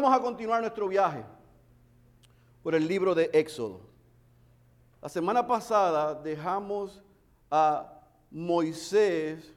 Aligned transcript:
vamos 0.00 0.14
a 0.14 0.20
continuar 0.20 0.60
nuestro 0.60 0.88
viaje 0.88 1.24
por 2.62 2.74
el 2.74 2.86
libro 2.86 3.14
de 3.14 3.30
Éxodo. 3.32 3.80
La 5.00 5.08
semana 5.08 5.46
pasada 5.46 6.14
dejamos 6.14 7.02
a 7.50 8.02
Moisés 8.30 9.54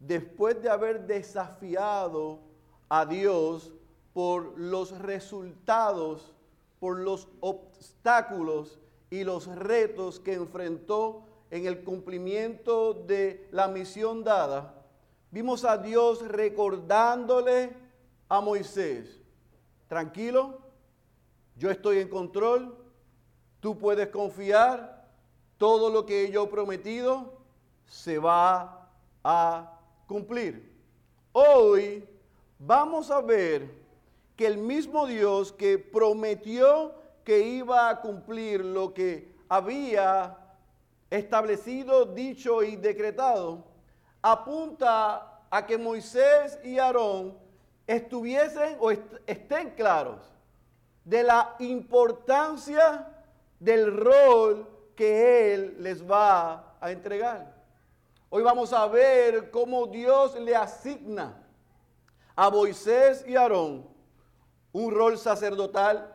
después 0.00 0.60
de 0.60 0.68
haber 0.68 1.06
desafiado 1.06 2.40
a 2.88 3.06
Dios 3.06 3.72
por 4.12 4.58
los 4.58 4.98
resultados, 4.98 6.34
por 6.80 6.98
los 6.98 7.28
obstáculos 7.38 8.80
y 9.10 9.22
los 9.22 9.46
retos 9.46 10.18
que 10.18 10.34
enfrentó 10.34 11.22
en 11.52 11.66
el 11.66 11.84
cumplimiento 11.84 12.94
de 12.94 13.46
la 13.52 13.68
misión 13.68 14.24
dada, 14.24 14.74
vimos 15.30 15.64
a 15.64 15.78
Dios 15.78 16.26
recordándole 16.26 17.76
a 18.28 18.40
Moisés, 18.40 19.17
tranquilo, 19.88 20.58
yo 21.56 21.70
estoy 21.70 21.98
en 21.98 22.08
control, 22.08 22.76
tú 23.60 23.78
puedes 23.78 24.08
confiar, 24.08 25.08
todo 25.56 25.90
lo 25.90 26.06
que 26.06 26.30
yo 26.30 26.44
he 26.44 26.48
prometido 26.48 27.32
se 27.86 28.18
va 28.18 28.88
a 29.24 29.80
cumplir. 30.06 30.72
Hoy 31.32 32.06
vamos 32.58 33.10
a 33.10 33.20
ver 33.20 33.68
que 34.36 34.46
el 34.46 34.58
mismo 34.58 35.06
Dios 35.06 35.52
que 35.52 35.78
prometió 35.78 36.94
que 37.24 37.40
iba 37.40 37.90
a 37.90 38.00
cumplir 38.00 38.64
lo 38.64 38.94
que 38.94 39.34
había 39.48 40.38
establecido, 41.10 42.04
dicho 42.06 42.62
y 42.62 42.76
decretado, 42.76 43.64
apunta 44.22 45.42
a 45.50 45.66
que 45.66 45.76
Moisés 45.76 46.58
y 46.62 46.78
Aarón 46.78 47.36
estuviesen 47.88 48.76
o 48.78 48.92
estén 49.26 49.70
claros 49.70 50.20
de 51.04 51.24
la 51.24 51.56
importancia 51.58 53.08
del 53.58 53.96
rol 53.96 54.68
que 54.94 55.54
Él 55.54 55.76
les 55.80 56.08
va 56.08 56.76
a 56.80 56.92
entregar. 56.92 57.56
Hoy 58.28 58.42
vamos 58.42 58.74
a 58.74 58.86
ver 58.86 59.50
cómo 59.50 59.86
Dios 59.86 60.38
le 60.38 60.54
asigna 60.54 61.42
a 62.36 62.50
Moisés 62.50 63.24
y 63.26 63.34
Aarón 63.34 63.88
un 64.72 64.94
rol 64.94 65.16
sacerdotal, 65.16 66.14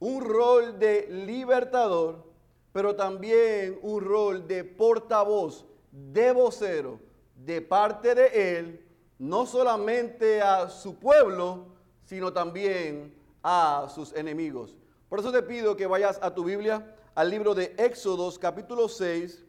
un 0.00 0.24
rol 0.24 0.78
de 0.78 1.06
libertador, 1.08 2.24
pero 2.72 2.96
también 2.96 3.78
un 3.82 4.02
rol 4.02 4.48
de 4.48 4.64
portavoz, 4.64 5.66
de 5.90 6.32
vocero, 6.32 6.98
de 7.36 7.60
parte 7.60 8.14
de 8.14 8.58
Él, 8.58 8.91
no 9.22 9.46
solamente 9.46 10.42
a 10.42 10.68
su 10.68 10.96
pueblo, 10.96 11.66
sino 12.04 12.32
también 12.32 13.14
a 13.40 13.86
sus 13.94 14.12
enemigos. 14.14 14.74
Por 15.08 15.20
eso 15.20 15.30
te 15.30 15.44
pido 15.44 15.76
que 15.76 15.86
vayas 15.86 16.18
a 16.20 16.34
tu 16.34 16.42
Biblia, 16.42 16.96
al 17.14 17.30
libro 17.30 17.54
de 17.54 17.72
Éxodos 17.78 18.36
capítulo 18.36 18.88
6. 18.88 19.44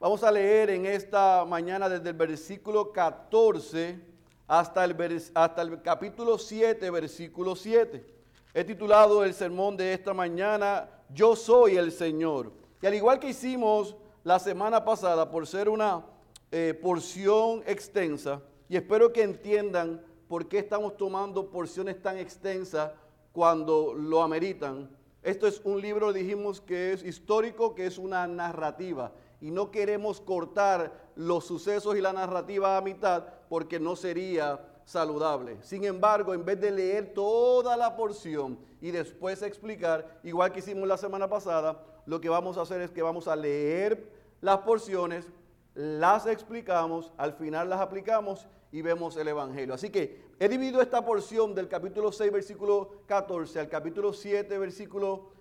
Vamos 0.00 0.24
a 0.24 0.32
leer 0.32 0.70
en 0.70 0.86
esta 0.86 1.44
mañana 1.44 1.86
desde 1.86 2.08
el 2.08 2.16
versículo 2.16 2.92
14 2.92 4.00
hasta 4.46 4.82
el, 4.86 5.22
hasta 5.34 5.60
el 5.60 5.82
capítulo 5.82 6.38
7, 6.38 6.90
versículo 6.90 7.54
7. 7.54 8.06
He 8.54 8.64
titulado 8.64 9.22
el 9.22 9.34
sermón 9.34 9.76
de 9.76 9.92
esta 9.92 10.14
mañana, 10.14 10.88
Yo 11.10 11.36
soy 11.36 11.76
el 11.76 11.92
Señor. 11.92 12.52
Y 12.80 12.86
al 12.86 12.94
igual 12.94 13.20
que 13.20 13.28
hicimos 13.28 13.96
la 14.22 14.38
semana 14.38 14.82
pasada, 14.82 15.30
por 15.30 15.46
ser 15.46 15.68
una 15.68 16.06
eh, 16.50 16.72
porción 16.72 17.62
extensa, 17.66 18.40
y 18.68 18.76
espero 18.76 19.12
que 19.12 19.22
entiendan 19.22 20.02
por 20.28 20.48
qué 20.48 20.58
estamos 20.58 20.96
tomando 20.96 21.50
porciones 21.50 22.00
tan 22.00 22.18
extensas 22.18 22.92
cuando 23.32 23.94
lo 23.94 24.22
ameritan. 24.22 24.88
Esto 25.22 25.46
es 25.46 25.60
un 25.64 25.80
libro, 25.80 26.12
dijimos, 26.12 26.60
que 26.60 26.92
es 26.92 27.02
histórico, 27.02 27.74
que 27.74 27.86
es 27.86 27.98
una 27.98 28.26
narrativa. 28.26 29.12
Y 29.40 29.50
no 29.50 29.70
queremos 29.70 30.20
cortar 30.20 31.10
los 31.16 31.46
sucesos 31.46 31.96
y 31.96 32.00
la 32.00 32.12
narrativa 32.12 32.76
a 32.76 32.80
mitad 32.80 33.24
porque 33.48 33.80
no 33.80 33.96
sería 33.96 34.60
saludable. 34.84 35.58
Sin 35.62 35.84
embargo, 35.84 36.34
en 36.34 36.44
vez 36.44 36.60
de 36.60 36.70
leer 36.70 37.12
toda 37.14 37.76
la 37.76 37.96
porción 37.96 38.58
y 38.80 38.90
después 38.90 39.42
explicar, 39.42 40.20
igual 40.22 40.52
que 40.52 40.58
hicimos 40.58 40.86
la 40.86 40.96
semana 40.96 41.28
pasada, 41.28 41.82
lo 42.06 42.20
que 42.20 42.28
vamos 42.28 42.58
a 42.58 42.62
hacer 42.62 42.80
es 42.82 42.90
que 42.90 43.02
vamos 43.02 43.28
a 43.28 43.36
leer 43.36 44.10
las 44.40 44.58
porciones, 44.58 45.26
las 45.74 46.26
explicamos, 46.26 47.12
al 47.16 47.34
final 47.34 47.68
las 47.68 47.80
aplicamos 47.80 48.46
y 48.70 48.82
vemos 48.82 49.16
el 49.16 49.28
Evangelio. 49.28 49.74
Así 49.74 49.90
que 49.90 50.24
he 50.38 50.48
dividido 50.48 50.80
esta 50.80 51.04
porción 51.04 51.54
del 51.54 51.68
capítulo 51.68 52.12
6, 52.12 52.32
versículo 52.32 53.02
14 53.06 53.60
al 53.60 53.68
capítulo 53.68 54.12
7, 54.12 54.58
versículo 54.58 55.32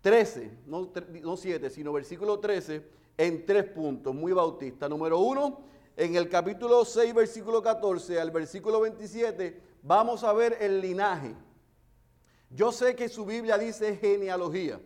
13, 0.00 0.58
no, 0.66 0.90
no 1.22 1.36
7, 1.36 1.70
sino 1.70 1.92
versículo 1.92 2.38
13, 2.40 2.84
en 3.18 3.46
tres 3.46 3.64
puntos, 3.64 4.14
muy 4.14 4.32
bautista. 4.32 4.88
Número 4.88 5.18
uno, 5.18 5.60
en 5.96 6.16
el 6.16 6.28
capítulo 6.28 6.84
6, 6.84 7.14
versículo 7.14 7.62
14 7.62 8.20
al 8.20 8.30
versículo 8.30 8.80
27, 8.80 9.60
vamos 9.82 10.24
a 10.24 10.32
ver 10.32 10.56
el 10.60 10.80
linaje. 10.80 11.34
Yo 12.50 12.72
sé 12.72 12.94
que 12.96 13.08
su 13.08 13.24
Biblia 13.24 13.56
dice 13.58 13.96
genealogía, 13.96 14.80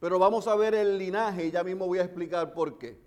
pero 0.00 0.18
vamos 0.18 0.46
a 0.46 0.56
ver 0.56 0.74
el 0.74 0.98
linaje 0.98 1.46
y 1.46 1.50
ya 1.50 1.62
mismo 1.62 1.86
voy 1.86 1.98
a 1.98 2.04
explicar 2.04 2.52
por 2.52 2.76
qué. 2.78 3.05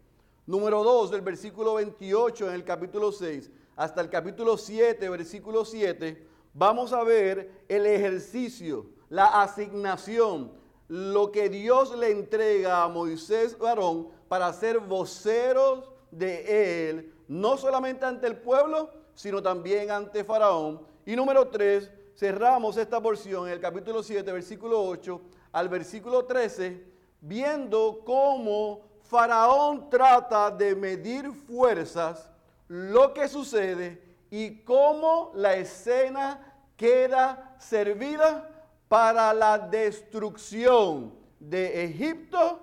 Número 0.50 0.84
2, 0.84 1.12
del 1.12 1.22
versículo 1.22 1.76
28 1.76 2.48
en 2.48 2.56
el 2.56 2.64
capítulo 2.64 3.12
6 3.12 3.52
hasta 3.76 4.02
el 4.02 4.10
capítulo 4.10 4.58
7, 4.58 5.08
versículo 5.08 5.64
7, 5.64 6.26
vamos 6.56 6.92
a 6.92 7.04
ver 7.04 7.66
el 7.68 7.86
ejercicio, 7.86 8.88
la 9.10 9.44
asignación, 9.44 10.52
lo 10.88 11.32
que 11.32 11.50
Dios 11.50 11.96
le 11.96 12.10
entrega 12.10 12.82
a 12.82 12.88
Moisés 12.88 13.60
varón 13.60 14.08
para 14.28 14.52
ser 14.52 14.80
voceros 14.80 15.88
de 16.10 16.90
él, 16.90 17.14
no 17.28 17.56
solamente 17.56 18.06
ante 18.06 18.26
el 18.26 18.38
pueblo, 18.38 18.90
sino 19.14 19.44
también 19.44 19.92
ante 19.92 20.24
Faraón. 20.24 20.82
Y 21.06 21.16
número 21.16 21.48
3, 21.50 21.92
cerramos 22.16 22.76
esta 22.78 23.00
porción 23.00 23.46
en 23.46 23.54
el 23.54 23.60
capítulo 23.60 24.02
7, 24.02 24.32
versículo 24.32 24.84
8 24.84 25.22
al 25.52 25.70
versículo 25.70 26.26
13, 26.26 26.84
viendo 27.22 28.02
cómo 28.04 28.89
Faraón 29.10 29.90
trata 29.90 30.52
de 30.52 30.76
medir 30.76 31.34
fuerzas 31.34 32.30
lo 32.68 33.12
que 33.12 33.28
sucede 33.28 34.00
y 34.30 34.60
cómo 34.60 35.32
la 35.34 35.56
escena 35.56 36.54
queda 36.78 37.56
servida 37.58 38.48
para 38.88 39.34
la 39.34 39.58
destrucción 39.58 41.12
de 41.40 41.86
Egipto 41.86 42.60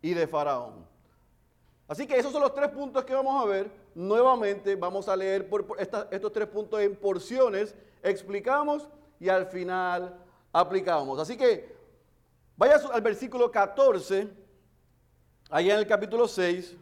y 0.00 0.14
de 0.14 0.26
Faraón. 0.26 0.86
Así 1.86 2.06
que 2.06 2.18
esos 2.18 2.32
son 2.32 2.40
los 2.40 2.54
tres 2.54 2.70
puntos 2.70 3.04
que 3.04 3.12
vamos 3.12 3.44
a 3.44 3.46
ver. 3.46 3.70
Nuevamente 3.94 4.76
vamos 4.76 5.06
a 5.06 5.14
leer 5.14 5.50
estos 6.10 6.32
tres 6.32 6.48
puntos 6.48 6.80
en 6.80 6.96
porciones, 6.96 7.74
explicamos 8.02 8.88
y 9.18 9.28
al 9.28 9.44
final 9.44 10.16
aplicamos. 10.50 11.18
Así 11.18 11.36
que 11.36 11.76
vaya 12.56 12.80
al 12.90 13.02
versículo 13.02 13.50
14, 13.50 14.40
allá 15.50 15.74
en 15.74 15.80
el 15.80 15.86
capítulo 15.86 16.28
6. 16.28 16.76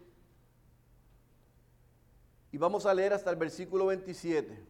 Y 2.52 2.58
vamos 2.58 2.86
a 2.86 2.94
leer 2.94 3.12
hasta 3.12 3.30
el 3.30 3.36
versículo 3.36 3.86
27. 3.86 4.64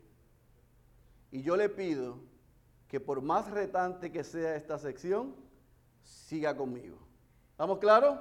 Y 1.31 1.43
yo 1.43 1.57
le 1.57 1.69
pido 1.69 2.19
que 2.89 3.01
por 3.01 3.21
más 3.21 3.51
retante 3.51 4.11
que 4.11 4.25
sea 4.25 4.57
esta 4.57 4.79
sección, 4.79 5.35
siga 6.03 6.57
conmigo. 6.57 6.97
¿Estamos 7.51 7.79
claros? 7.79 8.19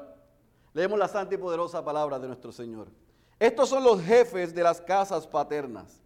Leemos 0.73 0.99
la 0.99 1.07
santa 1.07 1.35
y 1.35 1.37
poderosa 1.37 1.83
palabra 1.83 2.19
de 2.19 2.27
nuestro 2.27 2.51
Señor. 2.51 2.89
Estos 3.39 3.69
son 3.69 3.83
los 3.83 4.01
jefes 4.01 4.53
de 4.53 4.63
las 4.63 4.81
casas 4.81 5.25
paternas. 5.25 6.01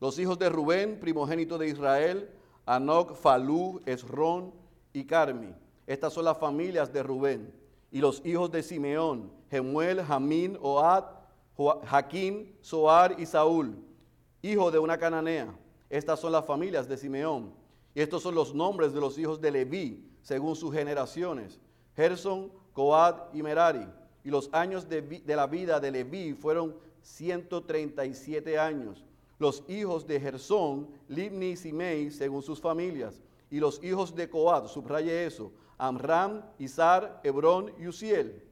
Los 0.00 0.18
hijos 0.18 0.38
de 0.38 0.48
Rubén, 0.48 0.98
primogénito 1.00 1.56
de 1.58 1.68
Israel, 1.68 2.28
Anoc, 2.66 3.14
Falú, 3.14 3.80
Esrón 3.86 4.52
y 4.92 5.04
Carmi. 5.04 5.54
Estas 5.86 6.12
son 6.12 6.24
las 6.24 6.38
familias 6.38 6.92
de 6.92 7.02
Rubén. 7.02 7.61
Y 7.92 8.00
los 8.00 8.24
hijos 8.24 8.50
de 8.50 8.62
Simeón, 8.62 9.30
Jemuel, 9.50 10.02
Jamín, 10.02 10.58
Oad, 10.62 11.04
Jaquín, 11.84 12.56
Soar 12.62 13.20
y 13.20 13.26
Saúl, 13.26 13.76
hijo 14.40 14.70
de 14.70 14.78
una 14.78 14.96
cananea. 14.96 15.54
Estas 15.90 16.18
son 16.18 16.32
las 16.32 16.46
familias 16.46 16.88
de 16.88 16.96
Simeón. 16.96 17.52
Y 17.94 18.00
estos 18.00 18.22
son 18.22 18.34
los 18.34 18.54
nombres 18.54 18.94
de 18.94 19.00
los 19.00 19.18
hijos 19.18 19.40
de 19.42 19.50
Leví, 19.50 20.10
según 20.22 20.56
sus 20.56 20.72
generaciones. 20.72 21.60
Gerson, 21.94 22.50
Coad 22.72 23.34
y 23.34 23.42
Merari. 23.42 23.86
Y 24.24 24.30
los 24.30 24.48
años 24.54 24.88
de, 24.88 25.22
la 25.26 25.46
vida 25.46 25.78
de 25.78 25.90
Leví 25.90 26.32
fueron 26.32 26.74
137 27.02 28.58
años. 28.58 29.04
Los 29.38 29.64
hijos 29.68 30.06
de 30.06 30.18
Gersón, 30.18 30.88
Libni 31.08 31.50
y 31.50 31.56
Simei, 31.56 32.10
según 32.10 32.42
sus 32.42 32.58
familias. 32.58 33.20
Y 33.50 33.58
los 33.58 33.82
hijos 33.84 34.14
de 34.14 34.30
Coad, 34.30 34.68
subraye 34.68 35.26
eso, 35.26 35.52
Amram, 35.82 36.42
Izar, 36.58 37.20
Hebrón 37.24 37.72
y 37.78 37.88
Uziel 37.88 38.42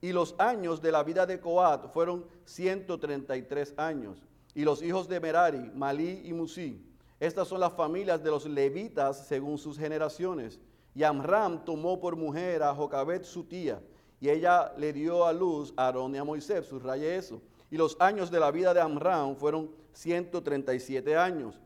y 0.00 0.12
los 0.12 0.34
años 0.38 0.80
de 0.80 0.92
la 0.92 1.02
vida 1.02 1.26
de 1.26 1.40
Coat 1.40 1.90
fueron 1.92 2.24
133 2.44 3.74
años. 3.76 4.22
Y 4.54 4.62
los 4.62 4.82
hijos 4.82 5.08
de 5.08 5.18
Merari, 5.18 5.70
Malí 5.74 6.22
y 6.24 6.32
Musí. 6.32 6.80
Estas 7.18 7.48
son 7.48 7.60
las 7.60 7.72
familias 7.72 8.22
de 8.22 8.30
los 8.30 8.46
levitas 8.46 9.26
según 9.26 9.58
sus 9.58 9.78
generaciones. 9.78 10.60
Y 10.94 11.02
Amram 11.02 11.64
tomó 11.64 11.98
por 11.98 12.14
mujer 12.14 12.62
a 12.62 12.74
Jocabet 12.74 13.24
su 13.24 13.44
tía, 13.44 13.82
y 14.20 14.30
ella 14.30 14.72
le 14.78 14.92
dio 14.92 15.26
a 15.26 15.32
luz 15.32 15.74
a 15.76 15.86
Aarón 15.86 16.14
y 16.14 16.18
a 16.18 16.24
Moisés, 16.24 16.66
subraye 16.66 17.16
eso. 17.16 17.42
Y 17.70 17.76
los 17.76 17.96
años 18.00 18.30
de 18.30 18.40
la 18.40 18.50
vida 18.50 18.72
de 18.72 18.80
Amram 18.80 19.36
fueron 19.36 19.70
137 19.92 21.16
años. 21.16 21.60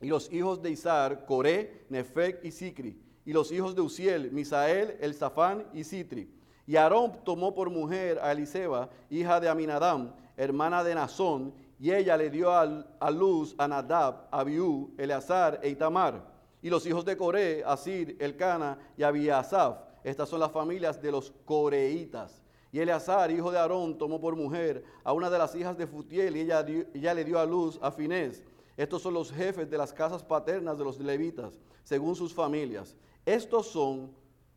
Y 0.00 0.08
los 0.08 0.32
hijos 0.32 0.62
de 0.62 0.70
Isar, 0.70 1.26
Coré, 1.26 1.84
Nefec 1.90 2.44
y 2.44 2.50
Sicri. 2.50 3.05
Y 3.26 3.32
los 3.32 3.52
hijos 3.52 3.74
de 3.74 3.82
Uziel, 3.82 4.30
Misael, 4.32 4.96
Elzafán 5.00 5.66
y 5.74 5.84
Sitri. 5.84 6.32
Y 6.66 6.76
Aarón 6.76 7.12
tomó 7.24 7.54
por 7.54 7.68
mujer 7.68 8.18
a 8.22 8.32
Eliseba, 8.32 8.88
hija 9.10 9.38
de 9.40 9.48
Aminadam, 9.48 10.14
hermana 10.36 10.82
de 10.82 10.94
Nazón, 10.94 11.52
y 11.78 11.92
ella 11.92 12.16
le 12.16 12.30
dio 12.30 12.50
a, 12.52 13.10
luz 13.10 13.54
a 13.58 13.68
Nadab, 13.68 14.28
Abiú, 14.30 14.94
Eleazar 14.96 15.60
e 15.62 15.68
Itamar. 15.68 16.24
Y 16.62 16.70
los 16.70 16.86
hijos 16.86 17.04
de 17.04 17.16
Coré, 17.16 17.62
Asir, 17.64 18.16
Elcana 18.18 18.78
y 18.96 19.02
Abiasaf. 19.02 19.78
Estas 20.02 20.28
son 20.28 20.40
las 20.40 20.52
familias 20.52 21.02
de 21.02 21.12
los 21.12 21.32
coreitas. 21.44 22.40
Y 22.72 22.78
Eleazar, 22.78 23.30
hijo 23.30 23.50
de 23.50 23.58
Aarón, 23.58 23.98
tomó 23.98 24.20
por 24.20 24.36
mujer 24.36 24.84
a 25.04 25.12
una 25.12 25.28
de 25.30 25.38
las 25.38 25.54
hijas 25.54 25.76
de 25.76 25.86
Futiel 25.86 26.36
y 26.36 26.40
ella, 26.40 26.64
ella 26.94 27.14
le 27.14 27.24
dio 27.24 27.38
a 27.38 27.46
luz 27.46 27.78
a 27.82 27.90
Finés. 27.90 28.42
Estos 28.76 29.02
son 29.02 29.14
los 29.14 29.32
jefes 29.32 29.70
de 29.70 29.78
las 29.78 29.92
casas 29.92 30.22
paternas 30.22 30.76
de 30.78 30.84
los 30.84 30.98
levitas, 30.98 31.58
según 31.82 32.14
sus 32.14 32.34
familias. 32.34 32.96
Estos 33.26 33.66
son 33.66 34.12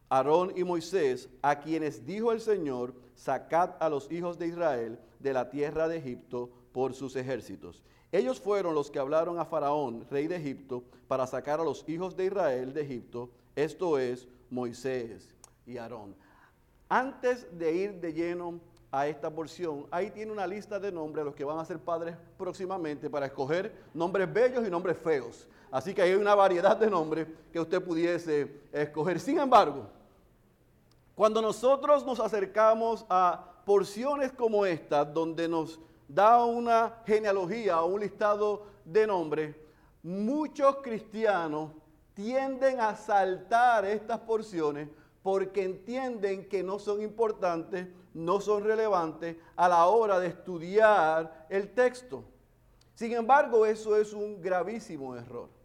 Aarón 0.10 0.54
y 0.56 0.64
Moisés, 0.64 1.28
a 1.42 1.60
quienes 1.60 2.06
dijo 2.06 2.32
el 2.32 2.40
Señor, 2.40 2.94
sacad 3.16 3.72
a 3.80 3.90
los 3.90 4.12
hijos 4.12 4.40
de 4.40 4.48
Israel 4.48 5.00
de 5.20 5.34
la 5.34 5.50
tierra 5.50 5.88
de 5.88 5.98
Egipto 5.98 6.50
por 6.72 6.94
sus 6.94 7.16
ejércitos. 7.16 7.84
Ellos 8.12 8.40
fueron 8.40 8.74
los 8.74 8.90
que 8.90 9.00
hablaron 9.00 9.40
a 9.40 9.46
Faraón, 9.46 10.06
rey 10.10 10.28
de 10.28 10.38
Egipto, 10.38 10.84
para 11.08 11.28
sacar 11.28 11.60
a 11.60 11.64
los 11.64 11.84
hijos 11.88 12.16
de 12.16 12.26
Israel 12.26 12.74
de 12.74 12.82
Egipto, 12.82 13.30
esto 13.56 14.00
es 14.00 14.28
Moisés 14.50 15.36
y 15.66 15.78
Aarón. 15.78 16.16
Antes 16.88 17.48
de 17.58 17.74
ir 17.74 17.94
de 18.00 18.14
lleno 18.14 18.60
a 18.92 19.08
esta 19.08 19.30
porción, 19.30 19.86
ahí 19.92 20.10
tiene 20.10 20.32
una 20.32 20.48
lista 20.48 20.80
de 20.80 20.92
nombres 20.92 21.22
a 21.22 21.26
los 21.26 21.36
que 21.36 21.44
van 21.44 21.60
a 21.60 21.66
ser 21.66 21.80
padres 21.80 22.16
próximamente 22.38 23.10
para 23.10 23.28
escoger 23.28 23.74
nombres 23.94 24.32
bellos 24.32 24.68
y 24.68 24.72
nombres 24.72 24.98
feos. 24.98 25.48
Así 25.72 25.94
que 25.94 26.02
hay 26.02 26.14
una 26.14 26.36
variedad 26.36 26.76
de 26.76 26.90
nombres 26.90 27.28
que 27.52 27.60
usted 27.60 27.84
pudiese 27.84 28.62
escoger. 28.72 29.20
Sin 29.20 29.40
embargo, 29.40 29.88
cuando 31.16 31.42
nosotros 31.42 32.06
nos 32.06 32.20
acercamos 32.20 33.06
a 33.10 33.46
porciones 33.66 34.32
como 34.32 34.66
esta, 34.66 35.06
donde 35.06 35.48
nos 35.48 35.80
da 36.08 36.44
una 36.44 37.02
genealogía 37.06 37.82
o 37.82 37.88
un 37.88 38.00
listado 38.00 38.64
de 38.84 39.06
nombres, 39.06 39.56
muchos 40.02 40.78
cristianos 40.78 41.72
tienden 42.14 42.80
a 42.80 42.96
saltar 42.96 43.86
estas 43.86 44.20
porciones 44.20 44.90
porque 45.22 45.64
entienden 45.64 46.50
que 46.50 46.64
no 46.64 46.80
son 46.80 47.02
importantes, 47.02 47.88
no 48.14 48.42
son 48.42 48.64
relevantes 48.64 49.36
a 49.56 49.70
la 49.70 49.86
hora 49.86 50.20
de 50.20 50.28
estudiar 50.28 51.46
el 51.50 51.74
texto. 51.74 52.24
Sin 52.96 53.14
embargo, 53.14 53.66
eso 53.66 53.96
es 53.96 54.14
un 54.14 54.42
gravísimo 54.42 55.16
error. 55.16 55.59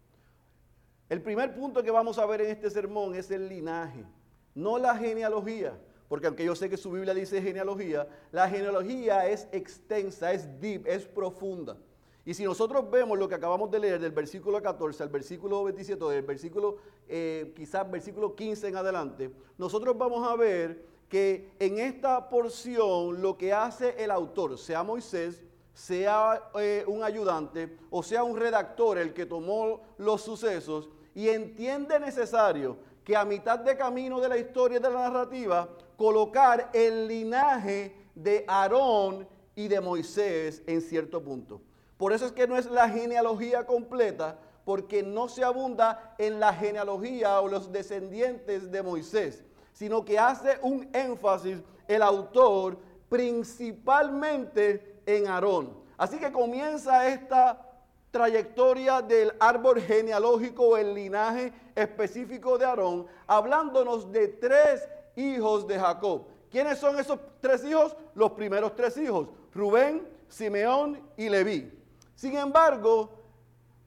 El 1.14 1.22
primer 1.22 1.55
punto 1.55 1.81
que 1.84 1.93
vamos 1.93 2.19
a 2.19 2.26
ver 2.26 2.40
en 2.40 2.50
este 2.50 2.69
sermón 2.69 3.14
es 3.14 3.31
el 3.31 3.49
linaje, 3.49 4.05
no 4.52 4.78
la 4.78 4.96
genealogía, 4.96 5.78
porque 6.08 6.26
aunque 6.26 6.44
yo 6.44 6.56
sé 6.56 6.69
que 6.69 6.76
su 6.76 6.90
Biblia 6.90 7.14
dice 7.14 7.40
genealogía, 7.40 8.08
la 8.32 8.49
genealogía 8.49 9.28
es 9.28 9.46
extensa, 9.52 10.32
es 10.32 10.61
deep, 10.61 10.88
es 10.88 11.06
profunda. 11.06 11.76
Y 12.25 12.34
si 12.34 12.43
nosotros 12.43 12.90
vemos 12.90 13.16
lo 13.16 13.28
que 13.28 13.37
acabamos 13.37 13.70
de 13.70 13.78
leer 13.78 14.00
del 14.00 14.11
versículo 14.11 14.61
14 14.61 15.05
al 15.05 15.08
versículo 15.08 15.62
27, 15.62 16.05
del 16.05 16.22
versículo 16.25 16.78
eh, 17.06 17.52
quizás 17.55 17.88
versículo 17.88 18.34
15 18.34 18.66
en 18.66 18.76
adelante, 18.76 19.31
nosotros 19.56 19.96
vamos 19.96 20.28
a 20.28 20.34
ver 20.34 20.84
que 21.08 21.52
en 21.61 21.78
esta 21.78 22.28
porción 22.28 23.22
lo 23.22 23.38
que 23.38 23.52
hace 23.52 24.02
el 24.02 24.11
autor, 24.11 24.58
sea 24.58 24.82
Moisés, 24.82 25.44
sea 25.75 26.50
eh, 26.55 26.84
un 26.87 27.02
ayudante 27.02 27.76
o 27.90 28.02
sea 28.02 28.22
un 28.22 28.37
redactor 28.37 28.96
el 28.96 29.12
que 29.12 29.26
tomó 29.26 29.81
los 29.99 30.22
sucesos 30.22 30.88
y 31.14 31.28
entiende 31.28 31.99
necesario 32.00 32.76
que 33.05 33.16
a 33.16 33.25
mitad 33.25 33.58
de 33.58 33.76
camino 33.76 34.20
de 34.20 34.28
la 34.28 34.38
historia 34.38 34.81
de 34.81 34.90
la 34.90 35.08
narrativa 35.08 35.69
colocar 35.96 36.70
el 36.72 37.06
linaje 37.06 37.94
de 38.14 38.44
Aarón 38.49 39.28
y 39.55 39.69
de 39.69 39.81
Moisés 39.81 40.62
en 40.66 40.81
cierto 40.81 41.22
punto. 41.22 41.61
Por 41.96 42.12
eso 42.12 42.26
es 42.26 42.32
que 42.32 42.46
no 42.46 42.56
es 42.56 42.66
la 42.66 42.88
genealogía 42.88 43.66
completa, 43.66 44.38
porque 44.64 45.02
no 45.02 45.28
se 45.28 45.44
abunda 45.44 46.14
en 46.19 46.40
la 46.40 46.52
genealogía 46.52 47.40
o 47.40 47.49
los 47.49 47.70
descendientes 47.70 48.70
de 48.70 48.82
Moisés, 48.82 49.44
sino 49.72 50.05
que 50.05 50.19
hace 50.19 50.58
un 50.62 50.88
énfasis 50.93 51.62
el 51.87 52.02
autor 52.02 52.78
principalmente 53.08 55.02
en 55.06 55.28
Aarón. 55.28 55.76
Así 55.96 56.19
que 56.19 56.32
comienza 56.32 57.06
esta 57.08 57.74
trayectoria 58.14 59.02
del 59.02 59.34
árbol 59.40 59.81
genealógico 59.81 60.76
el 60.76 60.94
linaje 60.94 61.52
específico 61.75 62.56
de 62.56 62.64
Aarón, 62.64 63.08
hablándonos 63.26 64.12
de 64.12 64.28
tres 64.28 64.88
hijos 65.16 65.66
de 65.66 65.81
Jacob. 65.81 66.22
¿Quiénes 66.49 66.78
son 66.78 66.96
esos 66.96 67.19
tres 67.40 67.64
hijos? 67.64 67.96
Los 68.14 68.31
primeros 68.31 68.76
tres 68.76 68.96
hijos, 68.99 69.26
Rubén, 69.52 70.08
Simeón 70.28 71.02
y 71.16 71.28
Leví. 71.28 71.76
Sin 72.14 72.37
embargo, 72.37 73.11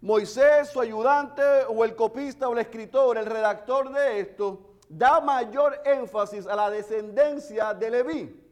Moisés, 0.01 0.71
su 0.71 0.81
ayudante 0.81 1.41
o 1.69 1.85
el 1.85 1.95
copista 1.95 2.49
o 2.49 2.51
el 2.51 2.59
escritor, 2.59 3.17
el 3.17 3.27
redactor 3.27 3.93
de 3.93 4.19
esto, 4.19 4.59
da 4.89 5.21
mayor 5.21 5.79
énfasis 5.85 6.45
a 6.47 6.55
la 6.57 6.69
descendencia 6.69 7.73
de 7.73 7.89
Leví. 7.89 8.43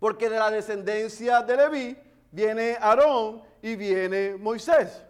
Porque 0.00 0.28
de 0.28 0.40
la 0.40 0.50
descendencia 0.50 1.40
de 1.42 1.56
Leví 1.56 1.96
viene 2.32 2.76
Aarón 2.80 3.51
y 3.62 3.76
viene 3.76 4.36
Moisés. 4.36 5.02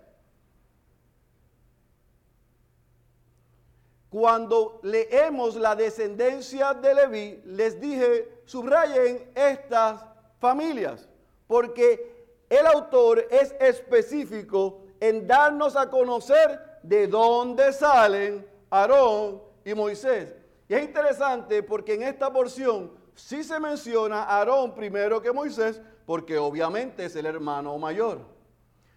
Cuando 4.11 4.79
leemos 4.83 5.57
la 5.57 5.75
descendencia 5.75 6.75
de 6.75 6.95
Leví, 6.95 7.43
les 7.47 7.81
dije, 7.81 8.43
subrayen 8.45 9.33
estas 9.35 10.05
familias, 10.39 11.09
porque 11.47 12.27
el 12.51 12.67
autor 12.67 13.27
es 13.31 13.55
específico 13.59 14.83
en 15.01 15.27
darnos 15.27 15.75
a 15.77 15.89
conocer 15.89 16.61
de 16.83 17.07
dónde 17.07 17.73
salen 17.73 18.47
Aarón 18.69 19.43
y 19.65 19.73
Moisés. 19.73 20.35
Y 20.69 20.75
es 20.75 20.83
interesante 20.83 21.63
porque 21.63 21.95
en 21.95 22.03
esta 22.03 22.31
porción 22.31 22.93
sí 23.15 23.43
se 23.43 23.59
menciona 23.59 24.25
Aarón 24.25 24.75
primero 24.75 25.23
que 25.23 25.33
Moisés, 25.33 25.81
porque 26.05 26.37
obviamente 26.37 27.07
es 27.07 27.17
el 27.17 27.25
hermano 27.25 27.79
mayor. 27.79 28.32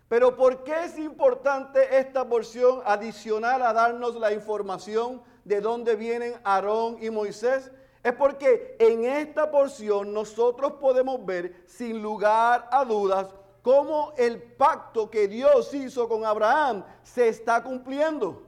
Pero 0.07 0.35
¿por 0.35 0.63
qué 0.63 0.85
es 0.85 0.99
importante 0.99 1.97
esta 1.97 2.27
porción 2.27 2.81
adicional 2.85 3.61
a 3.63 3.73
darnos 3.73 4.15
la 4.15 4.31
información 4.31 5.21
de 5.43 5.61
dónde 5.61 5.95
vienen 5.95 6.35
Aarón 6.43 6.97
y 7.01 7.09
Moisés? 7.09 7.71
Es 8.03 8.13
porque 8.13 8.75
en 8.77 9.03
esta 9.03 9.49
porción 9.49 10.13
nosotros 10.13 10.73
podemos 10.73 11.25
ver 11.25 11.63
sin 11.65 12.03
lugar 12.03 12.67
a 12.71 12.85
dudas 12.85 13.33
cómo 13.63 14.13
el 14.15 14.39
pacto 14.39 15.09
que 15.09 15.27
Dios 15.27 15.73
hizo 15.73 16.07
con 16.07 16.23
Abraham 16.23 16.85
se 17.01 17.27
está 17.27 17.63
cumpliendo. 17.63 18.43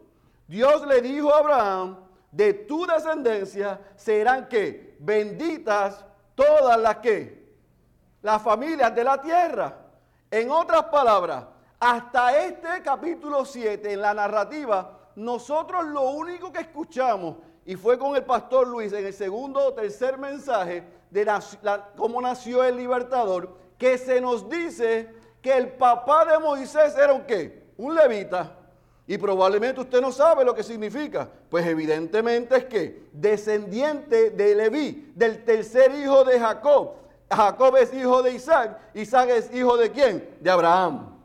Dios 0.47 0.85
le 0.85 1.01
dijo 1.01 1.33
a 1.33 1.39
Abraham, 1.39 1.97
de 2.31 2.53
tu 2.53 2.85
descendencia 2.85 3.81
serán 3.95 4.47
que 4.47 4.95
benditas 4.99 6.05
todas 6.35 6.79
las 6.79 6.97
que 6.97 7.47
las 8.21 8.41
familias 8.43 8.93
de 8.93 9.03
la 9.03 9.19
tierra. 9.19 9.86
En 10.29 10.51
otras 10.51 10.83
palabras, 10.85 11.45
hasta 11.79 12.45
este 12.45 12.81
capítulo 12.83 13.45
7 13.45 13.93
en 13.93 14.01
la 14.01 14.13
narrativa, 14.13 14.99
nosotros 15.15 15.85
lo 15.85 16.09
único 16.09 16.51
que 16.51 16.59
escuchamos, 16.59 17.37
y 17.65 17.75
fue 17.75 17.97
con 17.97 18.15
el 18.15 18.23
pastor 18.23 18.67
Luis 18.67 18.91
en 18.91 19.05
el 19.05 19.13
segundo 19.13 19.65
o 19.65 19.73
tercer 19.73 20.17
mensaje 20.17 20.83
de 21.09 21.25
cómo 21.95 22.21
nació 22.21 22.63
el 22.63 22.75
libertador, 22.75 23.55
que 23.77 23.97
se 23.97 24.19
nos 24.19 24.49
dice 24.49 25.13
que 25.41 25.55
el 25.55 25.69
papá 25.73 26.25
de 26.25 26.39
Moisés 26.39 26.95
era 26.97 27.13
un 27.13 27.21
qué? 27.21 27.71
Un 27.77 27.95
levita. 27.95 28.53
Y 29.05 29.17
probablemente 29.17 29.79
usted 29.79 30.01
no 30.01 30.11
sabe 30.11 30.43
lo 30.43 30.53
que 30.53 30.63
significa. 30.63 31.29
Pues 31.49 31.65
evidentemente 31.65 32.57
es 32.57 32.65
que 32.65 33.07
descendiente 33.13 34.31
de 34.31 34.55
Leví, 34.55 35.13
del 35.15 35.45
tercer 35.45 35.95
hijo 35.95 36.25
de 36.25 36.37
Jacob. 36.37 36.95
Jacob 37.29 37.75
es 37.77 37.93
hijo 37.93 38.23
de 38.23 38.33
Isaac. 38.33 38.79
Isaac 38.93 39.29
es 39.29 39.53
hijo 39.53 39.77
de 39.77 39.91
quién? 39.91 40.37
De 40.39 40.49
Abraham. 40.49 41.17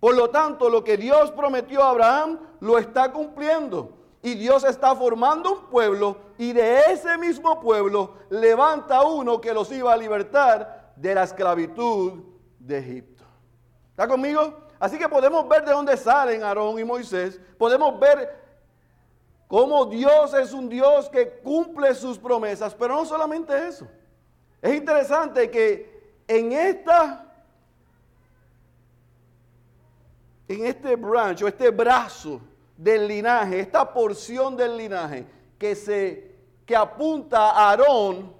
Por 0.00 0.14
lo 0.14 0.30
tanto, 0.30 0.70
lo 0.70 0.84
que 0.84 0.96
Dios 0.96 1.32
prometió 1.32 1.82
a 1.82 1.90
Abraham 1.90 2.38
lo 2.60 2.78
está 2.78 3.10
cumpliendo. 3.12 3.92
Y 4.22 4.34
Dios 4.34 4.64
está 4.64 4.94
formando 4.96 5.52
un 5.52 5.66
pueblo 5.66 6.16
y 6.38 6.52
de 6.52 6.80
ese 6.90 7.16
mismo 7.18 7.60
pueblo 7.60 8.14
levanta 8.30 9.02
uno 9.02 9.40
que 9.40 9.54
los 9.54 9.70
iba 9.70 9.92
a 9.92 9.96
libertar 9.96 10.92
de 10.96 11.14
la 11.14 11.22
esclavitud 11.22 12.24
de 12.58 12.78
Egipto. 12.78 13.24
¿Está 13.90 14.08
conmigo? 14.08 14.68
Así 14.80 14.98
que 14.98 15.08
podemos 15.08 15.48
ver 15.48 15.64
de 15.64 15.72
dónde 15.72 15.96
salen 15.96 16.42
Aarón 16.42 16.78
y 16.78 16.84
Moisés. 16.84 17.40
Podemos 17.56 17.98
ver 17.98 18.36
cómo 19.46 19.86
Dios 19.86 20.34
es 20.34 20.52
un 20.52 20.68
Dios 20.68 21.08
que 21.08 21.38
cumple 21.40 21.94
sus 21.94 22.18
promesas. 22.18 22.74
Pero 22.74 22.94
no 22.96 23.04
solamente 23.04 23.68
eso. 23.68 23.86
Es 24.60 24.74
interesante 24.74 25.50
que 25.50 26.22
en 26.26 26.52
esta 26.52 27.24
en 30.48 30.64
este 30.64 30.96
branch 30.96 31.42
o 31.42 31.48
este 31.48 31.70
brazo 31.70 32.40
del 32.76 33.06
linaje, 33.06 33.60
esta 33.60 33.92
porción 33.92 34.56
del 34.56 34.76
linaje 34.76 35.26
que 35.58 35.74
se 35.74 36.36
que 36.64 36.76
apunta 36.76 37.50
a 37.50 37.70
Aarón, 37.70 38.32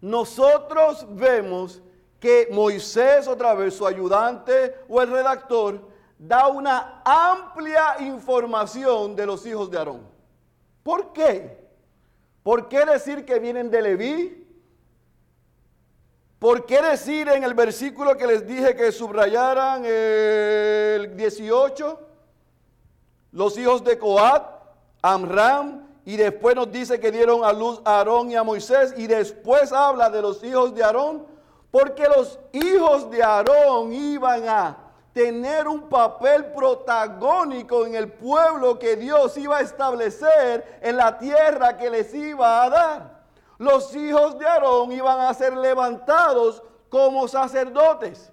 nosotros 0.00 1.06
vemos 1.10 1.82
que 2.20 2.48
Moisés, 2.52 3.26
otra 3.26 3.54
vez 3.54 3.74
su 3.74 3.86
ayudante 3.86 4.74
o 4.88 5.00
el 5.00 5.10
redactor, 5.10 5.80
da 6.18 6.48
una 6.48 7.02
amplia 7.04 7.96
información 8.00 9.16
de 9.16 9.26
los 9.26 9.46
hijos 9.46 9.70
de 9.70 9.78
Aarón. 9.78 10.06
¿Por 10.82 11.12
qué? 11.12 11.66
¿Por 12.42 12.68
qué 12.68 12.84
decir 12.84 13.24
que 13.24 13.38
vienen 13.38 13.70
de 13.70 13.82
Leví? 13.82 14.45
¿Por 16.38 16.66
qué 16.66 16.82
decir 16.82 17.28
en 17.28 17.44
el 17.44 17.54
versículo 17.54 18.14
que 18.14 18.26
les 18.26 18.46
dije 18.46 18.76
que 18.76 18.92
subrayaran 18.92 19.82
el 19.86 21.16
18? 21.16 22.00
Los 23.32 23.56
hijos 23.56 23.82
de 23.82 23.98
Coat, 23.98 24.44
Amram, 25.00 25.86
y 26.04 26.16
después 26.18 26.54
nos 26.54 26.70
dice 26.70 27.00
que 27.00 27.10
dieron 27.10 27.42
a 27.42 27.54
luz 27.54 27.80
a 27.86 27.98
Aarón 27.98 28.30
y 28.30 28.36
a 28.36 28.42
Moisés, 28.42 28.92
y 28.98 29.06
después 29.06 29.72
habla 29.72 30.10
de 30.10 30.20
los 30.20 30.44
hijos 30.44 30.74
de 30.74 30.84
Aarón, 30.84 31.26
porque 31.70 32.06
los 32.06 32.38
hijos 32.52 33.10
de 33.10 33.22
Aarón 33.22 33.94
iban 33.94 34.46
a 34.46 34.76
tener 35.14 35.66
un 35.66 35.88
papel 35.88 36.52
protagónico 36.52 37.86
en 37.86 37.94
el 37.94 38.12
pueblo 38.12 38.78
que 38.78 38.96
Dios 38.96 39.38
iba 39.38 39.56
a 39.56 39.62
establecer 39.62 40.80
en 40.82 40.98
la 40.98 41.16
tierra 41.16 41.78
que 41.78 41.88
les 41.88 42.12
iba 42.12 42.62
a 42.62 42.68
dar 42.68 43.15
los 43.58 43.94
hijos 43.96 44.38
de 44.38 44.46
Aarón 44.46 44.92
iban 44.92 45.20
a 45.20 45.32
ser 45.34 45.56
levantados 45.56 46.62
como 46.88 47.26
sacerdotes. 47.28 48.30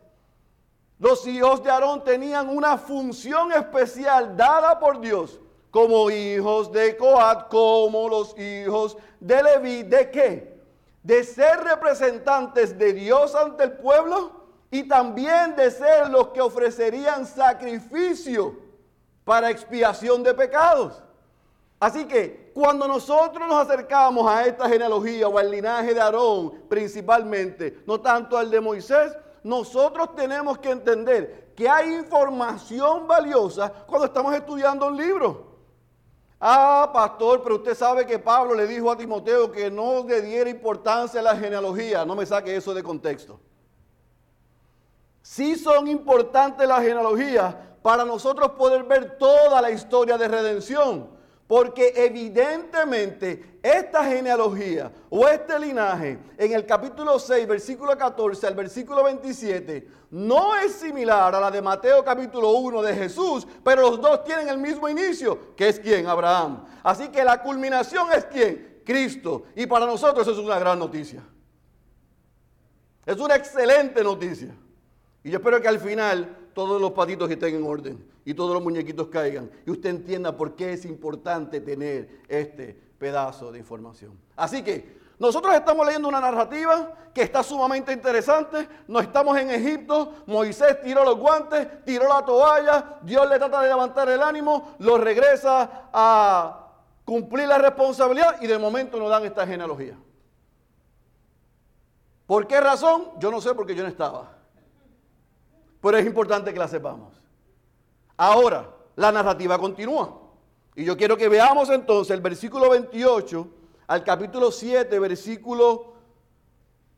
Los 1.00 1.26
hijos 1.28 1.64
de 1.64 1.72
Aarón 1.72 2.04
tenían 2.04 2.50
una 2.50 2.78
función 2.78 3.52
especial 3.52 4.36
dada 4.36 4.80
por 4.80 5.00
Dios 5.00 5.40
como 5.72 6.12
hijos 6.12 6.72
de 6.72 6.96
Coat, 6.96 7.48
como 7.50 8.08
los 8.08 8.38
hijos 8.38 8.96
de 9.20 9.42
Leví. 9.42 9.84
¿De 9.84 10.12
qué? 10.12 10.62
De 11.02 11.24
ser 11.24 11.62
representantes 11.62 12.78
de 12.78 12.94
Dios 12.94 13.34
ante 13.34 13.64
el 13.64 13.72
pueblo 13.74 14.44
y 14.70 14.84
también 14.88 15.56
de 15.56 15.72
ser 15.72 16.10
los 16.10 16.30
que 16.30 16.42
ofrecerían 16.42 17.26
sacrificio 17.26 18.56
para 19.24 19.50
expiación 19.50 20.22
de 20.22 20.34
pecados. 20.34 21.02
Así 21.80 22.06
que 22.06 22.43
cuando 22.54 22.88
nosotros 22.88 23.48
nos 23.48 23.68
acercamos 23.68 24.28
a 24.28 24.46
esta 24.46 24.70
genealogía 24.70 25.28
o 25.28 25.38
al 25.38 25.50
linaje 25.50 25.94
de 25.94 26.00
Aarón 26.00 26.64
principalmente, 26.70 27.82
no 27.86 28.00
tanto 28.00 28.38
al 28.38 28.52
de 28.52 28.62
Moisés, 28.62 29.18
nosotros 29.44 30.16
tenemos 30.16 30.60
que 30.60 30.70
entender 30.70 31.54
que 31.56 31.68
hay 31.68 31.94
información 31.94 33.08
valiosa 33.08 33.72
cuando 33.88 34.06
estamos 34.06 34.34
estudiando 34.36 34.88
un 34.88 34.98
libro. 34.98 35.54
Ah, 36.40 36.90
pastor, 36.94 37.42
pero 37.42 37.56
usted 37.56 37.74
sabe 37.74 38.06
que 38.06 38.20
Pablo 38.20 38.54
le 38.54 38.68
dijo 38.68 38.92
a 38.92 38.98
Timoteo 38.98 39.52
que 39.52 39.72
no 39.72 40.04
le 40.04 40.22
diera 40.22 40.50
importancia 40.50 41.22
a 41.22 41.24
la 41.24 41.38
genealogía. 41.38 42.06
No 42.06 42.16
me 42.16 42.26
saque 42.26 42.56
eso 42.56 42.74
de 42.74 42.84
contexto. 42.84 43.40
Sí 45.22 45.56
son 45.56 45.88
importantes 45.88 46.68
las 46.68 46.82
genealogías 46.82 47.56
para 47.82 48.04
nosotros 48.04 48.52
poder 48.52 48.84
ver 48.84 49.18
toda 49.18 49.62
la 49.62 49.72
historia 49.72 50.18
de 50.18 50.28
redención. 50.28 51.13
Porque 51.48 51.94
evidentemente 51.96 53.60
esta 53.62 54.06
genealogía 54.06 54.92
o 55.10 55.28
este 55.28 55.60
linaje 55.60 56.18
en 56.38 56.54
el 56.54 56.66
capítulo 56.66 57.20
6, 57.20 57.48
versículo 57.48 57.98
14 57.98 58.48
al 58.48 58.56
versículo 58.56 59.04
27, 59.04 59.88
no 60.12 60.56
es 60.56 60.74
similar 60.74 61.36
a 61.36 61.40
la 61.42 61.52
de 61.52 61.62
Mateo 61.62 62.04
capítulo 62.04 62.52
1 62.52 62.82
de 62.82 62.96
Jesús, 62.96 63.46
pero 63.64 63.82
los 63.82 64.02
dos 64.02 64.24
tienen 64.24 64.48
el 64.48 64.58
mismo 64.58 64.88
inicio, 64.88 65.56
que 65.56 65.68
es 65.68 65.80
quien, 65.80 66.08
Abraham. 66.08 66.66
Así 66.82 67.10
que 67.10 67.24
la 67.24 67.42
culminación 67.42 68.08
es 68.16 68.24
quien, 68.26 68.82
Cristo. 68.86 69.44
Y 69.56 69.66
para 69.66 69.86
nosotros 69.86 70.26
eso 70.26 70.40
es 70.40 70.46
una 70.46 70.60
gran 70.60 70.80
noticia. 70.80 71.24
Es 73.06 73.18
una 73.18 73.36
excelente 73.36 74.02
noticia. 74.02 74.56
Y 75.24 75.32
yo 75.32 75.40
espero 75.40 75.62
que 75.62 75.68
al 75.68 75.80
final 75.80 76.38
todos 76.54 76.80
los 76.80 76.92
patitos 76.92 77.30
estén 77.30 77.56
en 77.56 77.64
orden 77.64 78.13
y 78.26 78.34
todos 78.34 78.54
los 78.54 78.64
muñequitos 78.64 79.08
caigan 79.08 79.50
y 79.66 79.72
usted 79.72 79.90
entienda 79.90 80.36
por 80.36 80.56
qué 80.56 80.74
es 80.74 80.86
importante 80.86 81.60
tener 81.62 82.22
este 82.28 82.74
pedazo 82.98 83.52
de 83.52 83.60
información. 83.60 84.18
Así 84.36 84.64
que 84.64 85.02
nosotros 85.20 85.54
estamos 85.54 85.86
leyendo 85.86 86.08
una 86.08 86.20
narrativa 86.20 86.92
que 87.14 87.22
está 87.22 87.44
sumamente 87.44 87.94
interesante. 87.94 88.68
No 88.88 89.00
estamos 89.00 89.38
en 89.38 89.52
Egipto. 89.52 90.16
Moisés 90.26 90.82
tiró 90.82 91.04
los 91.06 91.18
guantes, 91.18 91.84
tiró 91.86 92.08
la 92.10 92.26
toalla. 92.26 93.00
Dios 93.04 93.30
le 93.30 93.38
trata 93.38 93.62
de 93.62 93.70
levantar 93.70 94.10
el 94.10 94.22
ánimo, 94.22 94.76
lo 94.80 94.98
regresa 94.98 95.90
a 95.94 96.68
cumplir 97.06 97.48
la 97.48 97.58
responsabilidad 97.58 98.42
y 98.42 98.48
de 98.48 98.58
momento 98.58 98.98
nos 98.98 99.10
dan 99.10 99.24
esta 99.26 99.46
genealogía. 99.46 99.98
¿Por 102.26 102.48
qué 102.48 102.60
razón? 102.60 103.12
Yo 103.20 103.30
no 103.30 103.40
sé 103.40 103.54
porque 103.54 103.76
yo 103.76 103.84
no 103.84 103.90
estaba. 103.90 104.32
Pero 105.82 105.98
es 105.98 106.06
importante 106.06 106.52
que 106.52 106.60
la 106.60 106.68
sepamos. 106.68 107.23
Ahora, 108.18 108.70
la 108.96 109.12
narrativa 109.12 109.58
continúa. 109.58 110.20
Y 110.76 110.86
yo 110.86 110.98
quiero 110.98 111.18
que 111.18 111.30
veamos 111.30 111.70
entonces 111.70 112.14
el 112.14 112.22
versículo 112.22 112.70
28 112.70 113.48
al 113.88 114.04
capítulo 114.04 114.52
7, 114.52 114.98
versículo 115.00 115.94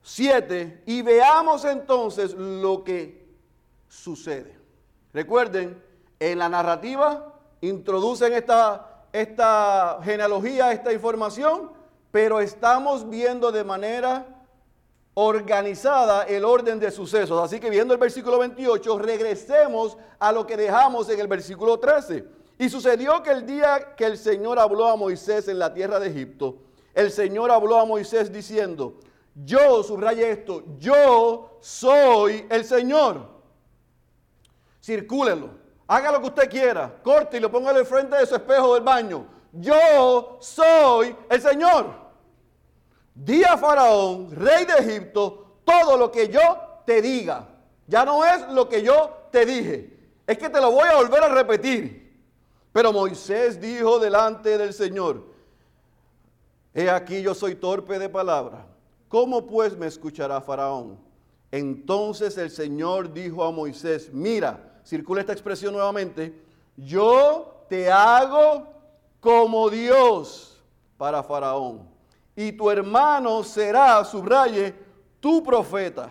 7, 0.02 0.84
y 0.86 1.02
veamos 1.02 1.66
entonces 1.66 2.34
lo 2.34 2.84
que 2.84 3.26
sucede. 3.88 4.58
Recuerden, 5.14 5.82
en 6.20 6.40
la 6.40 6.50
narrativa 6.50 7.34
introducen 7.62 8.34
esta, 8.34 9.06
esta 9.12 10.00
genealogía, 10.04 10.72
esta 10.72 10.94
información, 10.94 11.72
pero 12.12 12.40
estamos 12.40 13.10
viendo 13.10 13.52
de 13.52 13.64
manera 13.64 14.35
organizada 15.16 16.24
el 16.24 16.46
orden 16.46 16.80
de 16.80 16.92
sucesos. 16.92 17.42
Así 17.44 17.60
que 17.60 17.70
viendo 17.70 17.94
el 17.94 18.00
versículo 18.00 18.38
28, 18.40 19.00
regresemos 19.00 19.98
a 20.20 20.32
lo 20.32 20.46
que 20.46 20.58
dejamos 20.58 21.10
en 21.10 21.20
el 21.20 21.28
versículo 21.28 21.80
13. 21.80 22.26
Y 22.60 22.70
sucedió 22.70 23.24
que 23.24 23.32
el 23.32 23.46
día 23.46 23.96
que 23.96 24.06
el 24.06 24.18
Señor 24.18 24.60
habló 24.60 24.88
a 24.88 24.96
Moisés 24.96 25.48
en 25.48 25.58
la 25.58 25.74
tierra 25.74 26.00
de 26.00 26.10
Egipto, 26.10 26.58
el 26.94 27.12
Señor 27.12 27.52
habló 27.52 27.80
a 27.80 27.86
Moisés 27.86 28.32
diciendo, 28.32 29.00
yo, 29.34 29.84
subraye 29.84 30.32
esto, 30.32 30.64
yo 30.78 31.58
soy 31.60 32.46
el 32.50 32.64
Señor. 32.64 33.28
Circúlelo, 34.82 35.50
haga 35.88 36.12
lo 36.12 36.22
que 36.22 36.28
usted 36.28 36.50
quiera, 36.50 37.02
corte 37.04 37.38
y 37.38 37.40
lo 37.40 37.52
ponga 37.52 37.72
al 37.72 37.86
frente 37.86 38.18
de 38.18 38.26
su 38.26 38.36
espejo 38.36 38.76
del 38.76 38.84
baño. 38.84 39.28
Yo 39.52 40.38
soy 40.40 41.16
el 41.30 41.42
Señor. 41.42 42.05
Di 43.16 43.46
a 43.46 43.58
Faraón, 43.58 44.30
rey 44.32 44.66
de 44.66 44.74
Egipto, 44.74 45.60
todo 45.64 45.96
lo 45.96 46.12
que 46.12 46.28
yo 46.28 46.42
te 46.86 47.02
diga. 47.02 47.48
Ya 47.88 48.04
no 48.04 48.26
es 48.26 48.46
lo 48.50 48.68
que 48.68 48.84
yo 48.84 49.28
te 49.32 49.46
dije. 49.46 49.98
Es 50.28 50.38
que 50.38 50.50
te 50.50 50.60
lo 50.60 50.72
voy 50.72 50.90
a 50.90 50.98
volver 50.98 51.24
a 51.24 51.30
repetir. 51.30 52.14
Pero 52.74 52.92
Moisés 52.92 53.62
dijo 53.62 54.00
delante 54.00 54.58
del 54.58 54.74
Señor, 54.74 55.24
he 56.74 56.90
aquí 56.90 57.22
yo 57.22 57.34
soy 57.34 57.56
torpe 57.56 57.98
de 57.98 58.10
palabra. 58.10 58.66
¿Cómo 59.08 59.48
pues 59.48 59.78
me 59.78 59.88
escuchará 59.88 60.42
Faraón? 60.42 61.00
Entonces 61.52 62.38
el 62.38 62.52
Señor 62.52 63.14
dijo 63.14 63.46
a 63.46 63.52
Moisés, 63.52 64.10
mira, 64.12 64.82
circula 64.84 65.22
esta 65.22 65.32
expresión 65.32 65.72
nuevamente, 65.74 66.38
yo 66.76 67.64
te 67.70 67.90
hago 67.90 68.68
como 69.22 69.70
Dios 69.70 70.62
para 70.98 71.24
Faraón 71.24 71.95
y 72.36 72.52
tu 72.52 72.70
hermano 72.70 73.44
será, 73.44 74.04
subraye, 74.04 74.74
tu 75.20 75.44
profeta. 75.44 76.10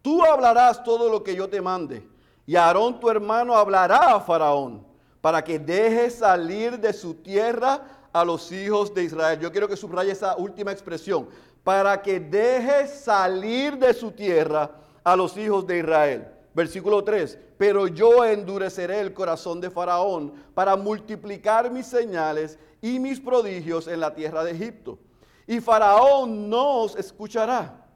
Tú 0.00 0.24
hablarás 0.24 0.82
todo 0.82 1.08
lo 1.08 1.22
que 1.22 1.34
yo 1.34 1.48
te 1.48 1.60
mande, 1.60 2.06
y 2.46 2.56
Aarón 2.56 2.98
tu 2.98 3.10
hermano 3.10 3.54
hablará 3.54 4.14
a 4.14 4.20
Faraón, 4.20 4.84
para 5.20 5.42
que 5.42 5.58
deje 5.58 6.10
salir 6.10 6.78
de 6.78 6.92
su 6.92 7.14
tierra 7.14 7.80
a 8.12 8.24
los 8.24 8.50
hijos 8.52 8.92
de 8.92 9.04
Israel. 9.04 9.38
Yo 9.40 9.50
quiero 9.50 9.68
que 9.68 9.76
subraye 9.76 10.10
esa 10.10 10.36
última 10.36 10.72
expresión, 10.72 11.28
para 11.62 12.00
que 12.02 12.18
deje 12.18 12.88
salir 12.88 13.78
de 13.78 13.94
su 13.94 14.10
tierra 14.10 14.70
a 15.04 15.14
los 15.14 15.36
hijos 15.36 15.66
de 15.66 15.78
Israel. 15.78 16.28
Versículo 16.54 17.02
3, 17.02 17.38
pero 17.56 17.86
yo 17.86 18.24
endureceré 18.24 19.00
el 19.00 19.14
corazón 19.14 19.60
de 19.60 19.70
Faraón 19.70 20.34
para 20.54 20.76
multiplicar 20.76 21.70
mis 21.70 21.86
señales 21.86 22.58
y 22.82 22.98
mis 22.98 23.20
prodigios 23.20 23.86
en 23.86 24.00
la 24.00 24.14
tierra 24.14 24.44
de 24.44 24.50
Egipto. 24.50 24.98
Y 25.46 25.60
Faraón 25.60 26.50
no 26.50 26.80
os 26.82 26.96
escuchará. 26.96 27.86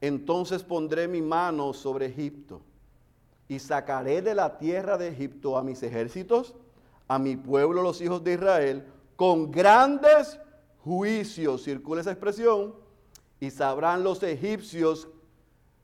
Entonces 0.00 0.64
pondré 0.64 1.06
mi 1.06 1.22
mano 1.22 1.72
sobre 1.72 2.06
Egipto 2.06 2.60
y 3.48 3.58
sacaré 3.60 4.20
de 4.20 4.34
la 4.34 4.58
tierra 4.58 4.98
de 4.98 5.08
Egipto 5.08 5.56
a 5.56 5.62
mis 5.62 5.82
ejércitos, 5.82 6.54
a 7.06 7.18
mi 7.18 7.36
pueblo, 7.36 7.82
los 7.82 8.00
hijos 8.00 8.24
de 8.24 8.34
Israel, 8.34 8.84
con 9.14 9.52
grandes 9.52 10.38
juicios. 10.84 11.62
Circula 11.62 12.00
esa 12.00 12.10
expresión. 12.10 12.74
Y 13.38 13.50
sabrán 13.50 14.04
los 14.04 14.22
egipcios, 14.22 15.08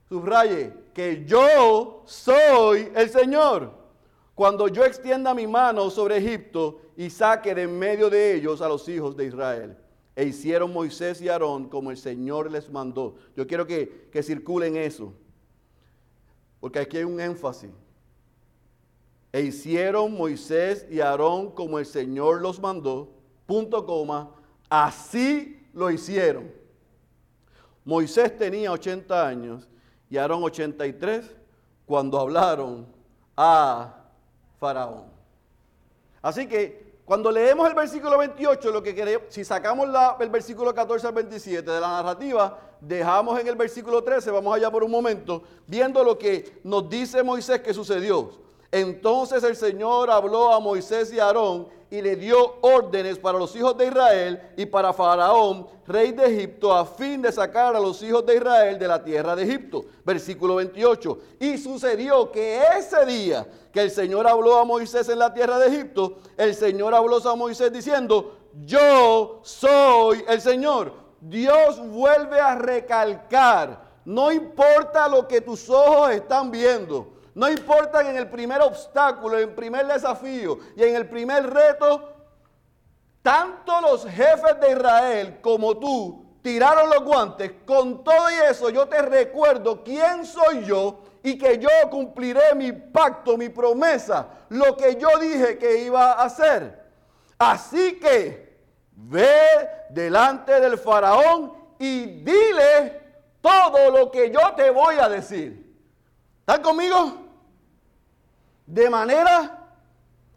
subraye, 0.08 0.72
que 0.94 1.24
yo 1.26 2.02
soy 2.06 2.90
el 2.94 3.10
Señor. 3.10 3.72
Cuando 4.34 4.68
yo 4.68 4.84
extienda 4.84 5.34
mi 5.34 5.46
mano 5.46 5.90
sobre 5.90 6.18
Egipto 6.18 6.80
y 6.99 7.11
saque 7.11 7.55
de 7.55 7.62
en 7.62 7.78
medio 7.78 8.11
de 8.11 8.35
ellos 8.35 8.61
a 8.61 8.67
los 8.67 8.88
hijos 8.88 9.17
de 9.17 9.26
Israel. 9.26 9.76
E 10.17 10.25
hicieron 10.25 10.73
Moisés 10.73 11.23
y 11.23 11.28
Aarón 11.28 11.69
como 11.69 11.93
el 11.93 11.97
Señor 11.97 12.50
les 12.50 12.69
mandó. 12.69 13.14
Yo 13.37 13.47
quiero 13.47 13.64
que, 13.69 14.09
que 14.11 14.21
circulen 14.21 14.76
eso. 14.76 15.12
Porque 16.59 16.81
aquí 16.81 16.97
hay 16.97 17.05
un 17.05 17.21
énfasis. 17.21 17.71
E 19.31 19.43
hicieron 19.43 20.12
Moisés 20.12 20.88
y 20.90 20.99
Aarón 20.99 21.52
como 21.52 21.78
el 21.78 21.87
Señor 21.87 22.43
los 22.43 22.59
mandó. 22.59 23.12
Punto 23.47 23.87
coma. 23.87 24.33
Así 24.69 25.64
lo 25.73 25.93
hicieron. 25.93 26.50
Moisés 27.85 28.37
tenía 28.37 28.73
80 28.73 29.25
años 29.25 29.69
y 30.11 30.17
Aarón 30.17 30.43
83 30.43 31.33
cuando 31.87 32.19
hablaron 32.19 32.88
a 33.37 34.02
Faraón. 34.59 35.05
Así 36.21 36.49
que 36.49 36.88
cuando 37.08 37.32
leemos 37.32 37.66
el 37.66 37.74
versículo 37.74 38.18
28, 38.18 38.70
lo 38.70 38.82
que 38.82 38.94
queremos, 38.94 39.28
si 39.30 39.42
sacamos 39.42 39.88
el 40.20 40.28
versículo 40.28 40.74
14 40.74 41.06
al 41.06 41.14
27 41.14 41.70
de 41.70 41.80
la 41.80 41.88
narrativa, 41.88 42.58
dejamos 42.82 43.40
en 43.40 43.48
el 43.48 43.56
versículo 43.56 44.04
13, 44.04 44.30
vamos 44.30 44.54
allá 44.54 44.70
por 44.70 44.84
un 44.84 44.90
momento, 44.90 45.42
viendo 45.66 46.04
lo 46.04 46.18
que 46.18 46.60
nos 46.64 46.86
dice 46.90 47.22
Moisés 47.22 47.62
que 47.62 47.72
sucedió. 47.72 48.30
Entonces 48.70 49.42
el 49.44 49.56
Señor 49.56 50.10
habló 50.10 50.52
a 50.52 50.60
Moisés 50.60 51.12
y 51.12 51.18
a 51.18 51.26
Aarón 51.26 51.68
y 51.90 52.02
le 52.02 52.16
dio 52.16 52.56
órdenes 52.60 53.18
para 53.18 53.38
los 53.38 53.56
hijos 53.56 53.76
de 53.78 53.87
Israel 53.87 54.52
y 54.58 54.66
para 54.66 54.92
Faraón, 54.92 55.66
rey 55.87 56.12
de 56.12 56.26
Egipto, 56.26 56.75
a 56.75 56.84
fin 56.84 57.22
de 57.22 57.32
sacar 57.32 57.75
a 57.75 57.80
los 57.80 58.02
hijos 58.02 58.26
de 58.26 58.37
Israel 58.37 58.78
de 58.78 58.87
la 58.87 59.02
tierra 59.02 59.34
de 59.34 59.44
Egipto. 59.44 59.87
Versículo 60.04 60.56
28. 60.56 61.18
Y 61.40 61.56
sucedió 61.56 62.30
que 62.30 62.60
ese 62.78 63.06
día 63.06 63.46
que 63.72 63.80
el 63.80 63.90
Señor 63.90 64.26
habló 64.26 64.58
a 64.58 64.66
Moisés 64.66 65.08
en 65.08 65.18
la 65.18 65.32
tierra 65.32 65.58
de 65.58 65.68
Egipto, 65.68 66.18
el 66.37 66.54
Señor 66.54 66.94
habló 66.94 67.26
a 67.26 67.37
Moisés 67.37 67.72
diciendo, 67.72 68.37
yo 68.66 69.40
soy 69.42 70.25
el 70.28 70.42
Señor. 70.42 70.92
Dios 71.20 71.80
vuelve 71.88 72.38
a 72.38 72.54
recalcar, 72.54 73.88
no 74.04 74.30
importa 74.30 75.08
lo 75.08 75.26
que 75.26 75.40
tus 75.40 75.68
ojos 75.70 76.10
están 76.10 76.50
viendo. 76.50 77.17
No 77.35 77.49
importa 77.49 78.08
en 78.08 78.16
el 78.16 78.28
primer 78.28 78.61
obstáculo, 78.62 79.38
en 79.38 79.50
el 79.50 79.54
primer 79.54 79.87
desafío 79.87 80.58
y 80.76 80.82
en 80.82 80.97
el 80.97 81.08
primer 81.08 81.49
reto, 81.49 82.14
tanto 83.23 83.80
los 83.80 84.04
jefes 84.04 84.58
de 84.61 84.73
Israel 84.73 85.38
como 85.40 85.76
tú 85.78 86.25
tiraron 86.42 86.88
los 86.90 87.04
guantes. 87.04 87.52
Con 87.66 88.02
todo 88.02 88.28
eso 88.28 88.70
yo 88.70 88.88
te 88.88 89.02
recuerdo 89.02 89.85
quién 89.85 90.25
soy 90.25 90.64
yo 90.64 91.00
y 91.23 91.37
que 91.37 91.58
yo 91.58 91.68
cumpliré 91.90 92.54
mi 92.54 92.73
pacto, 92.73 93.37
mi 93.37 93.49
promesa, 93.49 94.28
lo 94.49 94.76
que 94.76 94.97
yo 94.97 95.08
dije 95.20 95.58
que 95.58 95.82
iba 95.82 96.12
a 96.12 96.25
hacer. 96.25 96.87
Así 97.38 97.99
que 98.00 98.58
ve 98.92 99.68
delante 99.90 100.61
del 100.61 100.78
faraón 100.78 101.52
y 101.78 102.06
dile 102.23 103.02
todo 103.40 103.90
lo 103.90 104.11
que 104.11 104.30
yo 104.30 104.40
te 104.56 104.70
voy 104.70 104.97
a 104.99 105.08
decir. 105.08 105.67
¿Están 106.49 106.62
conmigo? 106.62 107.28
de 108.69 108.91
manera 108.91 109.67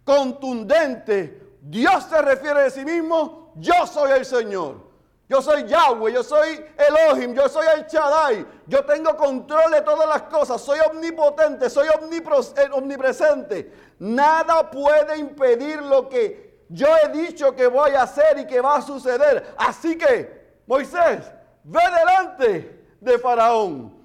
contundente, 0.06 1.58
Dios 1.62 2.06
se 2.10 2.21
refiere 2.21 2.63
a 2.63 2.69
sí 2.69 2.84
mismo, 2.86 3.52
yo 3.56 3.86
soy 3.86 4.12
el 4.12 4.26
Señor. 4.26 4.89
Yo 5.28 5.41
soy 5.41 5.63
Yahweh, 5.63 6.12
yo 6.12 6.24
soy 6.24 6.65
Elohim, 6.78 7.34
yo 7.34 7.47
soy 7.47 7.65
el 7.74 7.86
Shaddai. 7.86 8.45
Yo 8.67 8.84
tengo 8.84 9.15
control 9.15 9.71
de 9.71 9.82
todas 9.82 10.06
las 10.06 10.24
cosas. 10.24 10.60
Soy 10.62 10.80
omnipotente, 10.91 11.69
soy 11.69 11.88
eh, 11.88 12.69
omnipresente. 12.74 13.74
Nada 14.00 14.69
puede 14.69 15.17
impedir 15.17 15.82
lo 15.82 16.10
que 16.10 16.65
yo 16.67 16.88
he 16.97 17.10
dicho 17.10 17.56
que 17.56 17.67
voy 17.67 17.91
a 17.91 18.04
hacer 18.04 18.39
y 18.39 18.45
que 18.45 18.60
va 18.60 18.76
a 18.76 18.82
suceder. 18.82 19.56
Así 19.58 19.97
que, 19.97 20.60
Moisés, 20.67 21.32
ve 21.63 21.82
delante 21.97 22.86
de 23.00 23.17
Faraón. 23.17 24.00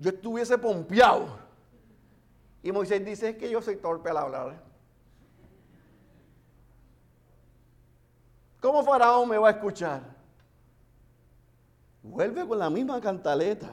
Yo 0.00 0.08
estuviese 0.08 0.56
pompeado 0.56 1.28
y 2.62 2.72
Moisés 2.72 3.04
dice 3.04 3.36
que 3.36 3.50
yo 3.50 3.60
soy 3.60 3.76
torpe 3.76 4.08
al 4.08 4.16
hablar. 4.16 4.62
¿Cómo 8.60 8.82
Faraón 8.82 9.28
me 9.28 9.36
va 9.36 9.48
a 9.48 9.52
escuchar? 9.52 10.02
Vuelve 12.02 12.48
con 12.48 12.58
la 12.58 12.70
misma 12.70 12.98
cantaleta. 12.98 13.68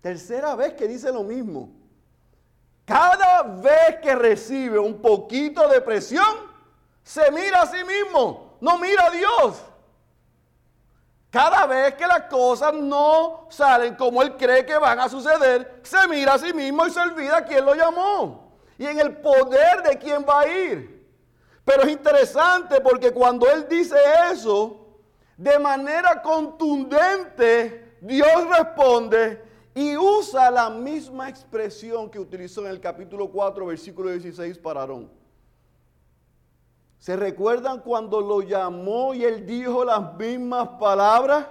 Tercera 0.00 0.54
vez 0.54 0.72
que 0.72 0.88
dice 0.88 1.12
lo 1.12 1.22
mismo. 1.22 1.70
Cada 2.86 3.42
vez 3.42 3.96
que 4.02 4.14
recibe 4.14 4.78
un 4.78 5.02
poquito 5.02 5.68
de 5.68 5.82
presión, 5.82 6.24
se 7.02 7.30
mira 7.30 7.62
a 7.62 7.66
sí 7.66 7.84
mismo, 7.84 8.56
no 8.62 8.78
mira 8.78 9.06
a 9.06 9.10
Dios. 9.10 9.62
Cada 11.30 11.66
vez 11.66 11.94
que 11.94 12.06
las 12.06 12.22
cosas 12.22 12.72
no 12.72 13.46
salen 13.50 13.94
como 13.96 14.22
él 14.22 14.36
cree 14.36 14.64
que 14.64 14.78
van 14.78 14.98
a 14.98 15.08
suceder, 15.08 15.80
se 15.82 16.08
mira 16.08 16.34
a 16.34 16.38
sí 16.38 16.54
mismo 16.54 16.86
y 16.86 16.90
se 16.90 17.00
olvida 17.00 17.44
quién 17.44 17.64
lo 17.66 17.74
llamó 17.74 18.48
y 18.78 18.86
en 18.86 18.98
el 18.98 19.16
poder 19.18 19.82
de 19.82 19.98
quién 19.98 20.24
va 20.26 20.40
a 20.40 20.48
ir. 20.48 21.06
Pero 21.64 21.82
es 21.82 21.90
interesante 21.90 22.80
porque 22.80 23.12
cuando 23.12 23.50
él 23.50 23.66
dice 23.68 23.96
eso, 24.32 24.86
de 25.36 25.58
manera 25.58 26.22
contundente, 26.22 27.96
Dios 28.00 28.48
responde 28.56 29.42
y 29.74 29.96
usa 29.96 30.50
la 30.50 30.70
misma 30.70 31.28
expresión 31.28 32.10
que 32.10 32.18
utilizó 32.18 32.62
en 32.62 32.68
el 32.68 32.80
capítulo 32.80 33.30
4, 33.30 33.66
versículo 33.66 34.10
16 34.10 34.56
para 34.58 34.80
Aarón. 34.80 35.17
¿Se 36.98 37.16
recuerdan 37.16 37.80
cuando 37.80 38.20
lo 38.20 38.42
llamó 38.42 39.14
y 39.14 39.24
él 39.24 39.46
dijo 39.46 39.84
las 39.84 40.16
mismas 40.16 40.68
palabras? 40.80 41.46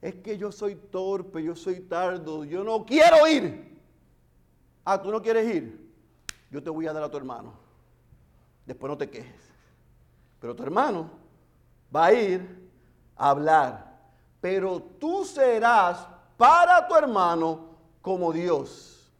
Es 0.00 0.16
que 0.16 0.36
yo 0.36 0.52
soy 0.52 0.74
torpe, 0.74 1.42
yo 1.42 1.54
soy 1.54 1.80
tardo, 1.80 2.44
yo 2.44 2.64
no 2.64 2.84
quiero 2.84 3.26
ir. 3.26 3.78
Ah, 4.84 5.00
tú 5.00 5.10
no 5.10 5.20
quieres 5.22 5.54
ir. 5.54 5.88
Yo 6.50 6.62
te 6.62 6.70
voy 6.70 6.86
a 6.86 6.92
dar 6.92 7.02
a 7.02 7.10
tu 7.10 7.16
hermano. 7.16 7.52
Después 8.64 8.90
no 8.90 8.98
te 8.98 9.08
quejes. 9.08 9.48
Pero 10.40 10.54
tu 10.54 10.62
hermano 10.62 11.10
va 11.94 12.06
a 12.06 12.12
ir 12.12 12.70
a 13.16 13.30
hablar. 13.30 13.98
Pero 14.40 14.80
tú 14.80 15.24
serás 15.24 16.06
para 16.36 16.86
tu 16.86 16.94
hermano 16.94 17.76
como 18.00 18.32
Dios. 18.32 19.10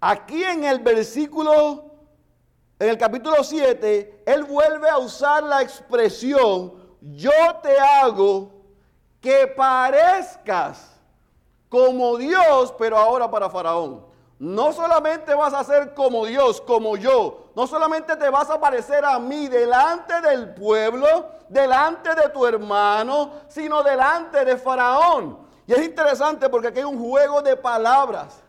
Aquí 0.00 0.42
en 0.44 0.64
el 0.64 0.78
versículo 0.80 1.95
en 2.78 2.88
el 2.90 2.98
capítulo 2.98 3.42
7, 3.42 4.22
él 4.26 4.44
vuelve 4.44 4.88
a 4.88 4.98
usar 4.98 5.42
la 5.42 5.62
expresión, 5.62 6.74
yo 7.00 7.30
te 7.62 7.78
hago 7.78 8.50
que 9.20 9.46
parezcas 9.46 10.96
como 11.68 12.16
Dios, 12.16 12.74
pero 12.78 12.96
ahora 12.96 13.30
para 13.30 13.48
Faraón. 13.48 14.04
No 14.38 14.72
solamente 14.72 15.34
vas 15.34 15.54
a 15.54 15.64
ser 15.64 15.94
como 15.94 16.26
Dios, 16.26 16.60
como 16.60 16.96
yo. 16.96 17.50
No 17.56 17.66
solamente 17.66 18.16
te 18.16 18.28
vas 18.28 18.50
a 18.50 18.60
parecer 18.60 19.02
a 19.04 19.18
mí 19.18 19.48
delante 19.48 20.20
del 20.20 20.52
pueblo, 20.52 21.06
delante 21.48 22.14
de 22.14 22.28
tu 22.28 22.46
hermano, 22.46 23.32
sino 23.48 23.82
delante 23.82 24.44
de 24.44 24.58
Faraón. 24.58 25.38
Y 25.66 25.72
es 25.72 25.82
interesante 25.82 26.50
porque 26.50 26.68
aquí 26.68 26.78
hay 26.80 26.84
un 26.84 27.02
juego 27.02 27.40
de 27.40 27.56
palabras. 27.56 28.42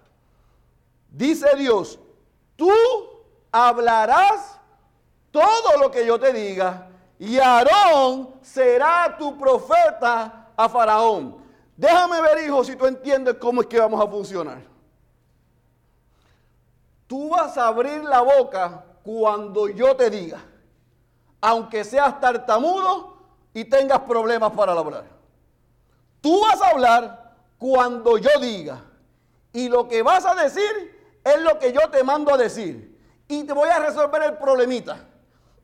Dice 1.09 1.55
Dios, 1.55 1.97
tú 2.57 2.69
hablarás 3.51 4.59
todo 5.31 5.77
lo 5.79 5.91
que 5.91 6.05
yo 6.05 6.19
te 6.19 6.33
diga 6.33 6.87
y 7.19 7.39
Aarón 7.39 8.35
será 8.41 9.15
tu 9.17 9.37
profeta 9.37 10.47
a 10.55 10.69
Faraón. 10.69 11.37
Déjame 11.75 12.21
ver, 12.21 12.45
hijo, 12.45 12.63
si 12.63 12.75
tú 12.75 12.85
entiendes 12.85 13.35
cómo 13.35 13.61
es 13.61 13.67
que 13.67 13.79
vamos 13.79 14.03
a 14.03 14.09
funcionar. 14.09 14.61
Tú 17.07 17.29
vas 17.29 17.57
a 17.57 17.67
abrir 17.67 18.03
la 18.03 18.21
boca 18.21 18.83
cuando 19.03 19.69
yo 19.69 19.95
te 19.95 20.09
diga, 20.09 20.39
aunque 21.39 21.83
seas 21.83 22.19
tartamudo 22.19 23.17
y 23.53 23.63
tengas 23.65 23.99
problemas 24.01 24.51
para 24.51 24.73
hablar. 24.73 25.05
Tú 26.19 26.41
vas 26.41 26.61
a 26.61 26.69
hablar 26.71 27.35
cuando 27.57 28.17
yo 28.17 28.31
diga 28.41 28.83
y 29.53 29.69
lo 29.69 29.87
que 29.87 30.01
vas 30.01 30.25
a 30.25 30.35
decir 30.35 31.19
es 31.23 31.41
lo 31.41 31.57
que 31.57 31.71
yo 31.71 31.89
te 31.89 32.03
mando 32.03 32.33
a 32.33 32.37
decir 32.37 32.96
y 33.27 33.43
te 33.43 33.53
voy 33.53 33.69
a 33.69 33.79
resolver 33.79 34.23
el 34.23 34.37
problemita. 34.37 34.97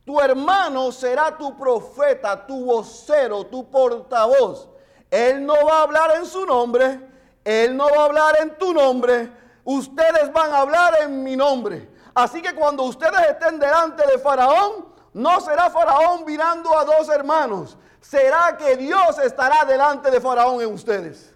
Tu 0.05 0.19
hermano 0.19 0.91
será 0.91 1.37
tu 1.37 1.57
profeta, 1.57 2.45
tu 2.45 2.65
vocero, 2.65 3.45
tu 3.45 3.69
portavoz. 3.69 4.69
Él 5.09 5.45
no 5.45 5.53
va 5.65 5.79
a 5.79 5.83
hablar 5.83 6.15
en 6.17 6.25
su 6.25 6.45
nombre, 6.45 6.99
Él 7.43 7.77
no 7.77 7.85
va 7.85 8.01
a 8.01 8.05
hablar 8.05 8.37
en 8.41 8.57
tu 8.57 8.73
nombre, 8.73 9.31
ustedes 9.63 10.31
van 10.33 10.51
a 10.51 10.59
hablar 10.59 10.95
en 11.01 11.23
mi 11.23 11.35
nombre. 11.35 11.89
Así 12.13 12.41
que 12.41 12.53
cuando 12.53 12.83
ustedes 12.83 13.21
estén 13.29 13.59
delante 13.59 14.05
de 14.07 14.19
Faraón, 14.19 14.87
no 15.13 15.39
será 15.39 15.69
Faraón 15.69 16.25
mirando 16.25 16.77
a 16.77 16.83
dos 16.83 17.07
hermanos, 17.09 17.77
será 18.01 18.57
que 18.57 18.75
Dios 18.75 19.17
estará 19.19 19.63
delante 19.65 20.11
de 20.11 20.19
Faraón 20.19 20.61
en 20.61 20.73
ustedes. 20.73 21.33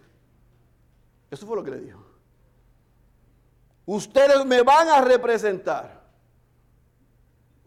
Eso 1.32 1.46
fue 1.46 1.56
lo 1.56 1.63
que 1.63 1.72
le 1.72 1.80
dijo. 1.80 2.04
Ustedes 3.86 4.46
me 4.46 4.62
van 4.63 4.90
a 4.90 5.02
representar. 5.02 5.96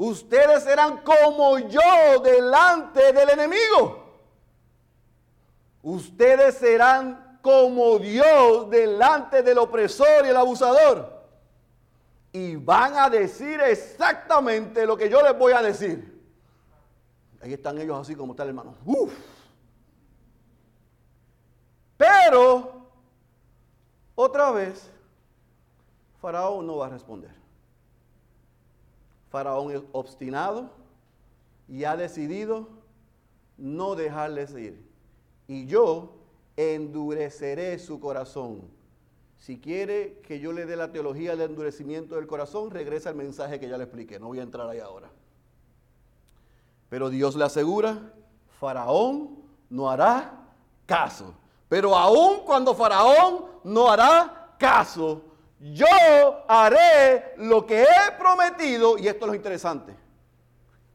Ustedes 0.00 0.62
serán 0.62 1.02
como 1.02 1.58
yo 1.58 2.20
delante 2.24 3.12
del 3.12 3.28
enemigo. 3.28 4.02
Ustedes 5.82 6.54
serán 6.54 7.38
como 7.42 7.98
Dios 7.98 8.70
delante 8.70 9.42
del 9.42 9.58
opresor 9.58 10.24
y 10.24 10.30
el 10.30 10.36
abusador. 10.38 11.22
Y 12.32 12.56
van 12.56 12.96
a 12.96 13.10
decir 13.10 13.60
exactamente 13.60 14.86
lo 14.86 14.96
que 14.96 15.10
yo 15.10 15.20
les 15.20 15.36
voy 15.38 15.52
a 15.52 15.60
decir. 15.60 16.18
Ahí 17.42 17.52
están 17.52 17.76
ellos 17.78 18.00
así 18.00 18.16
como 18.16 18.32
está 18.32 18.44
el 18.44 18.48
hermano. 18.48 18.76
Uf. 18.86 19.12
Pero, 21.98 22.86
otra 24.14 24.50
vez, 24.50 24.90
Faraón 26.22 26.66
no 26.66 26.78
va 26.78 26.86
a 26.86 26.88
responder. 26.88 27.39
Faraón 29.30 29.70
es 29.70 29.82
obstinado 29.92 30.70
y 31.68 31.84
ha 31.84 31.96
decidido 31.96 32.68
no 33.56 33.94
dejarles 33.94 34.52
ir. 34.54 34.84
Y 35.46 35.66
yo 35.66 36.16
endureceré 36.56 37.78
su 37.78 38.00
corazón. 38.00 38.62
Si 39.38 39.58
quiere 39.58 40.20
que 40.26 40.40
yo 40.40 40.52
le 40.52 40.66
dé 40.66 40.76
la 40.76 40.92
teología 40.92 41.36
del 41.36 41.50
endurecimiento 41.50 42.16
del 42.16 42.26
corazón, 42.26 42.70
regresa 42.70 43.08
al 43.08 43.14
mensaje 43.14 43.58
que 43.58 43.68
ya 43.68 43.78
le 43.78 43.84
expliqué. 43.84 44.18
No 44.18 44.26
voy 44.26 44.40
a 44.40 44.42
entrar 44.42 44.68
ahí 44.68 44.80
ahora. 44.80 45.10
Pero 46.90 47.08
Dios 47.08 47.36
le 47.36 47.44
asegura, 47.44 48.12
Faraón 48.58 49.38
no 49.70 49.88
hará 49.88 50.52
caso. 50.86 51.34
Pero 51.68 51.96
aun 51.96 52.40
cuando 52.44 52.74
Faraón 52.74 53.44
no 53.62 53.88
hará 53.88 54.54
caso, 54.58 55.22
yo 55.60 55.86
haré 56.48 57.34
lo 57.36 57.66
que 57.66 57.82
he 57.82 58.12
prometido, 58.18 58.96
y 58.96 59.06
esto 59.06 59.26
es 59.26 59.28
lo 59.28 59.34
interesante. 59.34 59.94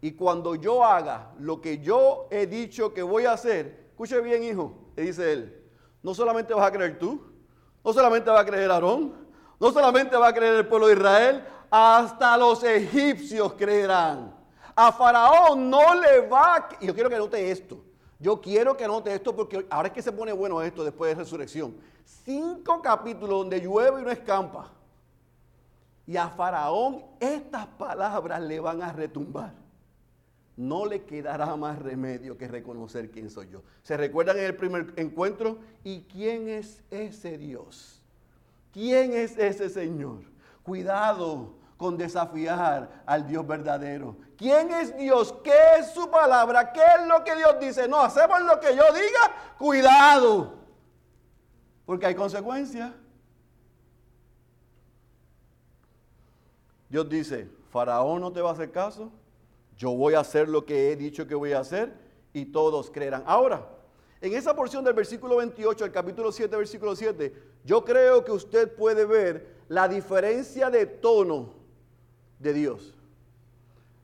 Y 0.01 0.13
cuando 0.13 0.55
yo 0.55 0.83
haga 0.83 1.31
lo 1.39 1.61
que 1.61 1.79
yo 1.79 2.27
he 2.31 2.47
dicho 2.47 2.93
que 2.93 3.03
voy 3.03 3.25
a 3.25 3.33
hacer, 3.33 3.85
escuche 3.91 4.19
bien, 4.21 4.43
hijo, 4.43 4.73
le 4.95 5.03
dice 5.03 5.33
él, 5.33 5.63
no 6.01 6.15
solamente 6.15 6.53
vas 6.53 6.65
a 6.67 6.71
creer 6.71 6.97
tú, 6.97 7.21
no 7.83 7.93
solamente 7.93 8.29
va 8.29 8.39
a 8.39 8.45
creer 8.45 8.71
Aarón, 8.71 9.13
no 9.59 9.71
solamente 9.71 10.17
va 10.17 10.29
a 10.29 10.33
creer 10.33 10.55
el 10.55 10.67
pueblo 10.67 10.87
de 10.87 10.93
Israel, 10.93 11.45
hasta 11.69 12.35
los 12.35 12.63
egipcios 12.63 13.53
creerán. 13.53 14.35
A 14.75 14.91
Faraón 14.91 15.69
no 15.69 15.93
le 15.93 16.21
va, 16.21 16.69
y 16.81 16.87
yo 16.87 16.93
quiero 16.93 17.09
que 17.09 17.17
note 17.17 17.51
esto, 17.51 17.83
yo 18.19 18.41
quiero 18.41 18.75
que 18.75 18.87
note 18.87 19.13
esto 19.13 19.35
porque 19.35 19.65
ahora 19.69 19.89
es 19.89 19.93
que 19.93 20.01
se 20.01 20.11
pone 20.11 20.33
bueno 20.33 20.61
esto 20.61 20.83
después 20.83 21.15
de 21.15 21.23
resurrección 21.23 21.75
cinco 22.05 22.81
capítulos 22.81 23.39
donde 23.39 23.59
llueve 23.59 24.01
y 24.01 24.03
no 24.03 24.11
escampa. 24.11 24.71
Y 26.07 26.17
a 26.17 26.29
Faraón 26.29 27.03
estas 27.19 27.65
palabras 27.65 28.41
le 28.41 28.59
van 28.59 28.81
a 28.81 28.93
retumbar. 28.93 29.53
No 30.55 30.85
le 30.85 31.03
quedará 31.03 31.55
más 31.55 31.79
remedio 31.79 32.37
que 32.37 32.47
reconocer 32.47 33.11
quién 33.11 33.29
soy 33.29 33.49
yo. 33.49 33.61
¿Se 33.83 33.97
recuerdan 33.97 34.37
en 34.37 34.45
el 34.45 34.55
primer 34.55 34.93
encuentro? 34.95 35.57
¿Y 35.83 36.03
quién 36.03 36.47
es 36.47 36.81
ese 36.91 37.37
Dios? 37.37 38.01
¿Quién 38.71 39.13
es 39.13 39.37
ese 39.37 39.69
Señor? 39.69 40.23
Cuidado 40.63 41.55
con 41.77 41.97
desafiar 41.97 43.03
al 43.05 43.27
Dios 43.27 43.45
verdadero. 43.45 44.15
¿Quién 44.37 44.71
es 44.71 44.95
Dios? 44.97 45.33
¿Qué 45.43 45.57
es 45.79 45.91
su 45.91 46.09
palabra? 46.09 46.71
¿Qué 46.71 46.81
es 46.99 47.07
lo 47.07 47.23
que 47.23 47.35
Dios 47.35 47.59
dice? 47.59 47.87
No, 47.87 48.01
hacemos 48.01 48.41
lo 48.41 48.59
que 48.59 48.75
yo 48.75 48.83
diga. 48.93 49.55
Cuidado. 49.57 50.64
Porque 51.85 52.05
hay 52.05 52.15
consecuencias. 52.15 52.93
Dios 56.89 57.09
dice, 57.09 57.49
Faraón 57.71 58.21
no 58.21 58.31
te 58.31 58.41
va 58.41 58.49
a 58.49 58.53
hacer 58.53 58.71
caso, 58.71 59.11
yo 59.77 59.91
voy 59.91 60.13
a 60.13 60.21
hacer 60.21 60.47
lo 60.47 60.65
que 60.65 60.91
he 60.91 60.95
dicho 60.95 61.27
que 61.27 61.35
voy 61.35 61.51
a 61.53 61.59
hacer 61.59 61.93
y 62.31 62.45
todos 62.45 62.89
creerán. 62.89 63.23
Ahora, 63.25 63.67
en 64.21 64.33
esa 64.33 64.55
porción 64.55 64.83
del 64.83 64.93
versículo 64.93 65.37
28, 65.37 65.85
el 65.85 65.91
capítulo 65.91 66.31
7, 66.31 66.55
versículo 66.55 66.95
7, 66.95 67.33
yo 67.63 67.83
creo 67.83 68.23
que 68.23 68.31
usted 68.31 68.73
puede 68.73 69.05
ver 69.05 69.55
la 69.67 69.87
diferencia 69.87 70.69
de 70.69 70.85
tono 70.85 71.53
de 72.39 72.53
Dios, 72.53 72.93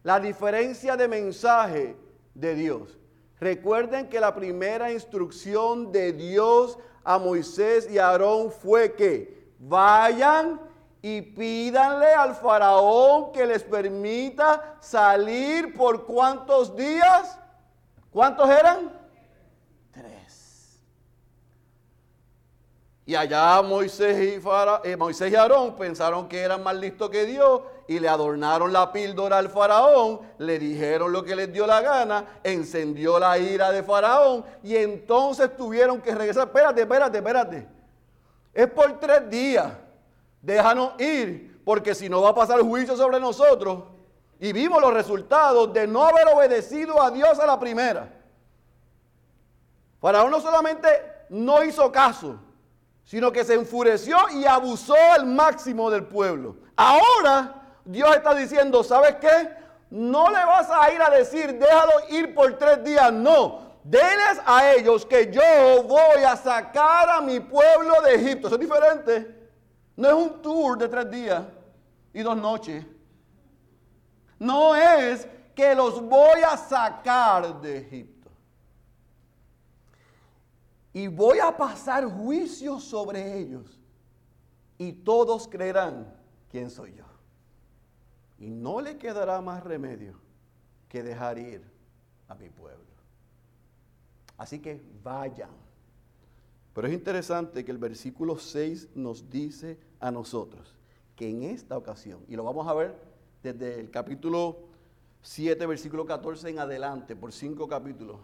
la 0.04 0.20
diferencia 0.20 0.98
de 0.98 1.08
mensaje 1.08 1.96
de 2.34 2.56
Dios. 2.56 2.98
Recuerden 3.40 4.10
que 4.10 4.20
la 4.20 4.36
primera 4.36 4.92
instrucción 4.92 5.92
de 5.92 6.14
Dios 6.14 6.78
a 7.04 7.18
Moisés 7.18 7.90
y 7.90 7.98
a 7.98 8.10
Aarón 8.10 8.52
fue 8.52 8.94
que 8.94 9.54
vayan 9.60 10.60
y 11.02 11.22
pídanle 11.22 12.14
al 12.14 12.36
faraón 12.36 13.32
que 13.32 13.46
les 13.46 13.64
permita 13.64 14.78
salir 14.80 15.74
por 15.76 16.06
cuántos 16.06 16.76
días. 16.76 17.40
¿Cuántos 18.12 18.50
eran? 18.50 18.92
Tres. 19.92 20.80
Y 23.06 23.16
allá 23.16 23.62
Moisés 23.62 24.42
y, 24.42 24.90
eh, 24.90 24.96
Moisés 24.96 25.32
y 25.32 25.36
Aarón 25.36 25.76
pensaron 25.76 26.28
que 26.28 26.40
eran 26.40 26.64
más 26.64 26.76
listos 26.76 27.10
que 27.10 27.26
Dios 27.26 27.62
y 27.88 28.00
le 28.00 28.08
adornaron 28.08 28.72
la 28.72 28.92
píldora 28.92 29.40
al 29.40 29.50
faraón, 29.50 30.22
le 30.38 30.60
dijeron 30.60 31.12
lo 31.12 31.24
que 31.24 31.36
les 31.36 31.52
dio 31.52 31.66
la 31.66 31.82
gana, 31.82 32.40
encendió 32.44 33.20
la 33.20 33.38
ira 33.40 33.72
de 33.72 33.82
faraón 33.82 34.46
y 34.64 34.76
entonces 34.76 35.56
tuvieron 35.58 36.00
que 36.00 36.14
regresar. 36.14 36.48
Espérate, 36.48 36.82
espérate, 36.82 37.18
espérate. 37.18 37.68
Es 38.54 38.68
por 38.68 39.00
tres 39.00 39.30
días. 39.30 39.74
Déjanos 40.42 41.00
ir, 41.00 41.62
porque 41.66 41.96
si 41.96 42.08
no 42.08 42.22
va 42.22 42.30
a 42.30 42.36
pasar 42.36 42.62
juicio 42.62 42.96
sobre 42.96 43.20
nosotros. 43.20 43.84
Y 44.40 44.54
vimos 44.54 44.82
los 44.82 44.94
resultados 44.94 45.74
de 45.74 45.88
no 45.88 46.04
haber 46.04 46.28
obedecido 46.34 47.02
a 47.02 47.12
Dios 47.12 47.40
a 47.40 47.46
la 47.46 47.60
primera. 47.60 48.12
Faraón 50.00 50.32
no 50.32 50.40
solamente 50.40 50.88
no 51.30 51.64
hizo 51.64 51.92
caso, 51.92 52.40
sino 53.12 53.30
que 53.30 53.44
se 53.44 53.56
enfureció 53.56 54.16
y 54.30 54.46
abusó 54.46 54.96
al 55.12 55.26
máximo 55.26 55.92
del 55.92 56.06
pueblo. 56.06 56.56
Ahora 56.78 57.74
Dios 57.84 58.16
está 58.16 58.34
diciendo, 58.34 58.86
¿sabes 58.86 59.16
qué? 59.16 59.50
No 59.90 60.30
le 60.30 60.38
vas 60.46 60.70
a 60.72 60.90
ir 60.94 61.02
a 61.02 61.10
decir, 61.10 61.60
déjalo 61.60 61.92
ir 62.10 62.34
por 62.34 62.58
tres 62.58 62.82
días. 62.86 63.12
No, 63.12 63.74
denles 63.84 64.40
a 64.46 64.72
ellos 64.72 65.06
que 65.06 65.30
yo 65.30 65.84
voy 65.84 66.24
a 66.26 66.38
sacar 66.38 67.10
a 67.10 67.20
mi 67.20 67.42
pueblo 67.42 67.96
de 68.02 68.16
Egipto. 68.16 68.48
Eso 68.48 68.56
es 68.56 68.62
diferente. 68.62 69.50
No 69.98 70.08
es 70.08 70.14
un 70.14 70.42
tour 70.42 70.78
de 70.78 70.88
tres 70.88 71.12
días 71.12 71.44
y 72.14 72.22
dos 72.22 72.38
noches. 72.38 72.86
No 74.40 74.74
es 74.74 75.28
que 75.54 75.76
los 75.76 76.02
voy 76.02 76.44
a 76.50 76.56
sacar 76.56 77.60
de 77.60 77.80
Egipto. 77.80 78.11
Y 80.94 81.08
voy 81.08 81.40
a 81.40 81.56
pasar 81.56 82.06
juicio 82.06 82.80
sobre 82.80 83.40
ellos. 83.40 83.80
Y 84.78 84.94
todos 84.94 85.48
creerán 85.48 86.14
quién 86.50 86.70
soy 86.70 86.94
yo. 86.96 87.06
Y 88.40 88.50
no 88.50 88.82
le 88.82 88.98
quedará 88.98 89.40
más 89.42 89.64
remedio 89.64 90.16
que 90.90 91.04
dejar 91.04 91.38
ir 91.38 91.64
a 92.28 92.36
mi 92.36 92.50
pueblo. 92.50 92.84
Así 94.38 94.60
que 94.60 94.82
vayan. 95.04 95.52
Pero 96.74 96.88
es 96.88 96.94
interesante 96.94 97.64
que 97.64 97.72
el 97.72 97.78
versículo 97.78 98.38
6 98.38 98.90
nos 98.96 99.30
dice 99.30 99.78
a 100.00 100.10
nosotros 100.10 100.76
que 101.16 101.30
en 101.30 101.44
esta 101.44 101.78
ocasión, 101.78 102.26
y 102.28 102.36
lo 102.36 102.44
vamos 102.44 102.68
a 102.68 102.74
ver 102.74 102.96
desde 103.44 103.80
el 103.80 103.92
capítulo 103.92 104.58
7, 105.22 105.66
versículo 105.66 106.06
14 106.06 106.50
en 106.50 106.60
adelante, 106.60 107.16
por 107.16 107.32
cinco 107.32 107.68
capítulos, 107.68 108.18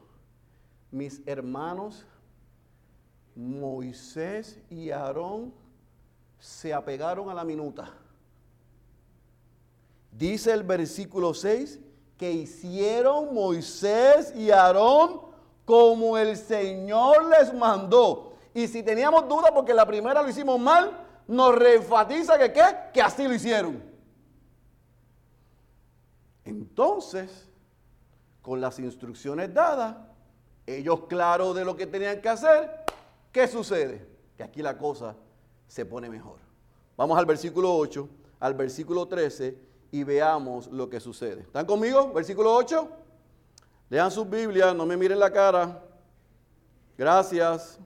mis 0.92 1.22
hermanos 1.28 2.06
Moisés 3.38 4.60
y 4.70 4.90
Aarón 4.90 5.54
se 6.40 6.74
apegaron 6.74 7.30
a 7.30 7.34
la 7.34 7.44
minuta 7.46 7.94
Dice 10.18 10.52
el 10.52 10.64
versículo 10.64 11.34
6 11.34 11.80
que 12.18 12.32
hicieron 12.32 13.36
Moisés 13.36 14.34
y 14.36 14.50
Aarón 14.50 15.22
como 15.64 16.18
el 16.18 16.36
Señor 16.36 17.26
les 17.26 17.54
mandó. 17.54 18.34
Y 18.54 18.68
si 18.68 18.82
teníamos 18.82 19.28
duda 19.28 19.52
porque 19.54 19.76
la 19.76 19.86
primera 19.86 20.24
lo 20.24 20.30
hicimos 20.30 20.60
mal, 20.60 21.06
nos 21.28 21.54
reenfatiza 21.54 22.40
que 22.40 22.52
qué? 22.52 22.64
Que 22.94 23.02
así 23.02 23.28
lo 23.28 23.36
hicieron. 23.36 23.84
Entonces, 26.44 27.48
con 28.42 28.60
las 28.60 28.80
instrucciones 28.80 29.54
dadas, 29.54 29.98
ellos 30.66 31.02
claros 31.08 31.56
de 31.56 31.64
lo 31.64 31.76
que 31.76 31.86
tenían 31.86 32.22
que 32.22 32.30
hacer, 32.30 32.86
¿qué 33.38 33.48
sucede? 33.48 34.04
que 34.36 34.42
aquí 34.42 34.64
la 34.64 34.76
cosa 34.76 35.16
se 35.68 35.86
pone 35.86 36.10
mejor. 36.10 36.38
Vamos 36.96 37.20
al 37.20 37.28
versículo 37.28 37.76
8, 37.76 38.10
al 38.40 38.56
versículo 38.56 39.08
13 39.08 39.56
y 39.92 40.04
veamos 40.04 40.66
lo 40.68 40.90
que 40.90 41.00
sucede. 41.00 41.42
¿Están 41.42 41.68
conmigo? 41.68 42.12
Versículo 42.14 42.56
8. 42.56 42.88
Lean 43.90 44.10
sus 44.10 44.28
Biblias, 44.28 44.76
no 44.76 44.88
me 44.88 44.98
miren 44.98 45.20
la 45.20 45.32
cara. 45.32 45.84
Gracias. 46.98 47.78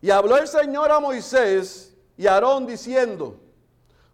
Y 0.00 0.10
habló 0.10 0.36
el 0.36 0.46
Señor 0.46 0.90
a 0.92 1.00
Moisés 1.00 1.96
y 2.16 2.28
a 2.28 2.34
Aarón 2.34 2.64
diciendo, 2.64 3.40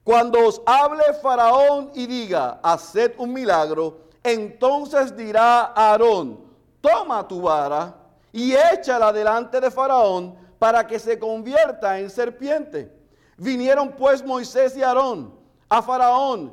cuando 0.04 0.46
os 0.46 0.62
hable 0.64 1.04
Faraón 1.22 1.90
y 1.94 2.06
diga, 2.06 2.60
haced 2.62 3.12
un 3.18 3.30
milagro, 3.30 4.08
entonces 4.22 5.14
dirá 5.14 5.72
Aarón, 5.74 6.40
toma 6.80 7.28
tu 7.28 7.42
vara 7.42 8.03
y 8.34 8.52
échala 8.52 9.12
delante 9.12 9.60
de 9.60 9.70
Faraón 9.70 10.34
para 10.58 10.84
que 10.84 10.98
se 10.98 11.16
convierta 11.20 12.00
en 12.00 12.10
serpiente. 12.10 12.92
Vinieron 13.36 13.92
pues 13.92 14.24
Moisés 14.24 14.76
y 14.76 14.82
Aarón 14.82 15.32
a 15.68 15.80
Faraón, 15.80 16.52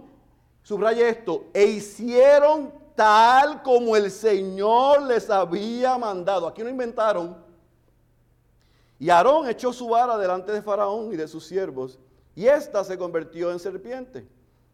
subraya 0.62 1.10
esto, 1.10 1.46
e 1.52 1.65
hicieron 1.65 2.72
tal 2.96 3.63
como 3.63 3.96
el 3.96 4.12
Señor 4.12 5.02
les 5.02 5.28
había 5.32 5.98
mandado. 5.98 6.48
Aquí 6.48 6.62
no 6.62 6.70
inventaron. 6.70 7.36
Y 9.00 9.10
Aarón 9.10 9.50
echó 9.50 9.74
su 9.74 9.89
vara 9.89 10.20
delante 10.20 10.52
de 10.52 10.62
Faraón 10.62 11.12
y 11.12 11.15
de 11.15 11.28
sus 11.28 11.48
siervos, 11.48 11.98
y 12.36 12.46
ésta 12.46 12.84
se 12.84 12.96
convirtió 12.96 13.52
en 13.52 13.58
serpiente. 13.58 14.28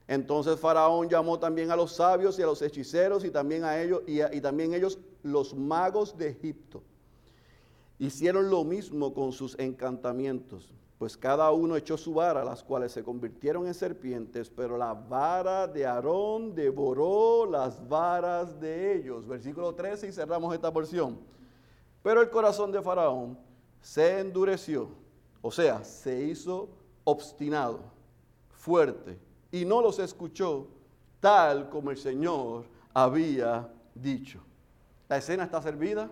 Entonces 0.10 0.60
Faraón 0.60 1.08
llamó 1.08 1.40
también 1.40 1.72
a 1.72 1.78
los 1.78 1.94
sabios 1.94 2.38
y 2.38 2.42
a 2.42 2.48
los 2.48 2.62
hechiceros 2.62 3.24
y 3.24 3.32
también 3.32 3.64
a 3.64 3.82
ellos 3.82 4.02
y, 4.06 4.22
y 4.22 4.42
también 4.42 4.74
ellos 4.74 5.00
los 5.24 5.54
magos 5.54 6.18
de 6.18 6.30
Egipto. 6.30 6.84
Hicieron 8.00 8.50
lo 8.50 8.64
mismo 8.64 9.14
con 9.14 9.32
sus 9.32 9.58
encantamientos, 9.58 10.72
pues 10.98 11.16
cada 11.16 11.52
uno 11.52 11.76
echó 11.76 11.98
su 11.98 12.14
vara, 12.14 12.44
las 12.44 12.64
cuales 12.64 12.92
se 12.92 13.04
convirtieron 13.04 13.68
en 13.68 13.74
serpientes, 13.74 14.50
pero 14.50 14.78
la 14.78 14.94
vara 14.94 15.68
de 15.68 15.86
Aarón 15.86 16.56
devoró 16.56 17.46
las 17.46 17.88
varas 17.88 18.60
de 18.60 18.96
ellos. 18.96 19.28
Versículo 19.28 19.74
13 19.74 20.08
y 20.08 20.12
cerramos 20.12 20.54
esta 20.54 20.74
porción. 20.74 21.20
Pero 22.02 22.22
el 22.22 22.30
corazón 22.30 22.72
de 22.72 22.82
Faraón 22.82 23.38
se 23.82 24.20
endureció, 24.20 24.90
o 25.42 25.52
sea, 25.52 25.84
se 25.84 26.24
hizo 26.24 26.70
obstinado, 27.04 27.80
fuerte, 28.50 29.20
y 29.52 29.66
no 29.66 29.82
los 29.82 30.00
escuchó 30.00 30.68
tal 31.20 31.70
como 31.70 31.92
el 31.92 31.98
Señor 31.98 32.66
había 32.94 33.70
dicho. 33.94 34.42
La 35.08 35.18
escena 35.18 35.44
está 35.44 35.62
servida, 35.62 36.10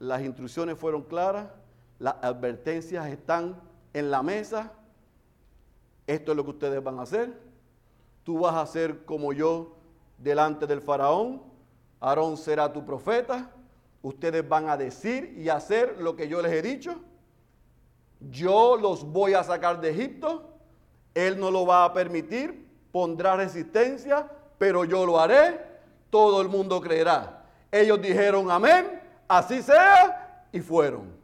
las 0.00 0.22
instrucciones 0.22 0.78
fueron 0.78 1.02
claras, 1.02 1.46
las 1.98 2.14
advertencias 2.22 3.06
están 3.06 3.60
en 3.92 4.10
la 4.10 4.22
mesa. 4.22 4.72
Esto 6.06 6.32
es 6.32 6.36
lo 6.36 6.42
que 6.42 6.50
ustedes 6.50 6.82
van 6.82 6.98
a 6.98 7.02
hacer. 7.02 7.38
Tú 8.24 8.40
vas 8.40 8.56
a 8.56 8.66
ser 8.66 9.04
como 9.04 9.34
yo 9.34 9.76
delante 10.16 10.66
del 10.66 10.80
faraón. 10.80 11.42
Aarón 12.00 12.38
será 12.38 12.72
tu 12.72 12.84
profeta. 12.84 13.50
Ustedes 14.02 14.48
van 14.48 14.70
a 14.70 14.78
decir 14.78 15.34
y 15.36 15.50
hacer 15.50 15.98
lo 16.00 16.16
que 16.16 16.26
yo 16.28 16.40
les 16.40 16.52
he 16.52 16.62
dicho. 16.62 16.98
Yo 18.30 18.78
los 18.78 19.04
voy 19.04 19.34
a 19.34 19.44
sacar 19.44 19.82
de 19.82 19.90
Egipto. 19.90 20.48
Él 21.14 21.38
no 21.38 21.50
lo 21.50 21.66
va 21.66 21.84
a 21.84 21.92
permitir. 21.92 22.66
Pondrá 22.90 23.36
resistencia, 23.36 24.26
pero 24.56 24.86
yo 24.86 25.04
lo 25.04 25.20
haré. 25.20 25.60
Todo 26.08 26.40
el 26.40 26.48
mundo 26.48 26.80
creerá. 26.80 27.44
Ellos 27.70 28.00
dijeron 28.00 28.50
amén 28.50 28.99
así 29.30 29.62
sea, 29.62 30.46
y 30.50 30.60
fueron. 30.60 31.16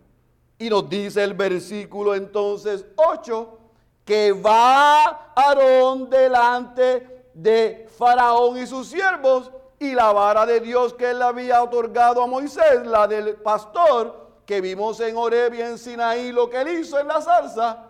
Y 0.59 0.71
nos 0.71 0.89
dice 0.89 1.25
el 1.25 1.35
versículo 1.35 2.15
entonces 2.15 2.87
8, 2.95 3.59
que 4.05 4.31
va 4.31 5.33
Aarón 5.35 6.09
delante 6.09 7.27
de 7.35 7.89
Faraón 7.99 8.59
y 8.59 8.67
sus 8.67 8.87
siervos, 8.87 9.51
y 9.81 9.93
la 9.93 10.13
vara 10.13 10.47
de 10.47 10.61
Dios 10.61 10.95
que 10.95 11.11
él 11.11 11.21
había 11.21 11.61
otorgado 11.63 12.23
a 12.23 12.29
Moisés, 12.29 12.87
la 12.87 13.09
del 13.09 13.35
pastor, 13.35 14.31
que 14.47 14.61
vimos 14.61 15.01
en 15.01 15.17
Oreb 15.17 15.55
en 15.55 15.77
Sinaí 15.77 16.31
lo 16.31 16.49
que 16.49 16.61
él 16.61 16.79
hizo 16.79 17.01
en 17.01 17.09
la 17.09 17.21
zarza, 17.21 17.87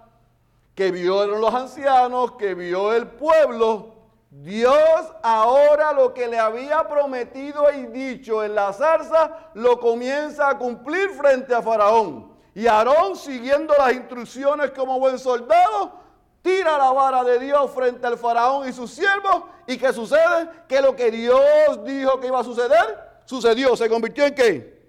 que 0.74 0.90
vieron 0.90 1.42
los 1.42 1.54
ancianos, 1.54 2.32
que 2.32 2.54
vio 2.54 2.94
el 2.94 3.06
pueblo, 3.06 3.95
Dios 4.42 5.12
ahora 5.22 5.94
lo 5.94 6.12
que 6.12 6.28
le 6.28 6.38
había 6.38 6.86
prometido 6.86 7.72
y 7.72 7.86
dicho 7.86 8.44
en 8.44 8.54
la 8.54 8.70
zarza 8.72 9.50
lo 9.54 9.80
comienza 9.80 10.50
a 10.50 10.58
cumplir 10.58 11.10
frente 11.10 11.54
a 11.54 11.62
Faraón. 11.62 12.36
Y 12.54 12.66
Aarón, 12.66 13.16
siguiendo 13.16 13.74
las 13.78 13.94
instrucciones 13.94 14.72
como 14.72 14.98
buen 14.98 15.18
soldado, 15.18 16.00
tira 16.42 16.76
la 16.76 16.90
vara 16.92 17.24
de 17.24 17.38
Dios 17.38 17.70
frente 17.70 18.06
al 18.06 18.18
Faraón 18.18 18.68
y 18.68 18.74
sus 18.74 18.90
siervos. 18.90 19.44
¿Y 19.66 19.78
qué 19.78 19.92
sucede? 19.92 20.50
Que 20.68 20.82
lo 20.82 20.94
que 20.94 21.10
Dios 21.10 21.84
dijo 21.84 22.20
que 22.20 22.26
iba 22.26 22.40
a 22.40 22.44
suceder, 22.44 23.22
sucedió. 23.24 23.74
¿Se 23.74 23.88
convirtió 23.88 24.26
en 24.26 24.34
qué? 24.34 24.82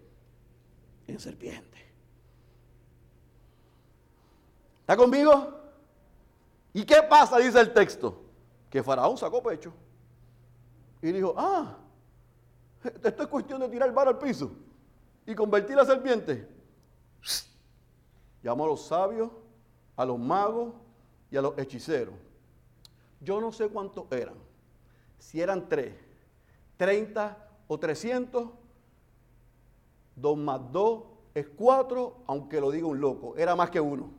En 1.07 1.19
serpiente. 1.19 1.89
¿Está 4.81 4.97
conmigo? 4.97 5.53
¿Y 6.73 6.83
qué 6.83 7.01
pasa? 7.03 7.37
Dice 7.37 7.59
el 7.61 7.73
texto 7.73 8.26
que 8.77 8.83
Faraón 8.83 9.17
sacó 9.17 9.41
pecho 9.41 9.73
y 11.01 11.11
dijo, 11.11 11.33
ah, 11.35 11.79
esto 12.83 13.23
es 13.23 13.27
cuestión 13.27 13.59
de 13.59 13.69
tirar 13.69 13.89
el 13.89 13.95
bar 13.95 14.07
al 14.07 14.19
piso 14.19 14.51
y 15.25 15.33
convertir 15.33 15.75
la 15.75 15.83
serpiente. 15.83 16.47
Llamó 18.43 18.65
a 18.65 18.67
los 18.67 18.85
sabios, 18.85 19.31
a 19.95 20.05
los 20.05 20.19
magos 20.19 20.75
y 21.31 21.37
a 21.37 21.41
los 21.41 21.57
hechiceros. 21.57 22.13
Yo 23.19 23.41
no 23.41 23.51
sé 23.51 23.67
cuántos 23.67 24.05
eran, 24.11 24.35
si 25.17 25.41
eran 25.41 25.67
tres, 25.67 25.95
treinta 26.77 27.49
o 27.67 27.79
trescientos, 27.79 28.51
dos 30.15 30.37
más 30.37 30.71
dos 30.71 31.01
es 31.33 31.47
cuatro, 31.47 32.17
aunque 32.27 32.61
lo 32.61 32.69
diga 32.69 32.85
un 32.85 33.01
loco, 33.01 33.35
era 33.37 33.55
más 33.55 33.71
que 33.71 33.81
uno. 33.81 34.11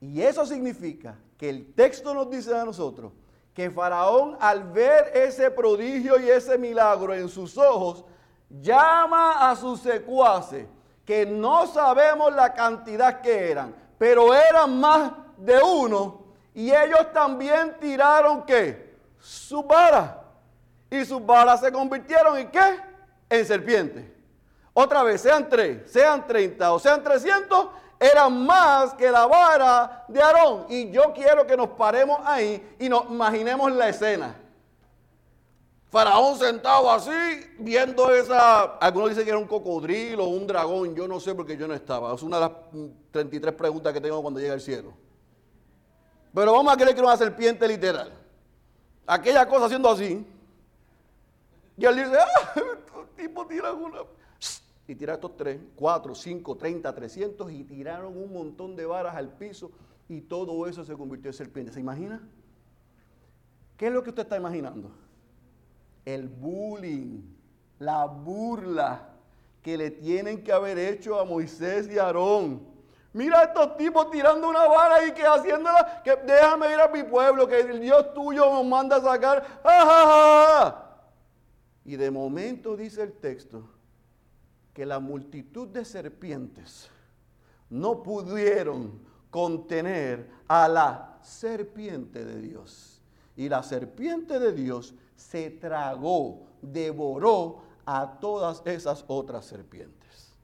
Y 0.00 0.20
eso 0.20 0.44
significa 0.44 1.16
el 1.48 1.74
texto 1.74 2.14
nos 2.14 2.30
dice 2.30 2.56
a 2.56 2.64
nosotros 2.64 3.12
que 3.52 3.70
Faraón 3.70 4.36
al 4.40 4.64
ver 4.64 5.12
ese 5.14 5.50
prodigio 5.50 6.18
y 6.18 6.28
ese 6.28 6.58
milagro 6.58 7.14
en 7.14 7.28
sus 7.28 7.56
ojos, 7.56 8.04
llama 8.48 9.50
a 9.50 9.54
sus 9.56 9.80
secuaces, 9.80 10.66
que 11.04 11.24
no 11.24 11.66
sabemos 11.66 12.34
la 12.34 12.52
cantidad 12.52 13.20
que 13.20 13.50
eran, 13.50 13.74
pero 13.96 14.34
eran 14.34 14.80
más 14.80 15.12
de 15.36 15.60
uno, 15.62 16.24
y 16.52 16.70
ellos 16.70 17.12
también 17.12 17.76
tiraron 17.80 18.44
qué? 18.44 18.96
Sus 19.18 19.66
varas. 19.66 20.12
Y 20.90 21.04
sus 21.04 21.24
varas 21.24 21.60
se 21.60 21.72
convirtieron 21.72 22.38
en 22.38 22.50
qué? 22.50 22.80
En 23.28 23.44
serpientes. 23.44 24.04
Otra 24.72 25.02
vez, 25.02 25.20
sean 25.20 25.48
tres, 25.48 25.90
sean 25.90 26.26
treinta 26.26 26.72
o 26.72 26.78
sean 26.78 27.02
trescientos, 27.02 27.68
era 27.98 28.28
más 28.28 28.94
que 28.94 29.10
la 29.10 29.26
vara 29.26 30.04
de 30.08 30.22
Aarón. 30.22 30.66
Y 30.68 30.90
yo 30.90 31.12
quiero 31.14 31.46
que 31.46 31.56
nos 31.56 31.70
paremos 31.70 32.18
ahí 32.24 32.76
y 32.78 32.88
nos 32.88 33.06
imaginemos 33.06 33.72
la 33.72 33.88
escena. 33.88 34.34
Faraón 35.90 36.36
sentado 36.36 36.90
así, 36.90 37.12
viendo 37.58 38.12
esa, 38.12 38.62
algunos 38.78 39.10
dicen 39.10 39.24
que 39.24 39.30
era 39.30 39.38
un 39.38 39.46
cocodrilo 39.46 40.24
un 40.24 40.44
dragón, 40.44 40.92
yo 40.92 41.06
no 41.06 41.20
sé 41.20 41.36
porque 41.36 41.56
yo 41.56 41.68
no 41.68 41.74
estaba. 41.74 42.12
Es 42.12 42.22
una 42.24 42.40
de 42.40 42.42
las 42.42 42.52
33 43.12 43.54
preguntas 43.54 43.92
que 43.92 44.00
tengo 44.00 44.20
cuando 44.20 44.40
llega 44.40 44.54
al 44.54 44.60
cielo. 44.60 44.92
Pero 46.34 46.52
vamos 46.52 46.72
a 46.72 46.76
creer 46.76 46.94
que 46.94 47.00
era 47.00 47.06
una 47.06 47.16
serpiente 47.16 47.68
literal. 47.68 48.12
Aquella 49.06 49.46
cosa 49.46 49.66
haciendo 49.66 49.88
así. 49.88 50.26
Y 51.76 51.84
él 51.84 51.94
dice, 51.94 52.18
ah, 52.18 52.52
estos 52.56 53.14
tipos 53.16 53.46
tiran 53.46 53.76
una 53.76 54.00
y 54.86 54.94
tiraron 54.94 55.16
estos 55.16 55.36
tres, 55.36 55.60
cuatro, 55.74 56.14
cinco, 56.14 56.56
treinta, 56.56 56.94
trescientos 56.94 57.50
y 57.50 57.64
tiraron 57.64 58.16
un 58.16 58.32
montón 58.32 58.76
de 58.76 58.84
varas 58.84 59.16
al 59.16 59.30
piso 59.30 59.70
y 60.08 60.20
todo 60.20 60.66
eso 60.66 60.84
se 60.84 60.94
convirtió 60.94 61.30
en 61.30 61.34
serpiente. 61.34 61.72
¿Se 61.72 61.80
imagina? 61.80 62.20
¿Qué 63.76 63.86
es 63.86 63.92
lo 63.92 64.02
que 64.02 64.10
usted 64.10 64.22
está 64.22 64.36
imaginando? 64.36 64.90
El 66.04 66.28
bullying, 66.28 67.22
la 67.78 68.04
burla 68.04 69.08
que 69.62 69.78
le 69.78 69.90
tienen 69.90 70.44
que 70.44 70.52
haber 70.52 70.78
hecho 70.78 71.18
a 71.18 71.24
Moisés 71.24 71.88
y 71.90 71.98
Aarón. 71.98 72.74
Mira 73.14 73.40
a 73.40 73.44
estos 73.44 73.76
tipos 73.78 74.10
tirando 74.10 74.48
una 74.48 74.66
vara 74.66 75.06
y 75.06 75.12
que 75.12 75.22
haciéndola, 75.22 76.02
que 76.04 76.16
déjame 76.16 76.72
ir 76.72 76.80
a 76.80 76.88
mi 76.88 77.04
pueblo, 77.04 77.48
que 77.48 77.60
el 77.60 77.80
Dios 77.80 78.12
tuyo 78.12 78.52
nos 78.52 78.66
manda 78.66 78.96
a 78.96 79.00
sacar. 79.00 79.62
Y 81.86 81.96
de 81.96 82.10
momento 82.10 82.76
dice 82.76 83.02
el 83.02 83.12
texto 83.12 83.73
que 84.74 84.84
la 84.84 84.98
multitud 84.98 85.68
de 85.68 85.84
serpientes 85.84 86.90
no 87.70 88.02
pudieron 88.02 89.00
contener 89.30 90.28
a 90.48 90.68
la 90.68 91.18
serpiente 91.22 92.24
de 92.24 92.40
Dios. 92.40 93.00
Y 93.36 93.48
la 93.48 93.62
serpiente 93.62 94.38
de 94.38 94.52
Dios 94.52 94.94
se 95.16 95.50
tragó, 95.50 96.46
devoró 96.60 97.62
a 97.86 98.18
todas 98.20 98.62
esas 98.66 99.04
otras 99.06 99.46
serpientes. 99.46 100.34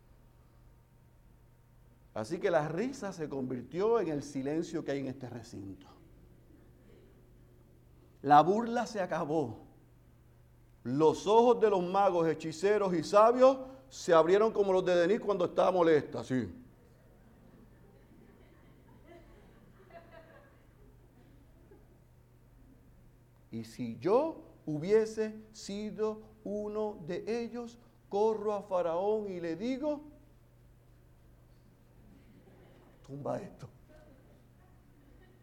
Así 2.15 2.39
que 2.39 2.51
la 2.51 2.69
risa 2.69 3.13
se 3.13 3.29
convirtió 3.29 4.01
en 4.01 4.09
el 4.09 4.23
silencio 4.23 4.85
que 4.85 4.93
hay 4.93 5.01
en 5.01 5.07
este 5.07 5.29
recinto. 5.29 5.87
La 8.23 8.43
burla 8.43 8.87
se 8.87 9.01
acabó. 9.01 9.59
Los 10.83 11.27
ojos 11.27 11.61
de 11.61 11.71
los 11.71 11.83
magos, 11.83 12.27
hechiceros 12.27 12.95
y 12.95 13.03
sabios 13.03 13.59
se 13.91 14.15
abrieron 14.15 14.53
como 14.53 14.73
los 14.73 14.85
de 14.85 14.95
Denis 14.95 15.21
cuando 15.21 15.45
estaba 15.45 15.73
molesta, 15.73 16.21
así. 16.21 16.49
Y 23.51 23.65
si 23.65 23.99
yo 23.99 24.45
hubiese 24.65 25.35
sido 25.53 26.23
uno 26.45 26.99
de 27.07 27.43
ellos, 27.43 27.79
corro 28.09 28.55
a 28.55 28.63
Faraón 28.63 29.29
y 29.29 29.41
le 29.41 29.57
digo, 29.57 30.01
tumba 33.05 33.41
esto. 33.41 33.69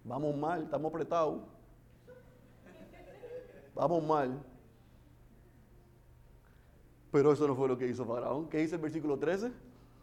Vamos 0.05 0.37
mal, 0.37 0.63
estamos 0.63 0.89
apretados. 0.89 1.41
Vamos 3.75 4.03
mal. 4.03 4.41
Pero 7.17 7.33
eso 7.33 7.47
no 7.47 7.55
fue 7.55 7.67
lo 7.67 7.75
que 7.75 7.87
hizo 7.87 8.05
Faraón. 8.05 8.47
¿Qué 8.47 8.59
dice 8.59 8.75
el 8.75 8.81
versículo 8.81 9.17
13? 9.17 9.51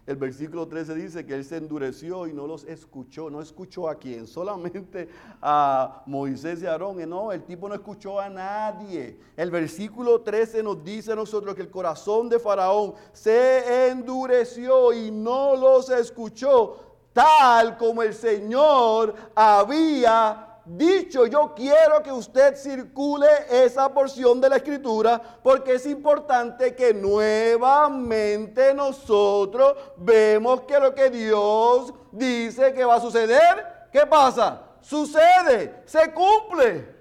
El 0.04 0.16
versículo 0.16 0.66
13 0.66 0.96
dice 0.96 1.24
que 1.24 1.34
él 1.34 1.44
se 1.44 1.58
endureció 1.58 2.26
y 2.26 2.32
no 2.32 2.48
los 2.48 2.64
escuchó. 2.64 3.30
No 3.30 3.40
escuchó 3.40 3.88
a 3.88 3.94
quién, 3.94 4.26
solamente 4.26 5.08
a 5.40 6.02
Moisés 6.06 6.60
y 6.60 6.66
Aarón. 6.66 7.08
No, 7.08 7.30
el 7.30 7.44
tipo 7.44 7.68
no 7.68 7.76
escuchó 7.76 8.18
a 8.18 8.28
nadie. 8.28 9.16
El 9.36 9.52
versículo 9.52 10.22
13 10.22 10.64
nos 10.64 10.82
dice 10.82 11.12
a 11.12 11.14
nosotros 11.14 11.54
que 11.54 11.62
el 11.62 11.70
corazón 11.70 12.28
de 12.28 12.40
Faraón 12.40 12.94
se 13.12 13.90
endureció 13.90 14.92
y 14.92 15.12
no 15.12 15.54
los 15.54 15.90
escuchó, 15.90 16.80
tal 17.12 17.76
como 17.76 18.02
el 18.02 18.12
Señor 18.12 19.14
había 19.36 20.53
dicho, 20.64 21.26
yo 21.26 21.54
quiero 21.54 22.02
que 22.02 22.12
usted 22.12 22.56
circule 22.56 23.26
esa 23.50 23.92
porción 23.92 24.40
de 24.40 24.48
la 24.48 24.56
escritura 24.56 25.20
porque 25.42 25.74
es 25.74 25.86
importante 25.86 26.74
que 26.74 26.94
nuevamente 26.94 28.72
nosotros 28.74 29.76
vemos 29.96 30.62
que 30.62 30.78
lo 30.78 30.94
que 30.94 31.10
Dios 31.10 31.92
dice 32.12 32.72
que 32.72 32.84
va 32.84 32.96
a 32.96 33.00
suceder, 33.00 33.88
¿qué 33.92 34.06
pasa? 34.06 34.62
Sucede, 34.80 35.82
se 35.86 36.12
cumple. 36.12 36.94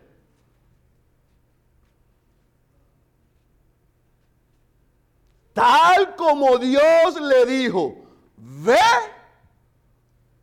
Tal 5.54 6.16
como 6.16 6.58
Dios 6.58 7.22
le 7.22 7.46
dijo, 7.46 7.96
ve, 8.36 8.78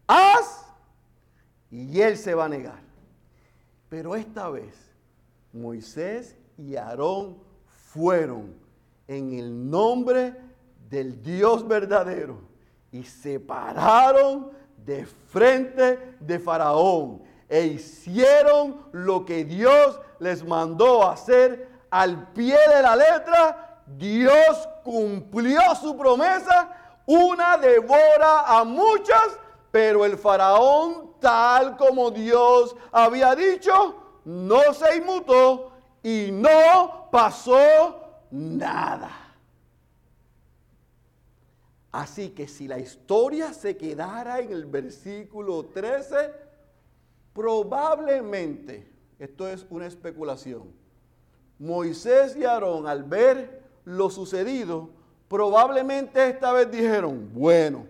haz, 0.07 0.65
y 1.71 2.01
él 2.01 2.17
se 2.17 2.35
va 2.35 2.45
a 2.45 2.49
negar. 2.49 2.90
Pero 3.91 4.15
esta 4.15 4.49
vez 4.49 4.75
Moisés 5.53 6.37
y 6.57 6.77
Aarón 6.77 7.37
fueron 7.93 8.55
en 9.09 9.33
el 9.33 9.69
nombre 9.69 10.37
del 10.89 11.21
Dios 11.23 11.67
verdadero 11.67 12.41
y 12.93 13.03
se 13.03 13.41
pararon 13.41 14.53
de 14.77 15.05
frente 15.05 16.15
de 16.21 16.39
Faraón 16.39 17.23
e 17.49 17.67
hicieron 17.67 18.81
lo 18.93 19.25
que 19.25 19.45
Dios 19.45 20.01
les 20.21 20.45
mandó 20.45 21.09
hacer 21.09 21.69
al 21.91 22.33
pie 22.33 22.57
de 22.73 22.83
la 22.83 22.95
letra. 22.95 23.83
Dios 23.87 24.69
cumplió 24.85 25.61
su 25.81 25.97
promesa, 25.97 26.71
una 27.07 27.57
devora 27.59 28.43
a 28.47 28.63
muchas, 28.63 29.37
pero 29.71 30.05
el 30.05 30.17
faraón 30.19 31.15
tal 31.21 31.77
como 31.77 32.11
Dios 32.11 32.75
había 32.91 33.35
dicho, 33.35 33.97
no 34.25 34.73
se 34.75 34.97
inmutó 34.97 35.73
y 36.03 36.31
no 36.33 37.09
pasó 37.11 38.23
nada. 38.31 39.11
Así 41.93 42.31
que 42.31 42.47
si 42.47 42.69
la 42.69 42.79
historia 42.79 43.53
se 43.53 43.77
quedara 43.77 44.41
en 44.41 44.53
el 44.53 44.65
versículo 44.67 45.67
13, 45.67 46.33
probablemente, 47.35 48.91
esto 49.19 49.49
es 49.49 49.67
una 49.71 49.87
especulación, 49.87 50.73
Moisés 51.59 52.37
y 52.37 52.45
Aarón 52.45 52.87
al 52.87 53.03
ver 53.03 53.63
lo 53.85 54.09
sucedido, 54.09 54.91
probablemente 55.29 56.29
esta 56.29 56.53
vez 56.53 56.71
dijeron, 56.71 57.31
bueno, 57.35 57.87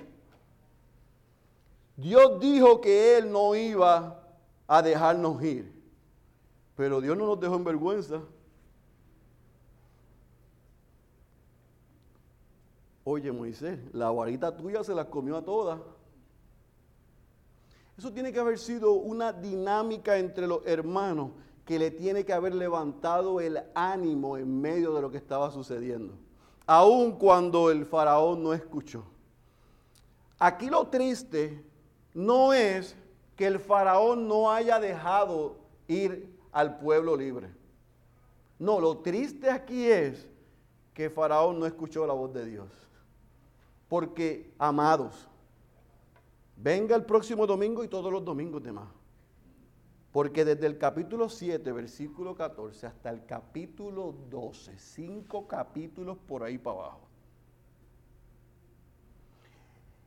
Dios 2.00 2.40
dijo 2.40 2.80
que 2.80 3.18
Él 3.18 3.30
no 3.30 3.54
iba 3.54 4.22
a 4.66 4.82
dejarnos 4.82 5.42
ir, 5.42 5.70
pero 6.74 7.00
Dios 7.00 7.16
no 7.16 7.26
nos 7.26 7.38
dejó 7.38 7.56
en 7.56 7.64
vergüenza. 7.64 8.22
Oye 13.04 13.30
Moisés, 13.30 13.78
la 13.92 14.10
varita 14.10 14.56
tuya 14.56 14.82
se 14.82 14.94
la 14.94 15.04
comió 15.10 15.36
a 15.36 15.44
todas. 15.44 15.78
Eso 17.98 18.10
tiene 18.12 18.32
que 18.32 18.38
haber 18.38 18.58
sido 18.58 18.92
una 18.92 19.32
dinámica 19.32 20.16
entre 20.16 20.46
los 20.46 20.64
hermanos 20.64 21.32
que 21.66 21.78
le 21.78 21.90
tiene 21.90 22.24
que 22.24 22.32
haber 22.32 22.54
levantado 22.54 23.40
el 23.40 23.60
ánimo 23.74 24.38
en 24.38 24.58
medio 24.58 24.94
de 24.94 25.02
lo 25.02 25.10
que 25.10 25.18
estaba 25.18 25.50
sucediendo, 25.50 26.14
aun 26.66 27.12
cuando 27.12 27.70
el 27.70 27.84
faraón 27.84 28.42
no 28.42 28.54
escuchó. 28.54 29.04
Aquí 30.38 30.70
lo 30.70 30.86
triste 30.86 31.69
no 32.14 32.52
es 32.52 32.96
que 33.36 33.46
el 33.46 33.58
faraón 33.58 34.28
no 34.28 34.50
haya 34.50 34.78
dejado 34.78 35.56
ir 35.88 36.36
al 36.52 36.78
pueblo 36.78 37.16
libre. 37.16 37.48
No, 38.58 38.80
lo 38.80 38.98
triste 38.98 39.50
aquí 39.50 39.86
es 39.86 40.28
que 40.92 41.08
faraón 41.08 41.58
no 41.58 41.66
escuchó 41.66 42.06
la 42.06 42.12
voz 42.12 42.32
de 42.32 42.44
Dios. 42.44 42.68
Porque, 43.88 44.52
amados, 44.58 45.28
venga 46.56 46.94
el 46.94 47.04
próximo 47.04 47.46
domingo 47.46 47.82
y 47.82 47.88
todos 47.88 48.12
los 48.12 48.24
domingos 48.24 48.62
demás. 48.62 48.88
Porque 50.12 50.44
desde 50.44 50.66
el 50.66 50.76
capítulo 50.76 51.28
7, 51.28 51.72
versículo 51.72 52.34
14, 52.34 52.86
hasta 52.86 53.10
el 53.10 53.24
capítulo 53.24 54.14
12, 54.28 54.78
cinco 54.78 55.46
capítulos 55.46 56.18
por 56.18 56.42
ahí 56.42 56.58
para 56.58 56.76
abajo. 56.76 57.00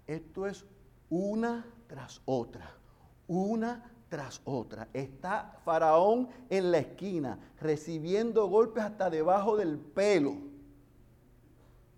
Esto 0.06 0.46
es 0.46 0.66
una 1.10 1.66
tras 1.94 2.24
otra, 2.26 2.72
una 3.28 3.84
tras 4.10 4.42
otra. 4.46 4.88
Está 4.94 5.60
Faraón 5.64 6.28
en 6.50 6.72
la 6.72 6.80
esquina, 6.80 7.38
recibiendo 7.62 8.48
golpes 8.48 8.84
hasta 8.84 9.12
debajo 9.12 9.58
del 9.58 9.78
pelo. 9.78 10.34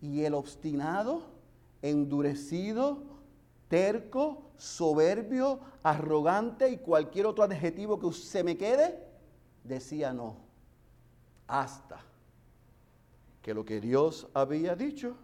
Y 0.02 0.26
el 0.26 0.34
obstinado, 0.34 1.22
endurecido, 1.82 3.04
terco, 3.70 4.42
soberbio, 4.58 5.62
arrogante 5.82 6.70
y 6.70 6.78
cualquier 6.80 7.28
otro 7.28 7.46
adjetivo 7.46 7.98
que 7.98 8.12
se 8.12 8.44
me 8.44 8.58
quede, 8.58 9.02
decía 9.64 10.12
no. 10.12 10.36
Hasta 11.48 12.02
que 13.42 13.54
lo 13.54 13.64
que 13.64 13.80
Dios 13.80 14.28
había 14.34 14.76
dicho 14.76 15.16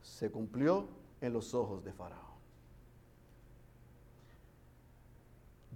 se 0.00 0.30
cumplió 0.30 0.86
en 1.20 1.32
los 1.32 1.54
ojos 1.54 1.82
de 1.82 1.92
Faraón. 1.92 2.19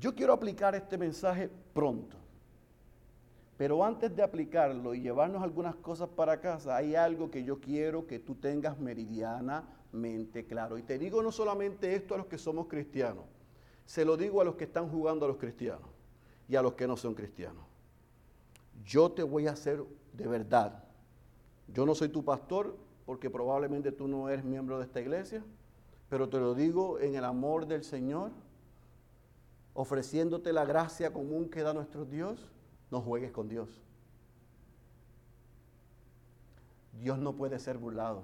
Yo 0.01 0.15
quiero 0.15 0.33
aplicar 0.33 0.75
este 0.75 0.99
mensaje 0.99 1.51
pronto. 1.73 2.17
Pero 3.57 3.85
antes 3.85 4.15
de 4.15 4.23
aplicarlo 4.23 4.95
y 4.95 5.01
llevarnos 5.01 5.43
algunas 5.43 5.77
cosas 5.77 6.09
para 6.09 6.41
casa, 6.41 6.77
hay 6.77 6.97
algo 6.97 7.31
que 7.31 7.45
yo 7.45 7.61
quiero 7.61 8.07
que 8.07 8.19
tú 8.19 8.35
tengas 8.35 8.79
meridianamente 8.79 10.45
claro. 10.45 10.77
Y 10.77 10.83
te 10.83 10.99
digo 10.99 11.23
no 11.23 11.31
solamente 11.31 11.95
esto 11.95 12.15
a 12.15 12.19
los 12.19 12.27
que 12.27 12.37
somos 12.37 12.67
cristianos, 12.67 13.25
se 13.87 14.05
lo 14.05 14.17
digo 14.17 14.41
a 14.41 14.45
los 14.45 14.57
que 14.57 14.65
están 14.65 14.89
jugando 14.89 15.25
a 15.25 15.29
los 15.29 15.37
cristianos 15.37 15.89
y 16.49 16.57
a 16.57 16.63
los 16.63 16.75
que 16.75 16.89
no 16.89 16.97
son 16.97 17.15
cristianos. 17.15 17.65
Yo 18.85 19.13
te 19.13 19.23
voy 19.23 19.47
a 19.47 19.53
hacer 19.53 19.85
de 20.13 20.27
verdad. 20.27 20.83
Yo 21.69 21.87
no 21.87 21.95
soy 21.95 22.09
tu 22.09 22.25
pastor 22.25 22.77
porque 23.07 23.31
probablemente 23.31 23.93
tú 23.93 24.09
no 24.09 24.29
eres 24.29 24.45
miembro 24.45 24.79
de 24.79 24.85
esta 24.85 25.01
iglesia, 25.01 25.45
pero 26.09 26.29
te 26.29 26.39
lo 26.39 26.55
digo 26.55 26.99
en 26.99 27.15
el 27.15 27.25
amor 27.25 27.67
del 27.67 27.85
Señor 27.85 28.33
ofreciéndote 29.75 30.53
la 30.53 30.65
gracia 30.65 31.13
común 31.13 31.51
que 31.51 31.63
da 31.63 31.75
nuestro 31.75 32.05
Dios, 32.05 32.51
no 32.91 33.01
juegues 33.01 33.33
con 33.33 33.49
Dios. 33.49 33.69
Dios 36.93 37.19
no 37.19 37.35
puede 37.35 37.59
ser 37.59 37.77
burlado. 37.77 38.23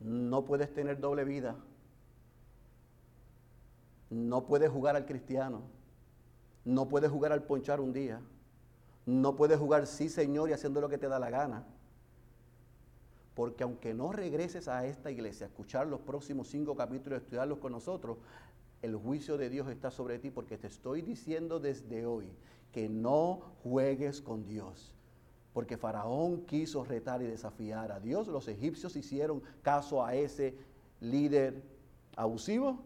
No 0.00 0.46
puedes 0.46 0.72
tener 0.72 0.98
doble 0.98 1.24
vida. 1.24 1.54
No 4.08 4.46
puedes 4.46 4.70
jugar 4.70 4.96
al 4.96 5.04
cristiano. 5.04 5.62
No 6.64 6.88
puedes 6.88 7.10
jugar 7.10 7.32
al 7.32 7.42
ponchar 7.42 7.80
un 7.80 7.92
día. 7.92 8.20
No 9.04 9.36
puedes 9.36 9.58
jugar 9.58 9.86
sí, 9.86 10.08
Señor, 10.08 10.48
y 10.48 10.54
haciendo 10.54 10.80
lo 10.80 10.88
que 10.88 10.98
te 10.98 11.08
da 11.08 11.18
la 11.18 11.28
gana. 11.28 11.66
Porque 13.34 13.64
aunque 13.64 13.92
no 13.92 14.12
regreses 14.12 14.66
a 14.66 14.86
esta 14.86 15.10
iglesia 15.10 15.46
a 15.46 15.48
escuchar 15.48 15.86
los 15.86 16.00
próximos 16.00 16.48
cinco 16.48 16.74
capítulos, 16.74 17.20
estudiarlos 17.20 17.58
con 17.58 17.72
nosotros, 17.72 18.18
el 18.82 18.96
juicio 18.96 19.36
de 19.36 19.50
Dios 19.50 19.68
está 19.68 19.90
sobre 19.90 20.18
ti 20.18 20.30
porque 20.30 20.56
te 20.56 20.66
estoy 20.66 21.02
diciendo 21.02 21.60
desde 21.60 22.06
hoy 22.06 22.32
que 22.72 22.88
no 22.88 23.40
juegues 23.62 24.20
con 24.20 24.46
Dios. 24.46 24.94
Porque 25.52 25.76
Faraón 25.76 26.46
quiso 26.46 26.84
retar 26.84 27.20
y 27.22 27.26
desafiar 27.26 27.92
a 27.92 28.00
Dios. 28.00 28.28
Los 28.28 28.48
egipcios 28.48 28.96
hicieron 28.96 29.42
caso 29.62 30.04
a 30.04 30.14
ese 30.14 30.56
líder 31.00 31.62
abusivo 32.16 32.78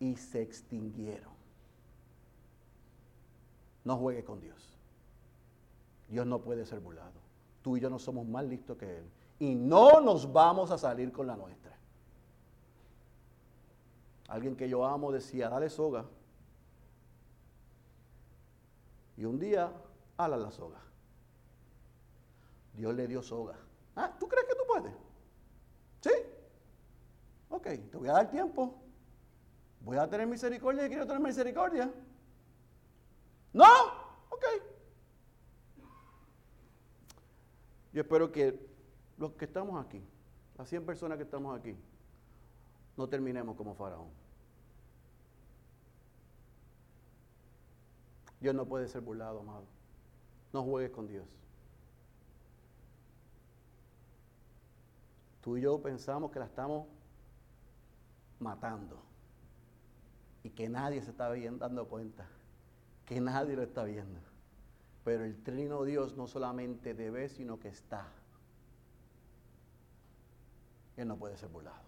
y 0.00 0.16
se 0.16 0.42
extinguieron. 0.42 1.32
No 3.84 3.96
juegue 3.96 4.24
con 4.24 4.40
Dios. 4.40 4.78
Dios 6.08 6.26
no 6.26 6.40
puede 6.40 6.64
ser 6.64 6.80
burlado. 6.80 7.20
Tú 7.62 7.76
y 7.76 7.80
yo 7.80 7.90
no 7.90 7.98
somos 7.98 8.26
más 8.26 8.44
listos 8.44 8.78
que 8.78 8.98
Él. 8.98 9.04
Y 9.38 9.54
no 9.54 10.00
nos 10.00 10.32
vamos 10.32 10.70
a 10.70 10.78
salir 10.78 11.12
con 11.12 11.26
la 11.26 11.36
nuestra. 11.36 11.67
Alguien 14.28 14.56
que 14.56 14.68
yo 14.68 14.84
amo 14.84 15.10
decía, 15.10 15.48
dale 15.48 15.70
soga. 15.70 16.04
Y 19.16 19.24
un 19.24 19.38
día, 19.38 19.72
ala 20.16 20.36
la 20.36 20.50
soga. 20.50 20.78
Dios 22.74 22.94
le 22.94 23.08
dio 23.08 23.22
soga. 23.22 23.56
Ah, 23.96 24.14
¿tú 24.20 24.28
crees 24.28 24.46
que 24.46 24.54
tú 24.54 24.62
puedes? 24.68 24.92
¿Sí? 26.00 26.10
Ok, 27.48 27.64
te 27.90 27.96
voy 27.96 28.08
a 28.08 28.12
dar 28.12 28.30
tiempo. 28.30 28.80
Voy 29.80 29.96
a 29.96 30.08
tener 30.08 30.26
misericordia 30.26 30.86
y 30.86 30.88
quiero 30.88 31.06
tener 31.06 31.20
misericordia. 31.20 31.90
No, 33.52 33.64
ok. 34.28 34.44
Yo 37.92 38.02
espero 38.02 38.30
que 38.30 38.68
los 39.16 39.32
que 39.32 39.46
estamos 39.46 39.84
aquí, 39.84 40.04
las 40.56 40.68
100 40.68 40.84
personas 40.84 41.16
que 41.16 41.24
estamos 41.24 41.58
aquí, 41.58 41.76
no 42.98 43.08
terminemos 43.08 43.56
como 43.56 43.74
Faraón. 43.74 44.08
Dios 48.40 48.54
no 48.54 48.66
puede 48.66 48.88
ser 48.88 49.02
burlado, 49.02 49.40
amado. 49.40 49.64
No 50.52 50.64
juegues 50.64 50.90
con 50.90 51.06
Dios. 51.06 51.24
Tú 55.40 55.56
y 55.56 55.60
yo 55.60 55.80
pensamos 55.80 56.32
que 56.32 56.40
la 56.40 56.46
estamos 56.46 56.88
matando 58.40 59.00
y 60.42 60.50
que 60.50 60.68
nadie 60.68 61.00
se 61.00 61.10
está 61.10 61.32
dando 61.32 61.88
cuenta, 61.88 62.26
que 63.06 63.20
nadie 63.20 63.54
lo 63.54 63.62
está 63.62 63.84
viendo. 63.84 64.20
Pero 65.04 65.24
el 65.24 65.40
trino 65.44 65.84
Dios 65.84 66.16
no 66.16 66.26
solamente 66.26 66.94
debe, 66.94 67.28
sino 67.28 67.60
que 67.60 67.68
está. 67.68 68.08
Él 70.96 71.06
no 71.06 71.16
puede 71.16 71.36
ser 71.36 71.48
burlado. 71.48 71.87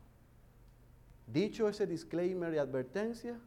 Dicho 1.33 1.69
ese 1.69 1.87
disclaimer 1.87 2.53
y 2.55 2.59
advertencia, 2.59 3.39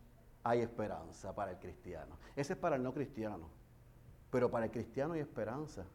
hay 0.44 0.62
esperanza 0.62 1.34
para 1.34 1.52
el 1.52 1.58
cristiano. 1.58 2.18
Ese 2.36 2.54
es 2.54 2.60
para 2.60 2.76
el 2.76 2.84
no 2.84 2.94
cristiano. 2.94 3.50
Pero 4.30 4.50
para 4.50 4.66
el 4.66 4.72
cristiano 4.72 5.14
hay 5.14 5.20
esperanza. 5.22 5.86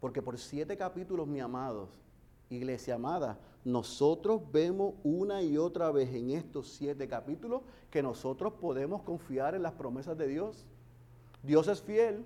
Porque 0.00 0.22
por 0.22 0.38
siete 0.38 0.76
capítulos, 0.76 1.26
mi 1.26 1.40
amados, 1.40 1.90
iglesia 2.48 2.94
amada, 2.94 3.38
nosotros 3.64 4.40
vemos 4.50 4.94
una 5.04 5.42
y 5.42 5.58
otra 5.58 5.90
vez 5.90 6.12
en 6.14 6.30
estos 6.30 6.72
siete 6.72 7.06
capítulos 7.06 7.62
que 7.90 8.02
nosotros 8.02 8.54
podemos 8.54 9.02
confiar 9.02 9.54
en 9.54 9.62
las 9.62 9.72
promesas 9.72 10.16
de 10.16 10.26
Dios. 10.26 10.66
Dios 11.42 11.68
es 11.68 11.82
fiel. 11.82 12.24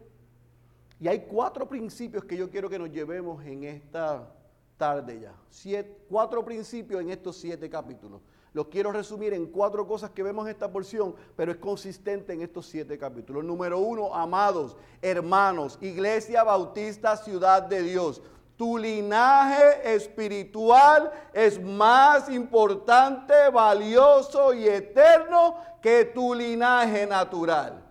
Y 1.00 1.08
hay 1.08 1.26
cuatro 1.26 1.68
principios 1.68 2.24
que 2.24 2.36
yo 2.36 2.48
quiero 2.48 2.70
que 2.70 2.78
nos 2.78 2.90
llevemos 2.90 3.44
en 3.44 3.64
esta 3.64 4.32
tarde 4.76 5.20
ya. 5.20 5.34
cuatro 6.08 6.44
principios 6.44 7.00
en 7.00 7.10
estos 7.10 7.36
siete 7.36 7.68
capítulos. 7.68 8.20
Los 8.54 8.68
quiero 8.68 8.92
resumir 8.92 9.34
en 9.34 9.46
cuatro 9.46 9.84
cosas 9.84 10.10
que 10.10 10.22
vemos 10.22 10.46
en 10.46 10.52
esta 10.52 10.70
porción, 10.70 11.16
pero 11.34 11.50
es 11.50 11.58
consistente 11.58 12.32
en 12.32 12.40
estos 12.40 12.66
siete 12.66 12.96
capítulos. 12.96 13.42
Número 13.42 13.80
uno, 13.80 14.14
amados, 14.14 14.76
hermanos, 15.02 15.76
Iglesia 15.80 16.44
Bautista 16.44 17.16
Ciudad 17.16 17.62
de 17.62 17.82
Dios. 17.82 18.22
Tu 18.56 18.78
linaje 18.78 19.92
espiritual 19.92 21.10
es 21.32 21.60
más 21.60 22.28
importante, 22.28 23.34
valioso 23.52 24.54
y 24.54 24.68
eterno 24.68 25.56
que 25.82 26.04
tu 26.04 26.32
linaje 26.32 27.08
natural. 27.08 27.82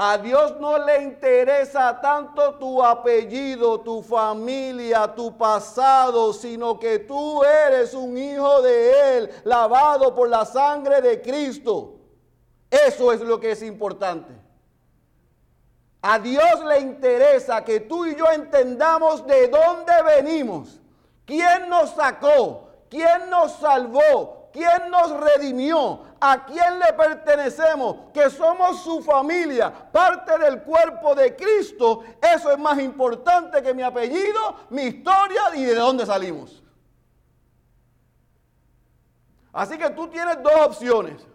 A 0.00 0.16
Dios 0.16 0.54
no 0.60 0.78
le 0.78 1.02
interesa 1.02 2.00
tanto 2.00 2.54
tu 2.54 2.84
apellido, 2.84 3.80
tu 3.80 4.00
familia, 4.00 5.12
tu 5.12 5.36
pasado, 5.36 6.32
sino 6.32 6.78
que 6.78 7.00
tú 7.00 7.42
eres 7.42 7.94
un 7.94 8.16
hijo 8.16 8.62
de 8.62 9.18
Él, 9.18 9.30
lavado 9.42 10.14
por 10.14 10.28
la 10.28 10.44
sangre 10.44 11.02
de 11.02 11.20
Cristo. 11.20 11.96
Eso 12.70 13.10
es 13.12 13.20
lo 13.22 13.40
que 13.40 13.50
es 13.50 13.62
importante. 13.64 14.32
A 16.00 16.20
Dios 16.20 16.64
le 16.64 16.78
interesa 16.78 17.64
que 17.64 17.80
tú 17.80 18.06
y 18.06 18.14
yo 18.14 18.30
entendamos 18.30 19.26
de 19.26 19.48
dónde 19.48 19.92
venimos, 20.04 20.80
quién 21.24 21.68
nos 21.68 21.90
sacó, 21.90 22.68
quién 22.88 23.28
nos 23.30 23.50
salvó, 23.54 24.37
quién 24.52 24.90
nos 24.90 25.10
redimió, 25.20 26.02
a 26.20 26.44
quién 26.44 26.78
le 26.78 26.92
pertenecemos, 26.92 28.10
que 28.12 28.30
somos 28.30 28.82
su 28.82 29.02
familia, 29.02 29.72
parte 29.92 30.38
del 30.38 30.62
cuerpo 30.62 31.14
de 31.14 31.36
Cristo, 31.36 32.04
eso 32.20 32.50
es 32.50 32.58
más 32.58 32.78
importante 32.78 33.62
que 33.62 33.74
mi 33.74 33.82
apellido, 33.82 34.56
mi 34.70 34.82
historia 34.82 35.42
y 35.54 35.64
de 35.64 35.74
dónde 35.74 36.06
salimos. 36.06 36.62
Así 39.52 39.76
que 39.76 39.90
tú 39.90 40.08
tienes 40.08 40.42
dos 40.42 40.54
opciones. 40.60 41.26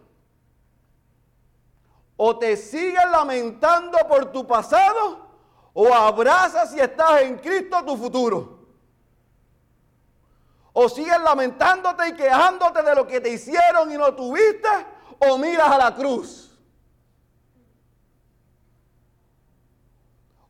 O 2.15 2.37
te 2.37 2.55
sigues 2.55 3.03
lamentando 3.11 3.97
por 4.07 4.31
tu 4.31 4.45
pasado 4.45 5.27
o 5.73 5.93
abrazas 5.93 6.71
si 6.71 6.79
estás 6.79 7.21
en 7.21 7.37
Cristo 7.39 7.83
tu 7.83 7.97
futuro. 7.97 8.52
O 10.73 10.89
sigues 10.89 11.21
lamentándote 11.23 12.09
y 12.09 12.13
quejándote 12.13 12.81
de 12.81 12.95
lo 12.95 13.05
que 13.05 13.21
te 13.21 13.29
hicieron 13.29 13.91
y 13.91 13.95
no 13.95 14.13
tuviste. 14.15 14.67
O 15.19 15.37
miras 15.37 15.69
a 15.69 15.77
la 15.77 15.95
cruz. 15.95 16.59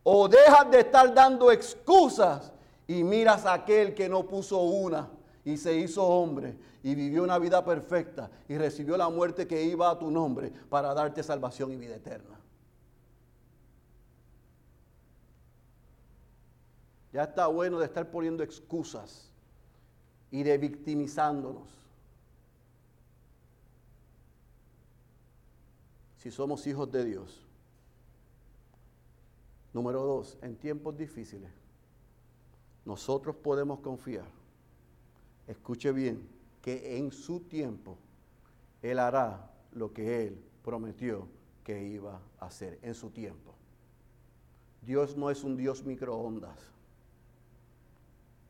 O 0.01 0.28
dejas 0.28 0.71
de 0.71 0.80
estar 0.80 1.13
dando 1.13 1.51
excusas 1.51 2.51
y 2.88 3.03
miras 3.03 3.45
a 3.45 3.53
aquel 3.53 3.93
que 3.93 4.07
no 4.07 4.26
puso 4.26 4.59
una 4.59 5.09
y 5.43 5.57
se 5.57 5.76
hizo 5.76 6.03
hombre 6.03 6.57
y 6.84 6.95
vivió 6.95 7.24
una 7.24 7.38
vida 7.38 7.63
perfecta 7.63 8.30
y 8.47 8.57
recibió 8.57 8.97
la 8.97 9.09
muerte 9.09 9.47
que 9.47 9.61
iba 9.63 9.89
a 9.89 9.99
tu 9.99 10.09
nombre 10.09 10.51
para 10.69 10.93
darte 10.93 11.21
salvación 11.24 11.71
y 11.71 11.78
vida 11.78 11.95
eterna. 11.95 12.39
Ya 17.11 17.24
está 17.24 17.47
bueno 17.47 17.80
de 17.80 17.86
estar 17.86 18.09
poniendo 18.09 18.43
excusas 18.43 19.32
y 20.34 20.41
de 20.41 20.57
victimizándonos. 20.57 21.69
Si 26.17 26.31
somos 26.31 26.65
hijos 26.65 26.91
de 26.91 27.05
Dios. 27.05 27.45
Número 29.73 30.01
dos, 30.01 30.39
en 30.41 30.55
tiempos 30.55 30.97
difíciles, 30.97 31.51
nosotros 32.84 33.36
podemos 33.36 33.79
confiar, 33.81 34.25
escuche 35.47 35.91
bien, 35.91 36.27
que 36.63 36.97
en 36.97 37.11
su 37.11 37.41
tiempo 37.41 37.99
Él 38.81 38.97
hará 38.97 39.51
lo 39.71 39.93
que 39.93 40.25
Él 40.25 40.43
prometió 40.63 41.27
que 41.63 41.84
iba 41.84 42.19
a 42.39 42.47
hacer, 42.47 42.79
en 42.81 42.95
su 42.95 43.11
tiempo. 43.11 43.53
Dios 44.81 45.15
no 45.15 45.29
es 45.29 45.43
un 45.43 45.55
Dios 45.57 45.84
microondas, 45.84 46.57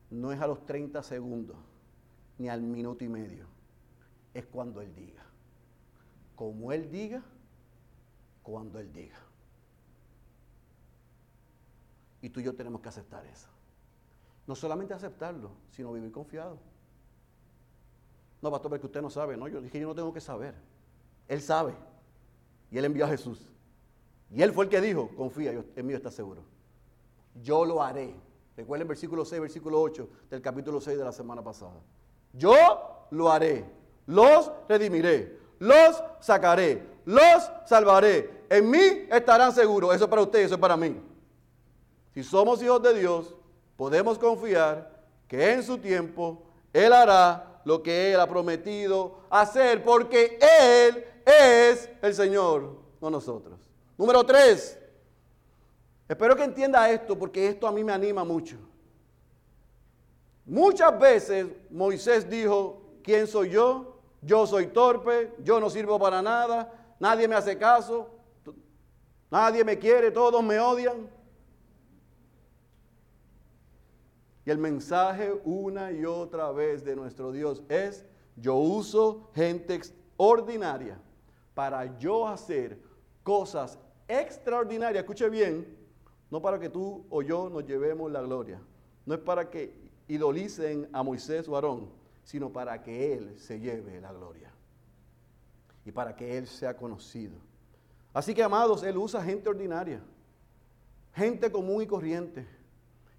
no 0.09 0.31
es 0.31 0.39
a 0.39 0.47
los 0.47 0.65
30 0.65 1.03
segundos 1.03 1.72
ni 2.37 2.49
al 2.49 2.61
minuto 2.61 3.03
y 3.03 3.09
medio. 3.09 3.45
Es 4.33 4.45
cuando 4.45 4.81
Él 4.81 4.93
diga. 4.95 5.23
Como 6.35 6.71
Él 6.71 6.89
diga, 6.89 7.21
cuando 8.41 8.79
Él 8.79 8.91
diga. 8.91 9.19
Y 12.21 12.29
tú 12.29 12.39
y 12.39 12.43
yo 12.43 12.55
tenemos 12.55 12.81
que 12.81 12.89
aceptar 12.89 13.25
eso. 13.25 13.49
No 14.47 14.55
solamente 14.55 14.93
aceptarlo, 14.93 15.51
sino 15.71 15.93
vivir 15.93 16.11
confiado. 16.11 16.57
No, 18.41 18.51
pastor, 18.51 18.71
porque 18.71 18.85
usted 18.85 19.01
no 19.01 19.09
sabe. 19.09 19.37
No, 19.37 19.47
yo 19.47 19.61
dije, 19.61 19.79
yo 19.79 19.87
no 19.87 19.95
tengo 19.95 20.13
que 20.13 20.21
saber. 20.21 20.55
Él 21.27 21.41
sabe. 21.41 21.75
Y 22.71 22.77
Él 22.77 22.85
envió 22.85 23.05
a 23.05 23.07
Jesús. 23.07 23.47
Y 24.31 24.41
Él 24.41 24.51
fue 24.51 24.65
el 24.65 24.69
que 24.69 24.81
dijo, 24.81 25.09
confía, 25.15 25.53
yo, 25.53 25.63
en 25.75 25.85
mí 25.85 25.93
está 25.93 26.11
seguro. 26.11 26.43
Yo 27.41 27.65
lo 27.65 27.81
haré. 27.81 28.15
Recuerden 28.57 28.87
versículo 28.87 29.25
6, 29.25 29.41
versículo 29.41 29.81
8 29.81 30.09
del 30.29 30.41
capítulo 30.41 30.81
6 30.81 30.97
de 30.97 31.03
la 31.03 31.11
semana 31.11 31.43
pasada. 31.43 31.79
Yo 32.33 33.07
lo 33.11 33.31
haré. 33.31 33.65
Los 34.05 34.51
redimiré. 34.67 35.39
Los 35.59 36.03
sacaré. 36.19 36.83
Los 37.05 37.49
salvaré. 37.65 38.43
En 38.49 38.69
mí 38.69 39.07
estarán 39.09 39.53
seguros. 39.53 39.95
Eso 39.95 40.05
es 40.05 40.09
para 40.09 40.21
ustedes, 40.21 40.47
eso 40.47 40.55
es 40.55 40.61
para 40.61 40.75
mí. 40.75 40.95
Si 42.13 42.23
somos 42.23 42.61
hijos 42.61 42.81
de 42.81 42.93
Dios, 42.93 43.33
podemos 43.77 44.19
confiar 44.19 44.91
que 45.27 45.53
en 45.53 45.63
su 45.63 45.77
tiempo 45.77 46.43
Él 46.71 46.93
hará 46.93 47.61
lo 47.65 47.81
que 47.81 48.13
Él 48.13 48.19
ha 48.19 48.27
prometido 48.27 49.19
hacer, 49.29 49.83
porque 49.83 50.37
Él 50.39 51.05
es 51.25 51.89
el 52.01 52.13
Señor, 52.13 52.77
no 53.01 53.09
nosotros. 53.09 53.59
Número 53.97 54.23
tres, 54.23 54.77
espero 56.07 56.35
que 56.35 56.43
entienda 56.43 56.89
esto, 56.91 57.17
porque 57.17 57.47
esto 57.47 57.67
a 57.67 57.71
mí 57.71 57.83
me 57.83 57.93
anima 57.93 58.23
mucho. 58.23 58.57
Muchas 60.45 60.99
veces 60.99 61.47
Moisés 61.69 62.29
dijo, 62.29 62.81
¿quién 63.03 63.27
soy 63.27 63.51
yo? 63.51 63.99
Yo 64.21 64.45
soy 64.47 64.67
torpe, 64.67 65.33
yo 65.43 65.59
no 65.59 65.69
sirvo 65.69 65.99
para 65.99 66.21
nada, 66.21 66.71
nadie 66.99 67.27
me 67.27 67.35
hace 67.35 67.57
caso, 67.57 68.09
nadie 69.29 69.63
me 69.63 69.77
quiere, 69.77 70.11
todos 70.11 70.43
me 70.43 70.59
odian. 70.59 71.09
Y 74.45 74.51
el 74.51 74.57
mensaje 74.57 75.33
una 75.45 75.91
y 75.91 76.05
otra 76.05 76.51
vez 76.51 76.83
de 76.83 76.95
nuestro 76.95 77.31
Dios 77.31 77.63
es, 77.69 78.05
yo 78.35 78.55
uso 78.55 79.29
gente 79.33 79.75
extraordinaria 79.75 80.99
para 81.53 81.97
yo 81.97 82.27
hacer 82.27 82.81
cosas 83.23 83.79
extraordinarias. 84.07 85.03
Escuche 85.03 85.29
bien, 85.29 85.77
no 86.29 86.41
para 86.41 86.59
que 86.59 86.69
tú 86.69 87.05
o 87.09 87.21
yo 87.21 87.49
nos 87.49 87.65
llevemos 87.65 88.11
la 88.11 88.21
gloria. 88.21 88.61
No 89.05 89.15
es 89.15 89.21
para 89.21 89.49
que 89.49 89.82
idolicen 90.07 90.89
a 90.91 91.03
Moisés 91.03 91.47
o 91.47 91.55
Aarón, 91.55 91.89
sino 92.23 92.51
para 92.51 92.81
que 92.81 93.13
Él 93.13 93.37
se 93.37 93.59
lleve 93.59 93.99
la 93.99 94.11
gloria. 94.11 94.51
Y 95.85 95.91
para 95.91 96.15
que 96.15 96.37
Él 96.37 96.47
sea 96.47 96.75
conocido. 96.77 97.35
Así 98.13 98.33
que, 98.33 98.43
amados, 98.43 98.83
Él 98.83 98.97
usa 98.97 99.23
gente 99.23 99.49
ordinaria, 99.49 100.01
gente 101.13 101.51
común 101.51 101.81
y 101.81 101.87
corriente 101.87 102.47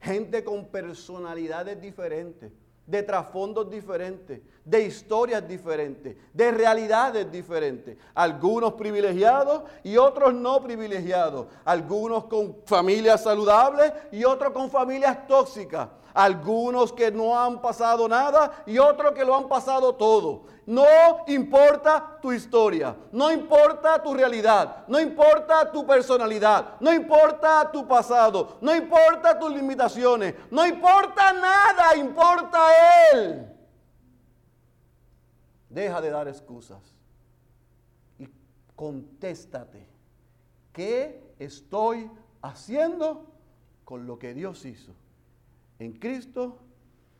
gente 0.05 0.45
con 0.45 0.67
personalidades 0.67 1.81
diferentes, 1.81 2.53
de 2.87 3.03
trasfondos 3.03 3.71
diferentes, 3.71 4.41
de 4.65 4.83
historias 4.85 5.47
diferentes, 5.47 6.17
de 6.33 6.51
realidades 6.51 7.31
diferentes. 7.31 7.97
Algunos 8.15 8.73
privilegiados 8.75 9.63
y 9.83 9.97
otros 9.97 10.33
no 10.33 10.63
privilegiados. 10.63 11.47
Algunos 11.65 12.25
con 12.25 12.57
familias 12.65 13.23
saludables 13.23 13.93
y 14.11 14.25
otros 14.25 14.53
con 14.53 14.71
familias 14.71 15.27
tóxicas. 15.27 15.89
Algunos 16.15 16.93
que 16.93 17.11
no 17.11 17.39
han 17.39 17.61
pasado 17.61 18.09
nada 18.09 18.63
y 18.67 18.79
otros 18.79 19.13
que 19.13 19.25
lo 19.25 19.35
han 19.35 19.49
pasado 19.49 19.95
todo. 19.97 20.45
No 20.65 20.87
importa 21.27 22.19
tu 22.23 22.33
historia, 22.33 22.97
no 23.13 23.31
importa 23.31 24.03
tu 24.03 24.15
realidad, 24.15 24.85
no 24.87 24.99
importa 24.99 25.71
tu 25.71 25.85
personalidad, 25.85 26.77
no 26.81 26.91
importa 26.93 27.71
tu 27.71 27.87
pasado, 27.87 28.57
no 28.63 28.75
importa 28.75 29.39
tus 29.39 29.53
limitaciones, 29.53 30.35
no 30.51 30.65
importa 30.65 31.33
nada, 31.35 31.97
importa 31.97 32.61
Él. 33.13 33.54
Deja 35.75 36.01
de 36.01 36.11
dar 36.11 36.29
excusas 36.29 36.95
y 38.17 38.29
contéstate, 38.77 39.85
¿qué 40.73 41.35
estoy 41.41 42.09
haciendo 42.43 43.27
con 43.85 44.07
lo 44.07 44.17
que 44.17 44.35
Dios 44.35 44.65
hizo 44.67 44.93
en 45.81 45.95
Cristo 45.95 46.59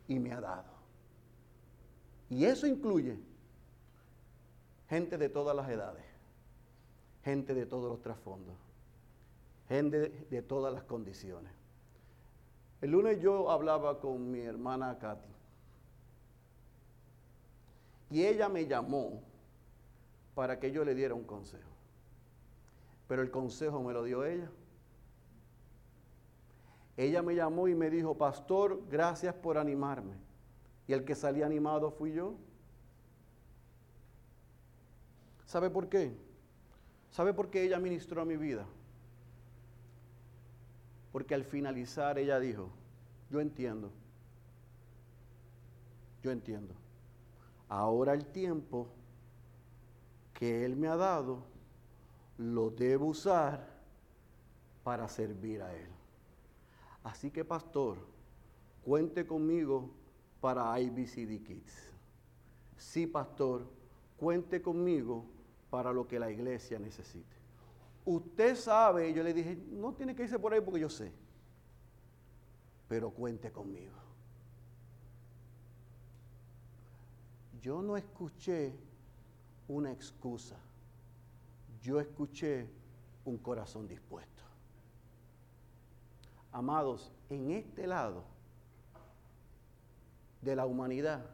y 0.07 0.19
me 0.19 0.31
ha 0.31 0.39
dado? 0.39 0.71
Y 2.29 2.45
eso 2.45 2.65
incluye 2.65 3.19
gente 4.87 5.17
de 5.17 5.27
todas 5.27 5.53
las 5.53 5.69
edades, 5.69 6.05
gente 7.25 7.53
de 7.53 7.65
todos 7.65 7.91
los 7.91 8.01
trasfondos, 8.01 8.55
gente 9.67 10.25
de, 10.29 10.41
todas 10.41 10.73
las 10.73 10.83
condiciones. 10.83 11.51
El 12.79 12.91
lunes 12.91 13.19
yo 13.19 13.51
hablaba 13.51 13.99
con 13.99 14.31
mi 14.31 14.39
hermana 14.39 14.97
Katy 14.97 15.34
y 18.09 18.23
ella 18.23 18.49
me 18.49 18.67
llamó 18.67 19.21
para 20.35 20.59
que 20.59 20.71
yo 20.71 20.83
le 20.83 20.93
diera 20.93 21.13
un 21.13 21.23
consejo. 21.23 21.69
Pero 23.07 23.21
el 23.21 23.31
consejo 23.31 23.81
me 23.81 23.93
lo 23.93 24.03
dio 24.03 24.25
ella. 24.25 24.49
Ella 26.97 27.21
me 27.21 27.35
llamó 27.35 27.67
y 27.67 27.75
me 27.75 27.89
dijo, 27.89 28.17
pastor, 28.17 28.81
gracias 28.89 29.33
por 29.35 29.57
animarme. 29.57 30.15
Y 30.87 30.93
el 30.93 31.03
que 31.03 31.15
salía 31.15 31.45
animado 31.45 31.91
fui 31.91 32.13
yo. 32.13 32.35
¿Sabe 35.45 35.69
por 35.69 35.89
qué? 35.89 36.15
¿Sabe 37.11 37.33
por 37.33 37.49
qué 37.49 37.63
ella 37.63 37.79
ministró 37.79 38.21
a 38.21 38.25
mi 38.25 38.37
vida? 38.37 38.65
Porque 41.11 41.33
al 41.33 41.43
finalizar 41.43 42.17
ella 42.17 42.39
dijo, 42.39 42.69
yo 43.29 43.39
entiendo, 43.39 43.91
yo 46.21 46.31
entiendo. 46.31 46.73
Ahora 47.67 48.13
el 48.13 48.25
tiempo 48.25 48.87
que 50.33 50.65
Él 50.65 50.75
me 50.75 50.87
ha 50.87 50.95
dado, 50.95 51.43
lo 52.37 52.69
debo 52.69 53.07
usar 53.07 53.67
para 54.83 55.07
servir 55.07 55.61
a 55.61 55.73
Él. 55.73 55.89
Así 57.03 57.31
que 57.31 57.45
pastor, 57.45 57.97
cuente 58.83 59.25
conmigo 59.25 59.89
para 60.41 60.79
IBCD 60.79 61.43
Kids. 61.43 61.91
Sí, 62.77 63.07
pastor, 63.07 63.65
cuente 64.17 64.61
conmigo 64.61 65.25
para 65.69 65.91
lo 65.91 66.07
que 66.07 66.19
la 66.19 66.29
iglesia 66.29 66.77
necesite. 66.79 67.35
Usted 68.05 68.55
sabe, 68.55 69.11
yo 69.13 69.23
le 69.23 69.33
dije, 69.33 69.57
no 69.71 69.93
tiene 69.93 70.15
que 70.15 70.23
irse 70.23 70.37
por 70.37 70.53
ahí 70.53 70.61
porque 70.61 70.79
yo 70.79 70.89
sé, 70.89 71.11
pero 72.87 73.09
cuente 73.09 73.51
conmigo. 73.51 74.04
Yo 77.65 77.81
no 77.81 77.97
escuché 77.97 78.75
una 79.67 79.91
excusa, 79.91 80.55
yo 81.81 81.99
escuché 81.99 82.69
un 83.23 83.39
corazón 83.39 83.87
dispuesto. 83.87 84.43
Amados, 86.51 87.11
en 87.27 87.49
este 87.49 87.87
lado 87.87 88.23
de 90.43 90.55
la 90.55 90.67
humanidad 90.67 91.25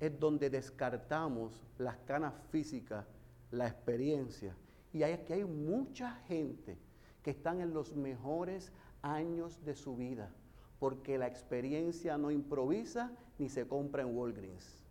es 0.00 0.18
donde 0.18 0.48
descartamos 0.48 1.62
las 1.76 1.98
canas 2.06 2.32
físicas 2.50 3.04
la 3.50 3.66
experiencia. 3.66 4.56
Y 4.90 5.02
aquí 5.02 5.34
hay 5.34 5.44
mucha 5.44 6.12
gente 6.28 6.78
que 7.22 7.32
están 7.32 7.60
en 7.60 7.74
los 7.74 7.94
mejores 7.94 8.72
años 9.02 9.62
de 9.66 9.74
su 9.74 9.98
vida, 9.98 10.30
porque 10.78 11.18
la 11.18 11.26
experiencia 11.26 12.16
no 12.16 12.30
improvisa 12.30 13.12
ni 13.38 13.50
se 13.50 13.68
compra 13.68 14.02
en 14.02 14.16
Walgreens. 14.16 14.83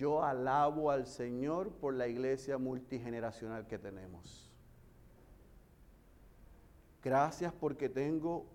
Yo 0.00 0.24
alabo 0.24 0.90
al 0.90 1.06
Señor 1.06 1.72
por 1.72 1.92
la 1.92 2.08
iglesia 2.08 2.56
multigeneracional 2.56 3.66
que 3.66 3.78
tenemos. 3.78 4.50
Gracias 7.02 7.52
porque 7.52 7.90
tengo 7.90 8.46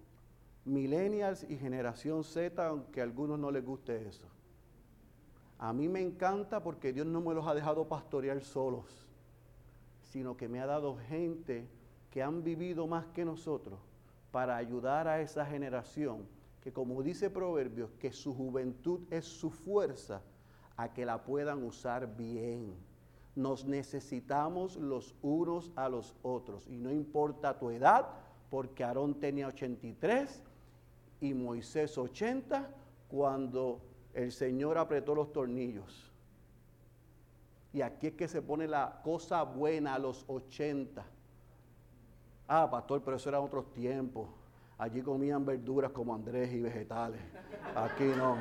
millennials 0.63 1.43
y 1.47 1.55
generación 1.55 2.23
Z, 2.23 2.65
aunque 2.65 2.99
a 2.99 3.03
algunos 3.03 3.37
no 3.37 3.51
les 3.51 3.63
guste 3.63 4.07
eso. 4.07 4.25
A 5.59 5.71
mí 5.71 5.87
me 5.87 6.01
encanta 6.01 6.63
porque 6.63 6.91
Dios 6.91 7.05
no 7.05 7.21
me 7.21 7.35
los 7.35 7.45
ha 7.45 7.53
dejado 7.53 7.87
pastorear 7.87 8.41
solos, 8.41 9.07
sino 10.01 10.35
que 10.35 10.47
me 10.47 10.59
ha 10.61 10.65
dado 10.65 10.97
gente 10.97 11.67
que 12.09 12.23
han 12.23 12.43
vivido 12.43 12.87
más 12.87 13.05
que 13.13 13.23
nosotros 13.23 13.79
para 14.31 14.57
ayudar 14.57 15.07
a 15.07 15.21
esa 15.21 15.45
generación 15.45 16.25
que 16.63 16.73
como 16.73 17.03
dice 17.03 17.29
Proverbios, 17.29 17.91
que 17.99 18.11
su 18.11 18.33
juventud 18.33 19.01
es 19.11 19.25
su 19.25 19.51
fuerza 19.51 20.23
a 20.77 20.93
que 20.93 21.05
la 21.05 21.23
puedan 21.23 21.63
usar 21.63 22.15
bien. 22.15 22.73
Nos 23.35 23.65
necesitamos 23.65 24.77
los 24.77 25.15
unos 25.21 25.71
a 25.75 25.89
los 25.89 26.15
otros 26.23 26.67
y 26.67 26.77
no 26.77 26.91
importa 26.91 27.57
tu 27.59 27.69
edad, 27.69 28.07
porque 28.49 28.83
Aarón 28.83 29.15
tenía 29.15 29.47
83 29.47 30.41
y 31.21 31.33
Moisés 31.33 31.97
80 31.97 32.69
cuando 33.09 33.81
el 34.13 34.31
Señor 34.31 34.77
apretó 34.77 35.13
los 35.15 35.33
tornillos. 35.33 36.11
Y 37.73 37.81
aquí 37.81 38.07
es 38.07 38.13
que 38.13 38.27
se 38.29 38.41
pone 38.41 38.67
la 38.67 39.01
cosa 39.03 39.43
buena 39.43 39.95
a 39.95 39.99
los 39.99 40.23
80. 40.27 41.05
Ah, 42.47 42.69
pastor, 42.71 43.01
pero 43.03 43.17
eso 43.17 43.27
eran 43.27 43.41
otros 43.41 43.73
tiempos. 43.73 44.29
Allí 44.77 45.01
comían 45.01 45.45
verduras 45.45 45.91
como 45.91 46.13
Andrés 46.13 46.53
y 46.53 46.61
vegetales. 46.61 47.19
Aquí 47.75 48.05
no. 48.15 48.37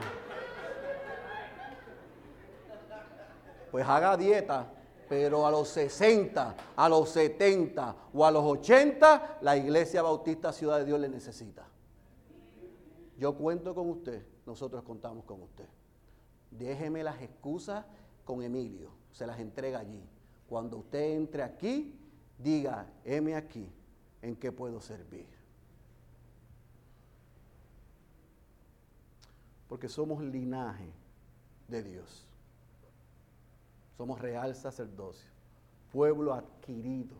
Pues 3.75 3.89
haga 3.89 4.16
dieta, 4.16 4.70
pero 5.09 5.45
a 5.45 5.51
los 5.51 5.68
60, 5.70 6.57
a 6.77 6.89
los 6.89 7.09
70 7.09 7.97
o 8.14 8.25
a 8.25 8.31
los 8.31 8.45
80, 8.45 9.39
la 9.41 9.57
Iglesia 9.57 10.01
Bautista 10.01 10.53
Ciudad 10.53 10.79
de 10.79 10.85
Dios 10.85 11.01
le 11.01 11.09
necesita. 11.09 11.66
Yo 13.18 13.35
cuento 13.35 13.75
con 13.75 13.91
usted 13.91 14.25
nosotros 14.47 14.85
contamos 14.85 15.25
con 15.25 15.43
usted. 15.43 15.66
Déjeme 16.53 17.03
las 17.03 17.20
excusas 17.20 17.85
con 18.25 18.45
Emilio, 18.45 18.91
se 19.11 19.27
las 19.27 19.41
entrega 19.41 19.81
allí. 19.81 20.09
Cuando 20.49 20.77
usted 20.77 21.16
entre 21.16 21.43
aquí, 21.43 21.99
diga, 22.39 22.87
heme 23.05 23.35
aquí, 23.35 23.68
¿en 24.22 24.37
qué 24.37 24.53
puedo 24.53 24.81
servir? 24.81 25.27
Porque 29.68 29.89
somos 29.89 30.22
linaje 30.22 30.93
de 31.66 31.83
Dios. 31.83 32.29
Somos 33.97 34.21
real 34.21 34.55
sacerdocio, 34.55 35.31
pueblo 35.93 36.35
adquirido 36.35 37.17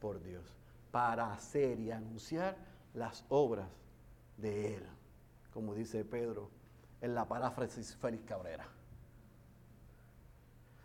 por 0.00 0.22
Dios 0.22 0.44
para 0.90 1.32
hacer 1.32 1.80
y 1.80 1.90
anunciar 1.90 2.56
las 2.92 3.24
obras 3.28 3.68
de 4.36 4.76
Él, 4.76 4.82
como 5.52 5.74
dice 5.74 6.04
Pedro 6.04 6.50
en 7.00 7.14
la 7.14 7.26
paráfrasis 7.26 7.96
Félix 7.96 8.24
Cabrera. 8.24 8.66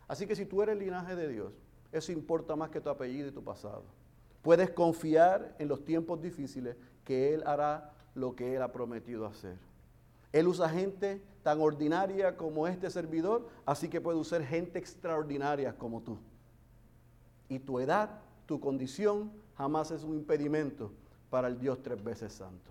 Así 0.08 0.26
que 0.26 0.34
si 0.34 0.44
tú 0.44 0.62
eres 0.62 0.76
linaje 0.76 1.14
de 1.14 1.28
Dios, 1.28 1.52
eso 1.92 2.12
importa 2.12 2.56
más 2.56 2.70
que 2.70 2.80
tu 2.80 2.88
apellido 2.88 3.28
y 3.28 3.32
tu 3.32 3.44
pasado. 3.44 3.84
Puedes 4.42 4.70
confiar 4.70 5.54
en 5.58 5.68
los 5.68 5.84
tiempos 5.84 6.20
difíciles 6.20 6.76
que 7.04 7.34
Él 7.34 7.42
hará 7.46 7.92
lo 8.14 8.34
que 8.34 8.56
Él 8.56 8.62
ha 8.62 8.72
prometido 8.72 9.26
hacer. 9.26 9.56
Él 10.32 10.48
usa 10.48 10.68
gente 10.68 11.22
tan 11.42 11.60
ordinaria 11.60 12.36
como 12.36 12.66
este 12.66 12.90
servidor, 12.90 13.48
así 13.66 13.88
que 13.88 14.00
puede 14.00 14.18
usar 14.18 14.42
gente 14.44 14.78
extraordinaria 14.78 15.76
como 15.76 16.02
tú. 16.02 16.18
Y 17.48 17.58
tu 17.58 17.80
edad, 17.80 18.20
tu 18.46 18.60
condición, 18.60 19.32
jamás 19.56 19.90
es 19.90 20.04
un 20.04 20.14
impedimento 20.14 20.92
para 21.30 21.48
el 21.48 21.58
Dios 21.58 21.82
tres 21.82 22.02
veces 22.02 22.32
santo. 22.32 22.70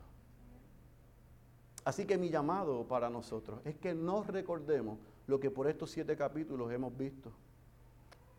Así 1.84 2.06
que 2.06 2.18
mi 2.18 2.30
llamado 2.30 2.88
para 2.88 3.10
nosotros 3.10 3.60
es 3.66 3.76
que 3.76 3.94
nos 3.94 4.28
recordemos 4.28 5.00
lo 5.28 5.40
que 5.40 5.50
por 5.50 5.68
estos 5.68 5.92
siete 5.92 6.16
capítulos 6.16 6.72
hemos 6.72 6.96
visto. 6.96 7.32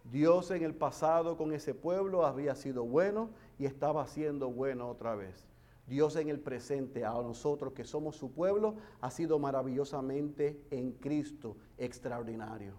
Dios 0.04 0.50
en 0.50 0.62
el 0.62 0.74
pasado 0.74 1.36
con 1.36 1.52
ese 1.52 1.74
pueblo 1.74 2.24
había 2.24 2.54
sido 2.54 2.84
bueno 2.84 3.30
y 3.58 3.66
estaba 3.66 4.06
siendo 4.06 4.50
bueno 4.50 4.88
otra 4.88 5.14
vez. 5.14 5.44
Dios 5.90 6.14
en 6.14 6.28
el 6.28 6.38
presente 6.38 7.04
a 7.04 7.10
nosotros 7.14 7.72
que 7.72 7.82
somos 7.82 8.14
su 8.14 8.30
pueblo 8.30 8.76
ha 9.00 9.10
sido 9.10 9.40
maravillosamente 9.40 10.62
en 10.70 10.92
Cristo 10.92 11.56
extraordinario. 11.76 12.74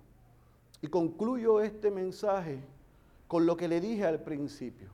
Y 0.82 0.88
concluyo 0.88 1.60
este 1.60 1.92
mensaje 1.92 2.64
con 3.28 3.46
lo 3.46 3.58
que 3.58 3.68
le 3.68 3.82
dije 3.82 4.06
al 4.06 4.22
principio. 4.22 4.92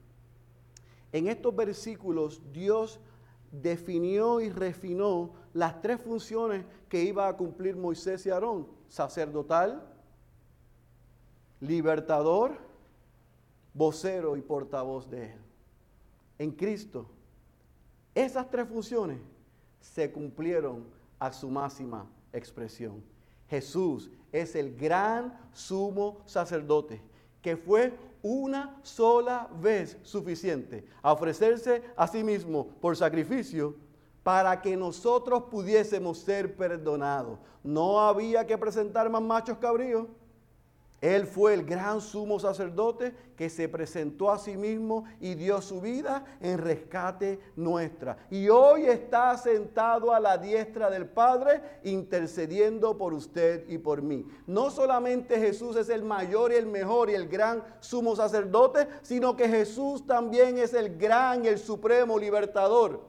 En 1.12 1.28
estos 1.28 1.56
versículos 1.56 2.42
Dios 2.52 3.00
definió 3.52 4.42
y 4.42 4.50
refinó 4.50 5.34
las 5.54 5.80
tres 5.80 6.02
funciones 6.02 6.66
que 6.90 7.04
iba 7.04 7.28
a 7.28 7.38
cumplir 7.38 7.76
Moisés 7.76 8.26
y 8.26 8.32
Aarón, 8.32 8.68
sacerdotal, 8.88 9.88
libertador, 11.60 12.58
vocero 13.76 14.36
y 14.38 14.42
portavoz 14.42 15.08
de 15.08 15.34
él. 15.34 15.40
En 16.40 16.50
Cristo 16.50 17.12
esas 18.26 18.50
tres 18.50 18.68
funciones 18.68 19.20
se 19.80 20.12
cumplieron 20.12 20.86
a 21.20 21.32
su 21.32 21.50
máxima 21.50 22.10
expresión. 22.34 23.04
Jesús 23.48 24.10
es 24.32 24.56
el 24.56 24.76
gran 24.76 25.38
sumo 25.54 26.22
sacerdote 26.26 27.02
que 27.42 27.56
fue 27.56 27.94
una 28.24 28.80
sola 28.82 29.48
vez 29.62 29.98
suficiente 30.02 30.86
a 31.02 31.14
ofrecerse 31.14 31.84
a 31.96 32.08
sí 32.08 32.24
mismo 32.24 32.68
por 32.82 32.98
sacrificio 32.98 33.76
para 34.24 34.62
que 34.62 34.76
nosotros 34.76 35.44
pudiésemos 35.52 36.18
ser 36.18 36.58
perdonados. 36.58 37.40
No 37.64 38.02
había 38.02 38.46
que 38.46 38.58
presentar 38.58 39.10
más 39.10 39.22
machos 39.22 39.60
cabríos. 39.60 40.08
Él 41.00 41.28
fue 41.28 41.54
el 41.54 41.64
gran 41.64 42.02
sumo 42.02 42.40
sacerdote 42.40 43.14
que 43.36 43.52
se 43.52 43.70
presentó 43.70 44.32
a 44.32 44.40
sí 44.40 44.58
mismo 44.58 45.06
y 45.20 45.36
dio 45.36 45.62
su 45.62 45.80
vida 45.80 46.26
en 46.42 46.58
rescate 46.58 47.40
nuestra. 47.56 48.18
Y 48.32 48.50
hoy 48.50 48.88
está 48.88 49.38
sentado 49.38 50.12
a 50.12 50.20
la 50.20 50.40
diestra 50.40 50.90
del 50.90 51.06
Padre 51.06 51.62
intercediendo 51.84 52.98
por 52.98 53.14
usted 53.14 53.70
y 53.70 53.78
por 53.78 54.02
mí. 54.02 54.26
No 54.48 54.72
solamente 54.72 55.40
Jesús 55.40 55.76
es 55.76 55.90
el 55.90 56.04
mayor 56.04 56.52
y 56.52 56.56
el 56.56 56.66
mejor 56.66 57.12
y 57.12 57.14
el 57.14 57.28
gran 57.28 57.64
sumo 57.80 58.16
sacerdote, 58.16 58.88
sino 59.04 59.36
que 59.36 59.48
Jesús 59.48 60.08
también 60.08 60.58
es 60.58 60.74
el 60.74 60.98
gran 60.98 61.46
y 61.46 61.50
el 61.50 61.60
supremo 61.60 62.18
libertador. 62.18 63.02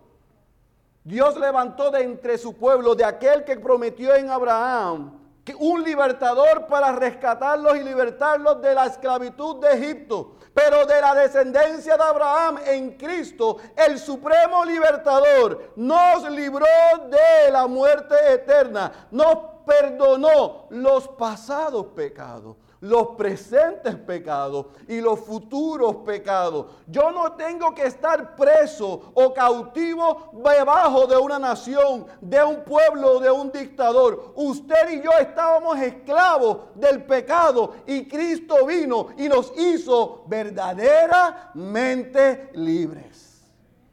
Dios 1.05 1.39
levantó 1.39 1.91
de 1.91 2.03
entre 2.03 2.36
su 2.36 2.53
pueblo, 2.53 2.95
de 2.95 3.07
aquel 3.07 3.45
que 3.45 3.57
prometió 3.57 4.14
en 4.14 4.28
Abraham, 4.28 5.17
un 5.59 5.82
libertador 5.82 6.66
para 6.66 6.92
rescatarlos 6.92 7.76
y 7.76 7.84
libertarlos 7.84 8.61
de 8.61 8.74
la 8.74 8.86
esclavitud 8.86 9.57
de 9.57 9.72
Egipto. 9.72 10.36
Pero 10.55 10.86
de 10.86 11.01
la 11.01 11.14
descendencia 11.14 11.96
de 11.96 12.03
Abraham 12.03 12.59
en 12.66 12.96
Cristo, 12.96 13.59
el 13.76 13.99
supremo 13.99 14.64
libertador, 14.64 15.72
nos 15.76 16.28
libró 16.30 16.66
de 17.09 17.53
la 17.53 17.66
muerte 17.66 18.14
eterna, 18.32 19.09
nos 19.11 19.36
perdonó 19.64 20.66
los 20.70 21.07
pasados 21.09 21.86
pecados 21.94 22.57
los 22.81 23.09
presentes 23.16 23.97
pecados 23.97 24.66
y 24.87 25.01
los 25.01 25.18
futuros 25.20 25.97
pecados. 26.07 26.66
Yo 26.87 27.11
no 27.11 27.33
tengo 27.33 27.74
que 27.74 27.87
estar 27.87 28.37
preso 28.37 29.11
o 29.14 29.35
cautivo 29.35 30.31
debajo 30.33 31.07
de 31.07 31.16
una 31.16 31.39
nación, 31.39 32.07
de 32.20 32.43
un 32.43 32.64
pueblo, 32.64 33.20
de 33.20 33.31
un 33.31 33.51
dictador. 33.51 34.33
Usted 34.37 34.91
y 34.91 35.01
yo 35.03 35.11
estábamos 35.20 35.79
esclavos 35.79 36.59
del 36.74 37.05
pecado 37.05 37.74
y 37.87 38.07
Cristo 38.09 38.66
vino 38.66 39.09
y 39.16 39.29
nos 39.29 39.53
hizo 39.57 40.24
verdaderamente 40.26 42.51
libres. 42.55 43.43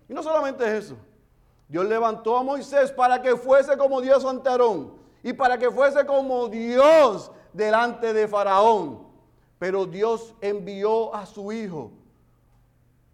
Y 0.07 0.13
no 0.13 0.21
solamente 0.21 0.77
eso. 0.77 0.95
Dios 1.67 1.85
levantó 1.85 2.37
a 2.37 2.43
Moisés 2.43 2.91
para 2.91 3.19
que 3.21 3.35
fuese 3.35 3.75
como 3.75 3.99
Dios 3.99 4.23
ante 4.23 4.49
Aarón 4.49 4.93
y 5.23 5.33
para 5.33 5.57
que 5.57 5.71
fuese 5.71 6.05
como 6.05 6.47
Dios 6.47 7.31
delante 7.55 8.13
de 8.13 8.27
Faraón. 8.27 9.05
Pero 9.59 9.85
Dios 9.85 10.35
envió 10.41 11.13
a 11.15 11.25
su 11.25 11.51
Hijo 11.51 11.91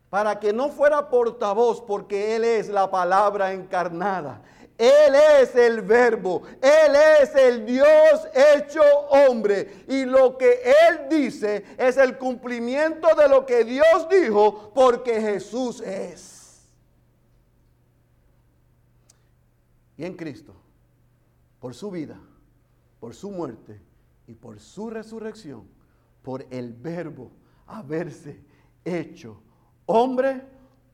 para 0.09 0.39
que 0.39 0.51
no 0.51 0.67
fuera 0.67 1.09
portavoz, 1.09 1.81
porque 1.81 2.35
Él 2.35 2.43
es 2.43 2.67
la 2.67 2.91
palabra 2.91 3.53
encarnada. 3.53 4.41
Él 4.77 5.15
es 5.39 5.55
el 5.55 5.81
verbo, 5.81 6.41
Él 6.59 6.95
es 7.21 7.35
el 7.35 7.65
Dios 7.65 8.27
hecho 8.33 8.81
hombre. 9.09 9.85
Y 9.87 10.05
lo 10.05 10.37
que 10.37 10.63
Él 10.89 11.07
dice 11.09 11.63
es 11.77 11.97
el 11.97 12.17
cumplimiento 12.17 13.07
de 13.15 13.29
lo 13.29 13.45
que 13.45 13.63
Dios 13.63 14.09
dijo, 14.09 14.71
porque 14.73 15.21
Jesús 15.21 15.79
es. 15.81 16.67
Y 19.95 20.03
en 20.03 20.15
Cristo, 20.15 20.53
por 21.59 21.75
su 21.75 21.91
vida, 21.91 22.19
por 22.99 23.13
su 23.13 23.29
muerte 23.29 23.79
y 24.31 24.35
por 24.35 24.61
su 24.61 24.89
resurrección, 24.89 25.67
por 26.23 26.45
el 26.49 26.71
verbo 26.71 27.31
haberse 27.67 28.39
hecho 28.85 29.41
hombre, 29.85 30.41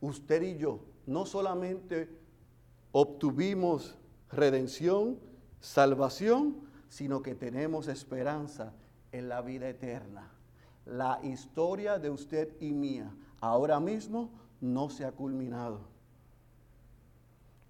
usted 0.02 0.42
y 0.42 0.58
yo 0.58 0.80
no 1.06 1.24
solamente 1.28 2.10
obtuvimos 2.92 3.96
redención, 4.32 5.20
salvación, 5.60 6.58
sino 6.90 7.22
que 7.22 7.36
tenemos 7.36 7.88
esperanza 7.88 8.74
en 9.12 9.30
la 9.30 9.42
vida 9.42 9.70
eterna. 9.70 10.32
La 10.86 11.20
historia 11.22 12.00
de 12.00 12.10
usted 12.10 12.60
y 12.60 12.74
mía 12.74 13.16
ahora 13.40 13.80
mismo 13.80 14.32
no 14.62 14.90
se 14.90 15.06
ha 15.06 15.12
culminado. 15.12 15.82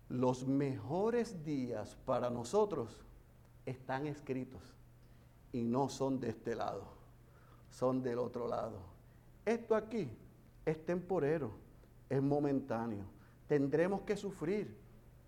Los 0.07 0.47
mejores 0.47 1.43
días 1.43 1.97
para 2.05 2.29
nosotros 2.29 3.03
están 3.65 4.07
escritos 4.07 4.76
y 5.51 5.63
no 5.63 5.89
son 5.89 6.19
de 6.19 6.29
este 6.29 6.55
lado, 6.55 6.83
son 7.69 8.01
del 8.01 8.19
otro 8.19 8.47
lado. 8.47 8.79
Esto 9.45 9.75
aquí 9.75 10.09
es 10.65 10.85
temporero, 10.85 11.51
es 12.09 12.21
momentáneo. 12.21 13.05
Tendremos 13.47 14.01
que 14.01 14.17
sufrir 14.17 14.75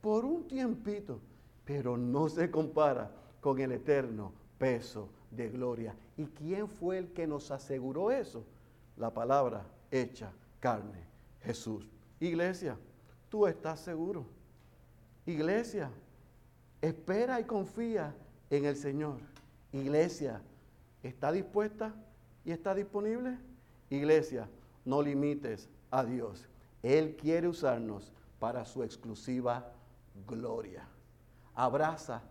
por 0.01 0.26
un 0.26 0.47
tiempito, 0.47 1.20
pero 1.65 1.97
no 1.97 2.28
se 2.30 2.51
compara 2.51 3.11
con 3.39 3.59
el 3.59 3.72
eterno 3.72 4.34
peso 4.57 5.09
de 5.32 5.49
gloria. 5.49 5.95
¿Y 6.17 6.26
quién 6.26 6.67
fue 6.67 6.97
el 6.97 7.13
que 7.13 7.28
nos 7.28 7.51
aseguró 7.51 8.11
eso? 8.11 8.43
La 8.97 9.13
palabra 9.13 9.65
hecha 9.91 10.32
carne, 10.59 11.03
Jesús. 11.41 11.88
Iglesia, 12.20 12.78
tú 13.30 13.47
estás 13.47 13.80
seguro. 13.80 14.26
Iglesia, 15.26 15.89
espera 16.82 17.39
y 17.39 17.45
confía 17.45 18.13
en 18.49 18.65
el 18.65 18.76
Señor. 18.76 19.20
Iglesia, 19.72 20.41
¿está 21.03 21.32
dispuesta 21.32 21.93
y 22.43 22.51
está 22.51 22.74
disponible? 22.74 23.38
Iglesia, 23.89 24.49
no 24.86 25.01
limites 25.01 25.70
a 25.91 26.03
Dios. 26.03 26.47
Él 26.82 27.15
quiere 27.15 27.47
usarnos 27.47 28.11
para 28.39 28.65
su 28.65 28.84
exclusiva 28.84 29.72
gloria. 30.28 30.88
Abraza 31.53 32.22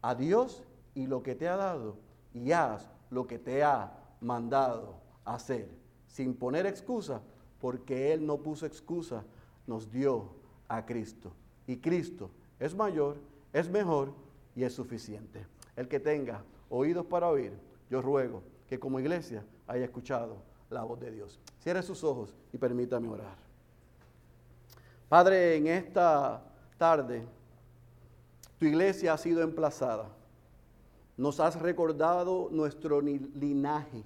a 0.00 0.14
Dios 0.14 0.62
y 0.94 1.06
lo 1.06 1.22
que 1.22 1.34
te 1.34 1.48
ha 1.48 1.56
dado 1.56 1.96
y 2.32 2.52
haz 2.52 2.88
lo 3.10 3.26
que 3.26 3.38
te 3.38 3.62
ha 3.62 3.92
mandado 4.20 5.00
hacer, 5.24 5.68
sin 6.06 6.34
poner 6.34 6.66
excusa, 6.66 7.20
porque 7.60 8.12
Él 8.12 8.24
no 8.24 8.38
puso 8.38 8.66
excusa, 8.66 9.24
nos 9.66 9.90
dio 9.90 10.30
a 10.68 10.86
Cristo. 10.86 11.32
Y 11.66 11.78
Cristo 11.78 12.30
es 12.58 12.74
mayor, 12.74 13.16
es 13.52 13.68
mejor 13.68 14.14
y 14.54 14.64
es 14.64 14.72
suficiente. 14.72 15.46
El 15.76 15.88
que 15.88 16.00
tenga 16.00 16.42
oídos 16.70 17.04
para 17.04 17.28
oír, 17.28 17.52
yo 17.90 18.00
ruego 18.00 18.42
que 18.68 18.78
como 18.78 19.00
iglesia 19.00 19.44
haya 19.66 19.84
escuchado 19.84 20.36
la 20.70 20.84
voz 20.84 21.00
de 21.00 21.10
Dios. 21.10 21.38
Cierre 21.58 21.82
sus 21.82 22.02
ojos 22.04 22.34
y 22.52 22.58
permítame 22.58 23.08
orar. 23.08 23.36
Padre, 25.08 25.56
en 25.56 25.66
esta 25.66 26.42
tarde, 26.78 27.26
tu 28.58 28.64
iglesia 28.64 29.12
ha 29.12 29.18
sido 29.18 29.42
emplazada. 29.42 30.08
Nos 31.16 31.40
has 31.40 31.60
recordado 31.60 32.48
nuestro 32.52 33.00
linaje. 33.00 34.04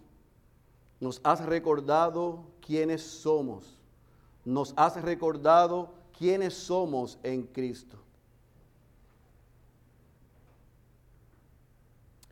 Nos 0.99 1.21
has 1.23 1.45
recordado 1.45 2.47
quiénes 2.61 3.03
somos. 3.03 3.79
Nos 4.45 4.73
has 4.77 5.01
recordado 5.03 5.93
quiénes 6.17 6.55
somos 6.55 7.19
en 7.23 7.43
Cristo. 7.43 8.04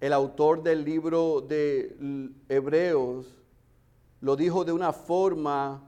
El 0.02 0.12
autor 0.12 0.64
del 0.64 0.84
libro 0.84 1.40
de 1.40 1.96
Hebreos 2.48 3.24
lo 4.20 4.34
dijo 4.34 4.64
de 4.64 4.72
una 4.72 4.92
forma 4.92 5.80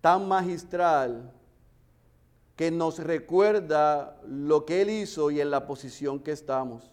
tan 0.00 0.26
magistral 0.26 1.30
que 2.56 2.70
nos 2.70 3.00
recuerda 3.00 4.18
lo 4.26 4.64
que 4.64 4.80
Él 4.80 4.88
hizo 4.88 5.30
y 5.30 5.42
en 5.42 5.50
la 5.50 5.66
posición 5.66 6.20
que 6.20 6.32
estamos. 6.32 6.90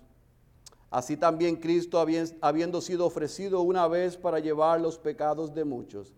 Así 0.92 1.16
también 1.16 1.56
Cristo, 1.56 2.06
habiendo 2.42 2.82
sido 2.82 3.06
ofrecido 3.06 3.62
una 3.62 3.88
vez 3.88 4.18
para 4.18 4.40
llevar 4.40 4.82
los 4.82 4.98
pecados 4.98 5.54
de 5.54 5.64
muchos, 5.64 6.12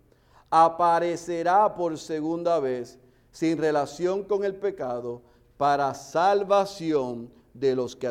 aparecerá 0.50 1.76
por 1.76 1.96
segunda 2.00 2.60
vez 2.60 2.98
sin 3.32 3.60
relación 3.60 4.24
con 4.24 4.44
el 4.44 4.56
pecado 4.56 5.22
para 5.58 5.94
salvación 5.94 7.32
de 7.54 7.76
los 7.76 7.96
que 7.96 8.08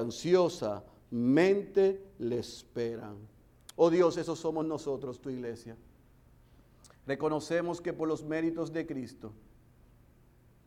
ansiosamente 1.11 2.01
le 2.19 2.39
esperan. 2.39 3.17
Oh 3.77 3.91
Dios, 3.91 4.17
esos 4.17 4.39
somos 4.39 4.65
nosotros, 4.65 5.21
tu 5.21 5.31
iglesia. 5.31 5.77
Reconocemos 7.07 7.81
que 7.81 7.93
por 7.93 8.09
los 8.09 8.23
méritos 8.23 8.73
de 8.73 8.87
Cristo, 8.87 9.33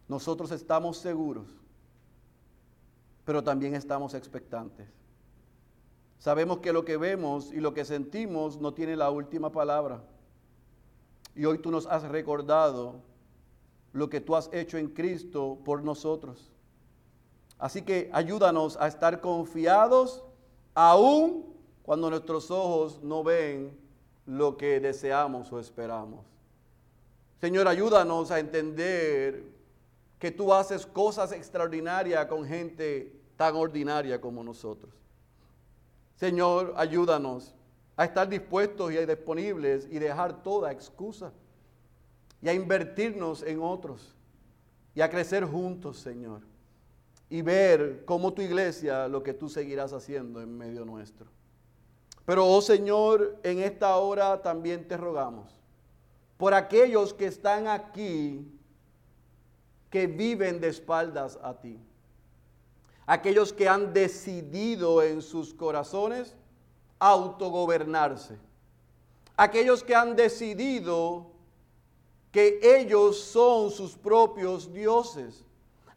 nosotros 0.07 0.51
estamos 0.51 0.97
seguros, 0.97 1.47
pero 3.23 3.43
también 3.43 3.75
estamos 3.75 4.13
expectantes. 4.13 4.87
Sabemos 6.19 6.59
que 6.59 6.73
lo 6.73 6.83
que 6.85 6.97
vemos 6.97 7.51
y 7.51 7.59
lo 7.59 7.73
que 7.73 7.85
sentimos 7.85 8.59
no 8.59 8.73
tiene 8.73 8.95
la 8.95 9.09
última 9.09 9.51
palabra. 9.51 10.03
Y 11.35 11.45
hoy 11.45 11.57
tú 11.59 11.71
nos 11.71 11.85
has 11.85 12.03
recordado 12.03 13.01
lo 13.91 14.09
que 14.09 14.21
tú 14.21 14.35
has 14.35 14.49
hecho 14.53 14.77
en 14.77 14.89
Cristo 14.89 15.59
por 15.63 15.83
nosotros. 15.83 16.51
Así 17.59 17.83
que 17.83 18.09
ayúdanos 18.13 18.77
a 18.77 18.87
estar 18.87 19.21
confiados 19.21 20.23
aún 20.73 21.53
cuando 21.83 22.09
nuestros 22.09 22.49
ojos 22.51 23.01
no 23.03 23.23
ven 23.23 23.77
lo 24.25 24.55
que 24.57 24.79
deseamos 24.79 25.51
o 25.51 25.59
esperamos. 25.59 26.25
Señor, 27.41 27.67
ayúdanos 27.67 28.31
a 28.31 28.39
entender 28.39 29.43
que 30.17 30.31
tú 30.31 30.53
haces 30.53 30.85
cosas 30.85 31.33
extraordinarias 31.33 32.25
con 32.27 32.45
gente 32.45 33.13
tan 33.35 33.55
ordinaria 33.55 34.21
como 34.21 34.43
nosotros. 34.43 34.93
Señor, 36.15 36.73
ayúdanos 36.77 37.53
a 37.97 38.05
estar 38.05 38.29
dispuestos 38.29 38.93
y 38.93 39.05
disponibles 39.05 39.87
y 39.91 39.99
dejar 39.99 40.41
toda 40.41 40.71
excusa 40.71 41.33
y 42.41 42.47
a 42.47 42.53
invertirnos 42.53 43.43
en 43.43 43.61
otros 43.61 44.15
y 44.95 45.01
a 45.01 45.09
crecer 45.09 45.43
juntos, 45.43 45.99
Señor, 45.99 46.41
y 47.33 47.41
ver 47.41 48.05
cómo 48.05 48.31
tu 48.31 48.43
iglesia, 48.43 49.07
lo 49.07 49.23
que 49.23 49.33
tú 49.33 49.49
seguirás 49.49 49.91
haciendo 49.91 50.39
en 50.39 50.55
medio 50.55 50.85
nuestro. 50.85 51.25
Pero, 52.27 52.45
oh 52.45 52.61
Señor, 52.61 53.39
en 53.41 53.57
esta 53.57 53.97
hora 53.97 54.39
también 54.43 54.87
te 54.87 54.95
rogamos 54.97 55.51
por 56.37 56.53
aquellos 56.53 57.11
que 57.11 57.25
están 57.25 57.67
aquí, 57.67 58.47
que 59.89 60.05
viven 60.05 60.61
de 60.61 60.67
espaldas 60.67 61.39
a 61.41 61.59
ti. 61.59 61.79
Aquellos 63.07 63.51
que 63.51 63.67
han 63.67 63.93
decidido 63.93 65.01
en 65.01 65.23
sus 65.23 65.55
corazones 65.55 66.35
autogobernarse, 66.99 68.37
aquellos 69.35 69.83
que 69.83 69.95
han 69.95 70.15
decidido 70.15 71.31
que 72.31 72.59
ellos 72.61 73.19
son 73.19 73.71
sus 73.71 73.97
propios 73.97 74.71
dioses, 74.71 75.43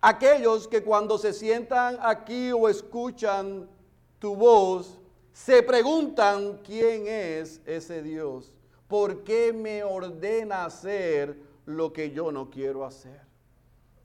aquellos 0.07 0.69
que 0.69 0.85
cuando 0.85 1.19
se 1.19 1.33
sientan 1.33 1.99
aquí 2.01 2.53
o 2.53 2.69
escuchan 2.69 3.69
tu 4.21 4.37
voz, 4.37 5.01
se 5.33 5.65
preguntan 5.65 6.61
quién 6.63 7.09
es 7.09 7.61
ese 7.67 8.05
Dios, 8.05 8.53
por 8.87 9.25
qué 9.25 9.53
me 9.53 9.83
ordena 9.83 10.65
hacer 10.65 11.37
lo 11.65 11.93
que 11.93 12.13
yo 12.13 12.31
no 12.31 12.51
quiero 12.51 12.85
hacer. 12.85 13.21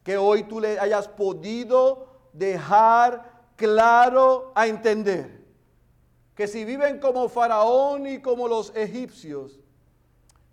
Que 0.03 0.17
hoy 0.17 0.41
tú 0.41 0.59
le 0.59 0.79
hayas 0.79 1.07
podido 1.07 2.07
dejar 2.33 3.43
claro 3.55 4.51
a 4.55 4.65
entender 4.65 5.39
que 6.33 6.47
si 6.47 6.65
viven 6.65 6.97
como 6.97 7.29
Faraón 7.29 8.07
y 8.07 8.19
como 8.23 8.47
los 8.47 8.75
egipcios, 8.75 9.59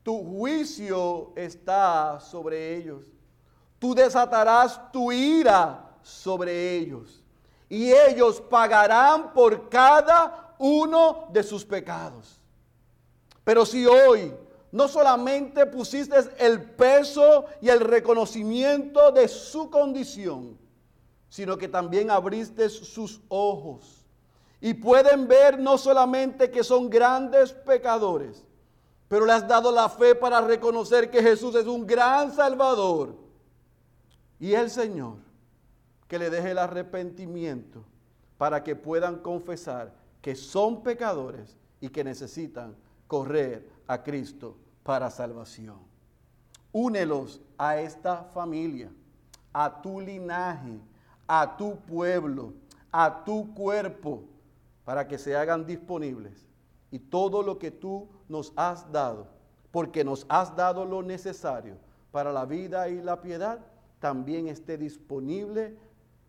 tu 0.03 0.23
juicio 0.23 1.33
está 1.37 2.21
sobre 2.21 2.77
ellos. 2.77 3.18
Tú 3.79 3.95
desatarás 3.95 4.91
tu 4.91 5.13
ira 5.13 5.89
sobre 6.03 6.77
ellos 6.77 7.23
y 7.69 7.93
ellos 7.93 8.41
pagarán 8.41 9.33
por 9.33 9.69
cada 9.69 10.55
uno 10.59 11.29
de 11.31 11.43
sus 11.43 11.65
pecados. 11.65 12.41
Pero 13.45 13.65
si 13.65 13.87
hoy 13.87 14.35
no 14.73 14.89
solamente 14.89 15.67
pusiste 15.67 16.17
el 16.39 16.63
peso 16.63 17.47
y 17.61 17.69
el 17.69 17.81
reconocimiento 17.81 19.13
de 19.13 19.29
su 19.29 19.71
condición, 19.71 20.59
sino 21.29 21.57
que 21.57 21.69
también 21.69 22.11
abriste 22.11 22.69
sus 22.69 23.21
ojos 23.29 24.05
y 24.61 24.75
pueden 24.75 25.29
ver 25.29 25.59
no 25.59 25.79
solamente 25.79 26.51
que 26.51 26.65
son 26.65 26.91
grandes 26.91 27.53
pecadores, 27.53 28.45
pero 29.09 29.25
le 29.25 29.33
has 29.33 29.47
dado 29.47 29.73
la 29.73 29.89
fe 29.89 30.15
para 30.15 30.41
reconocer 30.41 31.11
que 31.11 31.23
Jesús 31.23 31.55
es 31.55 31.67
un 31.67 31.87
gran 31.87 32.35
Salvador. 32.35 33.28
Y 34.39 34.55
el 34.55 34.71
Señor 34.71 35.17
que 36.07 36.19
le 36.19 36.31
deje 36.31 36.53
el 36.53 36.59
arrepentimiento 36.59 37.85
para 38.39 38.63
que 38.65 38.77
puedan 38.77 39.17
confesar 39.17 39.93
que 40.23 40.35
son 40.35 40.83
pecadores 40.83 41.57
y 41.81 41.89
que 41.89 42.05
necesitan 42.05 42.75
correr 43.07 43.69
a 43.87 44.03
Cristo 44.03 44.57
para 44.83 45.11
salvación. 45.11 45.79
Únelos 46.73 47.41
a 47.57 47.79
esta 47.79 48.25
familia, 48.35 48.91
a 49.53 49.81
tu 49.83 50.01
linaje, 50.01 50.81
a 51.27 51.57
tu 51.57 51.77
pueblo, 51.81 52.55
a 52.91 53.25
tu 53.25 53.55
cuerpo, 53.55 54.25
para 54.85 55.07
que 55.07 55.19
se 55.19 55.37
hagan 55.37 55.67
disponibles. 55.67 56.47
Y 56.91 56.99
todo 56.99 57.43
lo 57.43 57.59
que 57.59 57.71
tú 57.71 58.09
nos 58.29 58.53
has 58.57 58.91
dado, 58.91 59.27
porque 59.71 60.05
nos 60.05 60.25
has 60.29 60.55
dado 60.57 60.85
lo 60.85 61.03
necesario 61.03 61.77
para 62.11 62.33
la 62.33 62.47
vida 62.47 62.89
y 62.89 63.03
la 63.03 63.21
piedad, 63.21 63.59
también 64.01 64.49
esté 64.49 64.79
disponible 64.79 65.77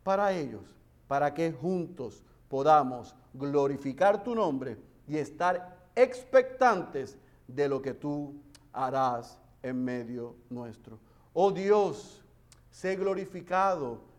para 0.03 0.34
ellos, 0.34 0.63
para 1.07 1.34
que 1.34 1.51
juntos 1.51 2.24
podamos 2.47 3.15
glorificar 3.34 4.24
tu 4.24 4.34
nombre 4.36 4.78
y 5.07 5.17
estar 5.17 5.78
expectantes 5.95 7.17
de 7.47 7.67
lo 7.67 7.82
que 7.82 7.93
tú 7.93 8.34
harás 8.74 9.39
en 9.61 9.84
medio 9.84 10.36
nuestro. 10.49 10.99
Oh 11.34 11.51
Dios, 11.51 12.24
sé 12.72 12.95
glorificado 12.95 14.09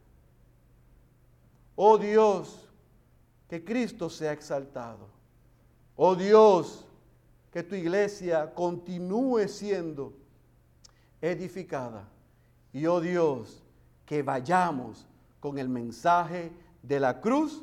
Oh 1.83 1.97
Dios, 1.97 2.69
que 3.49 3.65
Cristo 3.65 4.11
sea 4.11 4.33
exaltado. 4.33 5.09
Oh 5.97 6.15
Dios, 6.15 6.85
que 7.51 7.63
tu 7.63 7.75
iglesia 7.75 8.53
continúe 8.53 9.49
siendo 9.49 10.13
edificada. 11.23 12.07
Y 12.73 12.87
oh 12.87 13.01
Dios, 13.01 13.63
que 14.07 14.23
vayamos 14.23 15.07
con 15.41 15.59
el 15.59 15.69
mensaje 15.69 16.53
de 16.83 17.01
la 17.01 17.21
cruz 17.21 17.63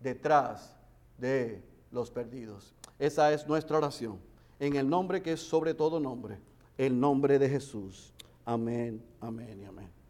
detrás 0.00 0.76
de 1.18 1.62
los 1.90 2.10
perdidos. 2.10 2.74
Esa 2.98 3.32
es 3.32 3.46
nuestra 3.46 3.78
oración. 3.78 4.18
En 4.60 4.76
el 4.76 4.88
nombre 4.88 5.22
que 5.22 5.32
es 5.32 5.40
sobre 5.40 5.74
todo 5.74 5.98
nombre, 5.98 6.38
el 6.78 6.98
nombre 6.98 7.38
de 7.38 7.48
Jesús. 7.48 8.12
Amén, 8.44 9.02
amén 9.20 9.60
y 9.60 9.64
amén. 9.64 10.03